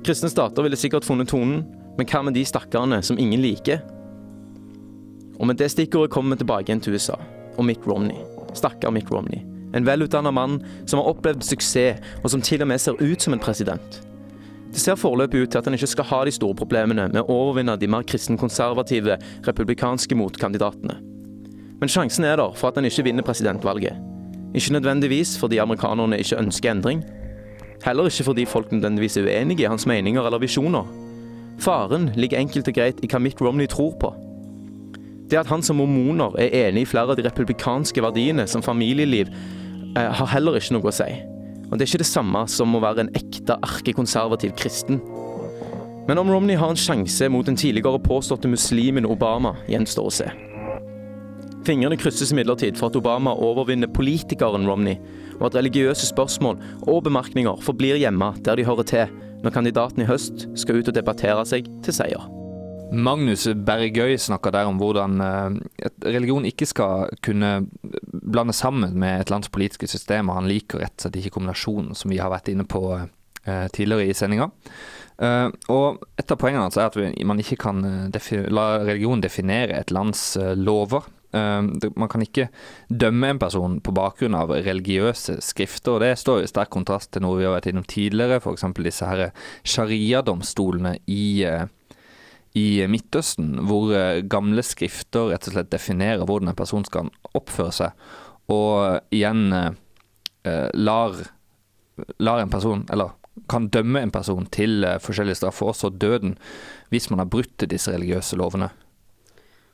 Kristne 0.04 0.28
stater 0.28 0.66
ville 0.66 0.76
sikkert 0.76 1.08
funnet 1.08 1.32
tonen, 1.32 1.62
men 1.96 2.10
hva 2.10 2.20
med 2.26 2.36
de 2.36 2.42
stakkarene 2.44 2.98
som 3.00 3.16
ingen 3.16 3.40
liker? 3.40 3.80
Og 5.40 5.48
med 5.48 5.56
det 5.56 5.70
stikkordet 5.72 6.12
kommer 6.12 6.36
vi 6.36 6.42
tilbake 6.44 6.68
igjen 6.68 6.84
til 6.84 6.98
USA 6.98 7.16
og 7.56 7.64
Mitt 7.64 7.88
Romney. 7.88 8.20
Stakkar 8.52 8.92
Mitt 8.92 9.08
Romney. 9.08 9.40
En 9.72 9.88
velutdanna 9.88 10.30
mann 10.36 10.60
som 10.84 11.00
har 11.00 11.08
opplevd 11.08 11.48
suksess, 11.48 12.04
og 12.20 12.28
som 12.28 12.44
til 12.44 12.60
og 12.60 12.68
med 12.68 12.80
ser 12.84 13.00
ut 13.00 13.24
som 13.24 13.32
en 13.32 13.40
president. 13.40 14.00
Det 14.68 14.84
ser 14.84 15.00
foreløpig 15.00 15.46
ut 15.46 15.50
til 15.54 15.64
at 15.64 15.64
han 15.64 15.80
ikke 15.80 15.94
skal 15.96 16.10
ha 16.12 16.22
de 16.28 16.36
store 16.36 16.60
problemene 16.60 17.08
med 17.08 17.22
å 17.24 17.40
overvinne 17.40 17.80
de 17.80 17.88
mer 17.88 18.04
kristenkonservative 18.04 19.16
republikanske 19.48 20.20
motkandidatene. 20.20 21.15
Men 21.80 21.92
sjansen 21.92 22.24
er 22.24 22.36
der 22.40 22.54
for 22.56 22.68
at 22.68 22.78
han 22.78 22.88
ikke 22.88 23.04
vinner 23.04 23.22
presidentvalget. 23.26 23.96
Ikke 24.54 24.72
nødvendigvis 24.72 25.38
fordi 25.38 25.58
amerikanerne 25.58 26.18
ikke 26.18 26.38
ønsker 26.40 26.70
endring. 26.70 27.04
Heller 27.84 28.04
ikke 28.04 28.24
fordi 28.24 28.44
folk 28.44 28.72
nødvendigvis 28.72 29.16
er 29.16 29.22
uenige 29.22 29.62
i 29.62 29.68
hans 29.68 29.86
meninger 29.86 30.22
eller 30.22 30.38
visjoner. 30.38 30.86
Faren 31.58 32.10
ligger 32.14 32.38
enkelt 32.38 32.68
og 32.68 32.74
greit 32.74 33.00
i 33.02 33.08
hva 33.10 33.20
Mitt 33.20 33.40
Romney 33.40 33.68
tror 33.68 33.94
på. 34.00 34.12
Det 35.30 35.38
at 35.40 35.46
han 35.50 35.62
som 35.62 35.76
mormoner 35.76 36.36
er 36.38 36.68
enig 36.68 36.84
i 36.84 36.88
flere 36.88 37.10
av 37.10 37.18
de 37.18 37.24
republikanske 37.26 38.02
verdiene, 38.02 38.46
som 38.46 38.62
familieliv, 38.62 39.26
eh, 39.96 40.12
har 40.12 40.26
heller 40.26 40.56
ikke 40.56 40.76
noe 40.76 40.88
å 40.88 40.94
si. 40.94 41.08
Og 41.66 41.78
det 41.78 41.82
er 41.82 41.90
ikke 41.90 42.04
det 42.04 42.06
samme 42.06 42.44
som 42.48 42.74
å 42.76 42.80
være 42.80 43.00
en 43.00 43.14
ekte 43.14 43.58
erkekonservativ 43.62 44.54
kristen. 44.56 45.00
Men 46.06 46.18
om 46.18 46.30
Romney 46.30 46.54
har 46.54 46.70
en 46.70 46.78
sjanse 46.78 47.28
mot 47.28 47.46
den 47.46 47.56
tidligere 47.56 47.98
påståtte 47.98 48.48
muslimen 48.48 49.06
Obama, 49.06 49.56
gjenstår 49.68 50.06
å 50.06 50.12
se. 50.12 50.30
Fingrene 51.66 51.96
krysses 51.98 52.30
imidlertid 52.30 52.76
for 52.78 52.92
at 52.92 52.96
Obama 52.98 53.32
overvinner 53.42 53.90
politikeren 53.90 54.68
Romney, 54.70 55.00
og 55.40 55.48
at 55.48 55.56
religiøse 55.58 56.06
spørsmål 56.06 56.60
og 56.86 57.00
bemerkninger 57.08 57.58
forblir 57.64 57.98
hjemme 57.98 58.28
der 58.46 58.54
de 58.54 58.66
hører 58.68 58.86
til, 58.86 59.14
når 59.42 59.54
kandidaten 59.56 60.04
i 60.04 60.06
høst 60.06 60.44
skal 60.54 60.78
ut 60.78 60.90
og 60.92 60.94
debattere 60.94 61.42
seg 61.48 61.66
til 61.82 61.96
seier. 61.96 62.28
Magnus 62.94 63.48
Bergøy 63.66 64.14
snakker 64.14 64.54
der 64.54 64.68
om 64.70 64.78
hvordan 64.78 65.18
eh, 65.24 65.88
religion 66.06 66.46
ikke 66.46 66.68
skal 66.70 67.10
kunne 67.26 67.66
blande 67.82 68.54
sammen 68.54 68.94
med 68.94 69.24
et 69.24 69.34
lands 69.34 69.50
politiske 69.50 69.90
system, 69.90 70.30
og 70.30 70.38
han 70.38 70.46
liker 70.52 70.84
rett 70.84 70.94
og 70.94 71.08
slett 71.08 71.18
ikke 71.18 71.34
kombinasjonen, 71.34 71.98
som 71.98 72.14
vi 72.14 72.20
har 72.22 72.30
vært 72.30 72.52
inne 72.54 72.68
på 72.70 72.84
eh, 72.94 73.66
tidligere 73.74 74.06
i 74.06 74.14
sendinga. 74.14 74.52
Uh, 75.16 75.48
og 75.72 76.02
Et 76.20 76.28
av 76.30 76.36
poengene 76.36 76.66
hans 76.66 76.76
er 76.76 76.90
at 76.90 77.24
man 77.24 77.38
ikke 77.40 77.56
kan 77.56 77.78
la 78.52 78.64
religion 78.84 79.22
definere 79.24 79.80
et 79.80 79.90
lands 79.90 80.34
lover. 80.60 81.08
Uh, 81.36 81.90
man 82.00 82.10
kan 82.12 82.24
ikke 82.24 82.48
dømme 82.88 83.34
en 83.34 83.42
person 83.42 83.78
på 83.84 83.94
bakgrunn 83.96 84.36
av 84.38 84.54
religiøse 84.56 85.38
skrifter. 85.44 85.98
og 85.98 86.04
Det 86.04 86.14
står 86.18 86.42
i 86.42 86.50
sterk 86.50 86.72
kontrast 86.72 87.12
til 87.12 87.26
noe 87.26 87.38
vi 87.38 87.46
har 87.48 87.56
vært 87.58 87.68
innom 87.70 87.86
tidligere, 87.86 88.40
f.eks. 88.40 88.66
disse 88.80 89.08
her 89.08 89.28
sharia-domstolene 89.62 90.96
i 91.06 91.24
i 92.56 92.86
Midtøsten, 92.88 93.56
hvor 93.68 93.92
eh, 93.92 94.22
gamle 94.24 94.64
skrifter 94.64 95.32
rett 95.32 95.48
og 95.48 95.56
slett 95.56 95.72
definerer 95.72 96.24
hvordan 96.24 96.52
en 96.52 96.58
person 96.58 96.86
skal 96.88 97.10
oppføre 97.36 97.74
seg, 97.74 98.06
og 98.52 99.12
igjen 99.14 99.50
eh, 99.52 100.68
lar, 100.72 101.20
lar, 102.16 102.40
en 102.40 102.52
person, 102.52 102.86
eller 102.92 103.12
kan 103.52 103.68
dømme 103.68 104.00
en 104.00 104.14
person 104.14 104.48
til 104.54 104.86
eh, 104.88 105.00
forskjellige 105.02 105.42
straffer, 105.42 105.68
også 105.68 105.92
døden, 105.92 106.38
hvis 106.88 107.10
man 107.12 107.20
har 107.20 107.30
brutt 107.32 107.66
disse 107.68 107.92
religiøse 107.92 108.40
lovene. 108.40 108.70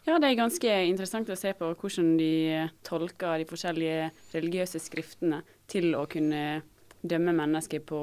Ja, 0.02 0.18
det 0.18 0.32
er 0.32 0.40
ganske 0.40 0.76
interessant 0.88 1.30
å 1.30 1.38
se 1.38 1.52
på 1.54 1.68
hvordan 1.78 2.16
de 2.18 2.66
tolker 2.86 3.38
de 3.38 3.46
forskjellige 3.46 4.10
religiøse 4.32 4.82
skriftene 4.82 5.42
til 5.70 5.92
å 5.94 6.08
kunne 6.10 6.62
dømme 7.02 7.34
mennesker 7.36 7.84
på 7.86 8.00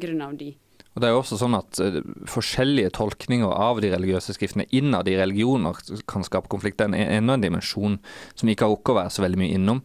grunn 0.00 0.24
av 0.24 0.36
de. 0.40 0.54
Og 0.92 1.00
det 1.00 1.08
er 1.08 1.14
jo 1.14 1.20
også 1.22 1.38
sånn 1.40 1.56
at 1.56 1.78
uh, 1.80 2.00
Forskjellige 2.28 2.92
tolkninger 2.98 3.48
av 3.48 3.80
de 3.80 3.90
religiøse 3.94 4.34
skriftene 4.36 4.66
innad 4.76 5.08
i 5.08 5.16
religioner 5.16 5.78
kan 6.08 6.24
skape 6.26 6.50
konflikt. 6.52 6.82
Det 6.82 7.00
er 7.00 7.16
enda 7.16 7.38
en 7.38 7.44
dimensjon 7.44 7.96
som 8.34 8.48
vi 8.48 8.56
ikke 8.56 8.68
har 8.68 8.74
rukket 8.74 8.92
å 8.92 8.98
være 9.00 9.14
så 9.14 9.24
veldig 9.24 9.40
mye 9.40 9.56
innom, 9.56 9.82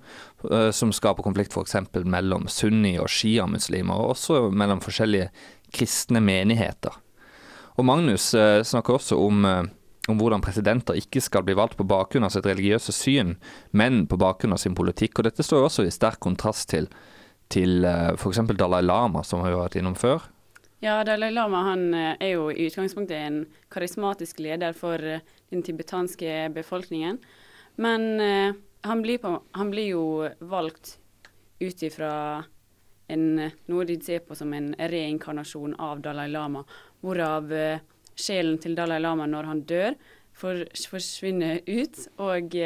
uh, 0.49 0.69
som 0.75 0.91
skaper 0.95 1.27
konflikt 1.27 1.55
f.eks. 1.55 1.77
mellom 2.03 2.47
sunni- 2.51 2.97
og 2.99 3.11
sjiamuslimer, 3.11 3.95
og 3.95 4.17
også 4.17 4.47
mellom 4.51 4.83
forskjellige 4.83 5.31
kristne 5.75 6.23
menigheter. 6.23 6.95
Og 7.77 7.85
Magnus 7.85 8.31
snakker 8.65 8.95
også 8.95 9.19
om, 9.21 9.43
om 10.07 10.19
hvordan 10.19 10.43
presidenter 10.43 10.97
ikke 10.99 11.21
skal 11.23 11.43
bli 11.43 11.55
valgt 11.57 11.77
på 11.79 11.87
bakgrunn 11.87 12.27
av 12.27 12.31
sitt 12.33 12.47
religiøse 12.47 12.95
syn, 12.95 13.35
men 13.71 14.05
på 14.07 14.19
bakgrunn 14.19 14.55
av 14.55 14.61
sin 14.63 14.75
politikk. 14.77 15.19
Og 15.19 15.27
Dette 15.27 15.43
står 15.45 15.67
også 15.67 15.87
i 15.87 15.93
sterk 15.93 16.21
kontrast 16.23 16.69
til, 16.71 16.87
til 17.53 17.83
f.eks. 17.85 18.41
Dalai 18.55 18.81
Lama, 18.85 19.23
som 19.27 19.43
har 19.43 19.57
vært 19.59 19.79
innom 19.81 19.97
før 19.99 20.29
ja, 20.79 21.03
Dalai 21.03 21.31
Lama 21.31 21.63
han 21.71 21.93
eh, 21.93 22.15
er 22.21 22.35
jo 22.35 22.49
i 22.51 22.67
utgangspunktet 22.67 23.17
en 23.17 23.39
karismatisk 23.73 24.39
leder 24.45 24.75
for 24.77 25.01
eh, 25.01 25.23
den 25.49 25.63
tibetanske 25.65 26.49
befolkningen. 26.53 27.17
Men 27.77 28.21
han, 28.81 29.01
blir 29.01 29.19
på, 29.21 29.35
han, 29.53 29.69
blir 29.69 29.91
jo 29.91 30.05
valgt 30.39 30.95
ut 31.59 31.83
ifra 31.85 32.43
noe 33.07 33.85
de 33.87 33.97
ser 34.01 34.23
på 34.25 34.35
som 34.35 34.49
en 34.57 34.71
reinkarnasjon 34.73 35.75
av 35.77 36.01
Dalai 36.01 36.25
Lama. 36.33 36.63
Hvorav 37.05 37.53
sjelen 38.17 38.59
til 38.61 38.75
Dalai 38.77 38.99
Lama 39.03 39.27
når 39.29 39.49
han 39.53 39.65
dør, 39.69 39.97
forsvinner 40.37 41.63
ut. 41.65 42.05
og... 42.17 42.61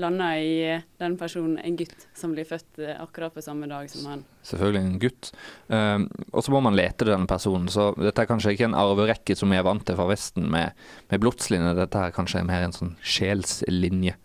lander 0.00 0.38
i 0.40 0.52
eh, 0.64 0.84
den 1.00 1.16
personen, 1.20 1.58
en 1.60 1.76
gutt 1.76 2.06
som 2.16 2.32
blir 2.32 2.46
født 2.48 2.80
eh, 2.80 2.96
akkurat 3.00 3.34
på 3.34 3.44
samme 3.44 3.68
dag 3.70 3.90
som 3.92 4.06
han. 4.08 4.24
Selvfølgelig 4.46 4.82
en 4.82 5.00
gutt. 5.02 5.30
Um, 5.68 6.06
og 6.32 6.44
så 6.44 6.54
må 6.54 6.62
man 6.64 6.76
lete 6.78 7.08
denne 7.08 7.28
personen. 7.30 7.68
Så 7.72 7.90
dette 7.98 8.24
er 8.24 8.30
kanskje 8.30 8.54
ikke 8.56 8.70
en 8.70 8.78
arverekke 8.78 9.36
som 9.38 9.52
vi 9.52 9.58
er 9.60 9.66
vant 9.66 9.84
til 9.86 9.98
fra 9.98 10.08
Vesten 10.10 10.48
med, 10.52 10.78
med 11.12 11.22
blodslinje. 11.22 11.74
Dette 11.78 12.06
er 12.06 12.16
kanskje 12.16 12.44
mer 12.48 12.66
en 12.66 12.76
sånn 12.76 12.94
sjelslinje, 13.04 14.16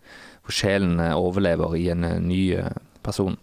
hvor 0.42 0.56
sjelen 0.56 1.02
overlever 1.10 1.76
i 1.76 1.88
en 1.92 2.06
ny 2.24 2.42
person. 3.04 3.36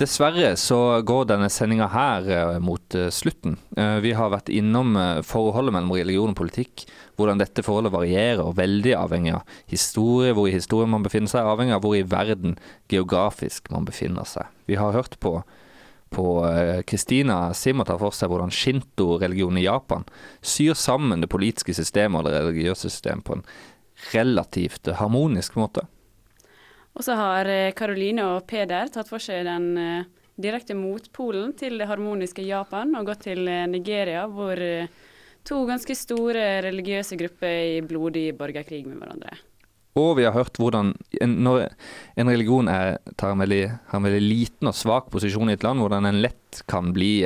Dessverre 0.00 0.54
så 0.56 1.02
går 1.04 1.26
denne 1.28 1.50
sendinga 1.52 1.86
her 1.92 2.28
eh, 2.32 2.58
mot 2.64 2.94
eh, 2.96 3.10
slutten. 3.12 3.58
Eh, 3.76 3.98
vi 4.00 4.14
har 4.16 4.30
vært 4.32 4.48
innom 4.48 4.94
forholdet 5.28 5.74
mellom 5.76 5.92
religion 5.92 6.32
og 6.32 6.38
politikk. 6.38 6.86
Hvordan 7.20 7.42
dette 7.42 7.64
forholdet 7.66 7.92
varierer 7.92 8.56
veldig 8.56 8.94
avhengig 8.96 9.34
av 9.36 9.58
historie, 9.68 10.32
hvor 10.32 10.48
i 10.48 10.54
historien 10.56 10.94
man 10.94 11.04
befinner 11.04 11.28
seg, 11.28 11.44
avhengig 11.44 11.76
av 11.76 11.84
hvor 11.84 11.98
i 11.98 12.06
verden 12.08 12.56
geografisk 12.88 13.68
man 13.74 13.84
befinner 13.88 14.24
seg. 14.28 14.48
Vi 14.70 14.80
har 14.80 14.96
hørt 14.96 15.20
på 15.20 15.42
Kristina 16.84 17.54
Simmer 17.56 17.86
tar 17.88 17.96
for 17.96 18.12
seg 18.12 18.28
hvordan 18.28 18.50
shinto-religionen 18.52 19.62
i 19.62 19.64
Japan 19.64 20.02
syr 20.44 20.76
sammen 20.76 21.24
det 21.24 21.30
politiske 21.32 21.72
systemet 21.72 22.20
og 22.20 22.28
det 22.28 22.34
religiøse 22.36 22.90
systemet 22.90 23.24
på 23.24 23.38
en 23.38 23.46
relativt 24.12 24.92
harmonisk 24.98 25.56
måte. 25.56 25.86
Og 26.92 27.04
så 27.06 27.16
har 27.16 27.48
Karoline 27.76 28.24
eh, 28.24 28.34
og 28.36 28.48
Peder 28.48 28.90
tatt 28.92 29.08
for 29.10 29.22
seg 29.22 29.46
den 29.48 29.70
uh, 29.78 30.08
direkte 30.42 30.76
motpolen 30.76 31.54
til 31.56 31.78
det 31.80 31.88
harmoniske 31.88 32.44
Japan 32.44 32.92
og 32.98 33.08
gått 33.08 33.26
til 33.28 33.46
uh, 33.48 33.64
Nigeria, 33.70 34.26
hvor 34.28 34.60
to 35.42 35.62
ganske 35.66 35.96
store 35.98 36.60
religiøse 36.66 37.16
grupper 37.18 37.48
er 37.48 37.78
i 37.78 37.80
blodig 37.86 38.28
borgerkrig 38.38 38.84
med 38.86 39.00
hverandre. 39.00 39.40
Og 39.98 40.14
vi 40.16 40.24
har 40.24 40.32
hørt 40.32 40.56
hvordan 40.56 40.94
en, 41.20 41.32
når 41.44 41.66
en 42.16 42.30
religion 42.30 42.68
er, 42.70 42.94
en 43.12 43.42
veldig, 43.42 43.64
har 43.90 43.98
en 43.98 44.06
veldig 44.06 44.22
liten 44.22 44.70
og 44.70 44.76
svak 44.76 45.10
posisjon 45.12 45.50
i 45.52 45.56
et 45.58 45.66
land, 45.66 45.82
hvordan 45.82 46.08
en 46.08 46.22
lett 46.24 46.62
kan 46.70 46.94
bli 46.96 47.18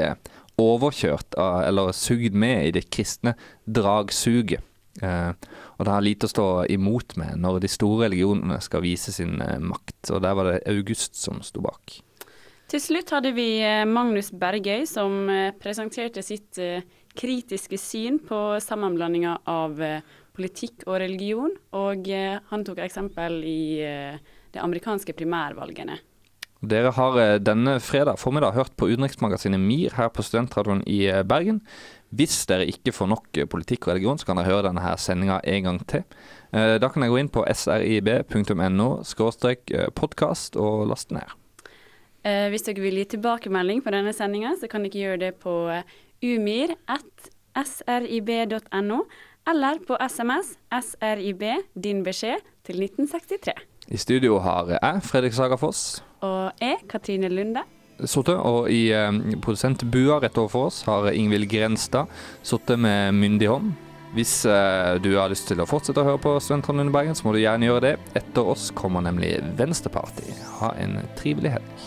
overkjørt 0.60 1.36
av, 1.38 1.60
eller 1.68 1.92
sugd 1.94 2.34
med 2.34 2.70
i 2.70 2.74
det 2.74 2.86
kristne 2.90 3.36
dragsuget. 3.66 4.64
Eh, 5.02 5.32
og 5.76 5.84
det 5.84 5.92
har 5.92 6.04
lite 6.04 6.28
å 6.28 6.32
stå 6.32 6.48
imot 6.72 7.16
med 7.20 7.38
når 7.42 7.60
de 7.64 7.70
store 7.70 8.06
religionene 8.06 8.58
skal 8.64 8.84
vise 8.84 9.14
sin 9.14 9.40
eh, 9.44 9.58
makt. 9.60 10.10
Og 10.10 10.22
der 10.24 10.36
var 10.36 10.50
det 10.50 10.60
August 10.72 11.16
som 11.20 11.42
sto 11.44 11.64
bak. 11.64 11.98
Til 12.66 12.82
slutt 12.82 13.12
hadde 13.14 13.34
vi 13.36 13.60
eh, 13.62 13.84
Magnus 13.86 14.32
Bergøy 14.34 14.86
som 14.90 15.26
presenterte 15.60 16.24
sitt 16.26 16.58
kritiske 17.16 17.78
syn 17.80 18.20
på 18.26 18.38
sammenblandinga 18.62 19.38
av 19.48 19.80
eh, 19.82 20.00
politikk 20.36 20.84
og 20.86 21.00
religion, 21.00 21.54
og 21.76 22.10
eh, 22.12 22.36
han 22.50 22.66
tok 22.66 22.82
eksempel 22.84 23.40
i 23.44 23.60
det 23.80 24.56
de 24.56 24.62
amerikanske 24.62 25.12
primærvalgene. 25.16 25.98
Dere 26.66 26.90
har 26.96 27.18
eh, 27.20 27.36
denne 27.42 27.80
fredag 27.80 28.18
formiddag 28.18 28.52
hørt 28.56 28.76
på 28.78 28.88
utenriksmagasinet 28.90 29.60
MIR 29.60 29.90
her 29.98 30.08
på 30.10 30.22
Studentradioen 30.26 30.82
i 30.90 31.06
eh, 31.10 31.22
Bergen. 31.26 31.60
Hvis 32.16 32.46
dere 32.50 32.66
ikke 32.70 32.92
får 32.94 33.08
nok 33.12 33.26
eh, 33.36 33.48
politikk 33.50 33.80
og 33.86 33.92
religion, 33.94 34.18
så 34.18 34.26
kan 34.26 34.36
dere 34.40 34.50
høre 34.50 34.66
denne 34.66 34.84
her 34.84 34.96
sendinga 35.00 35.36
en 35.44 35.62
gang 35.68 35.78
til. 35.86 36.02
Da 36.52 36.88
kan 36.88 37.00
dere 37.02 37.12
gå 37.12 37.18
inn 37.20 37.34
på 37.34 37.44
srib.no 37.58 38.88
podkast 39.98 40.56
og 40.62 40.74
laste 40.88 41.14
ned. 41.18 41.28
Hvis 42.52 42.64
dere 42.64 42.80
vil 42.80 42.98
gi 43.02 43.06
tilbakemelding 43.16 43.78
på 43.84 43.92
denne 43.92 44.12
sendinga, 44.16 44.50
så 44.56 44.66
kan 44.70 44.82
dere 44.86 45.02
gjøre 45.02 45.22
det 45.26 45.32
på 45.42 45.54
umir.srib.no, 46.24 48.98
eller 49.52 49.74
på 49.90 49.94
SMS 50.06 50.48
SRIB 50.70 51.42
din 51.74 52.00
beskjed 52.06 52.40
til 52.64 52.76
1963. 52.86 53.75
I 53.87 53.99
studio 54.03 54.41
har 54.43 54.72
jeg, 54.74 55.03
Fredrik 55.07 55.34
Sagafoss, 55.37 56.03
Og 56.26 56.51
jeg, 56.61 56.80
Katrine 56.91 57.28
Lunde. 57.30 57.62
Sorte, 58.05 58.34
og 58.37 58.66
i 58.68 58.91
eh, 58.93 59.37
produsentbua 59.41 60.18
rett 60.20 60.37
overfor 60.37 60.68
oss 60.68 60.82
har 60.89 61.07
Ingvild 61.14 61.47
Grenstad 61.49 62.11
sittet 62.45 62.80
med 62.82 63.14
myndig 63.16 63.49
hånd. 63.49 63.70
Hvis 64.16 64.43
eh, 64.49 64.97
du 65.01 65.14
har 65.16 65.30
lyst 65.32 65.49
til 65.49 65.62
å 65.62 65.68
fortsette 65.68 66.03
å 66.03 66.09
høre 66.09 66.20
på 66.20 66.34
Studentradioen 66.41 66.87
under 66.87 66.97
Bergen, 66.99 67.16
så 67.16 67.28
må 67.28 67.37
du 67.37 67.41
gjerne 67.41 67.70
gjøre 67.70 67.84
det. 67.87 67.95
Etter 68.18 68.51
oss 68.53 68.68
kommer 68.76 69.05
nemlig 69.07 69.37
Venstreparty. 69.57 70.34
Ha 70.59 70.74
en 70.82 70.99
trivelig 71.20 71.55
helg. 71.57 71.87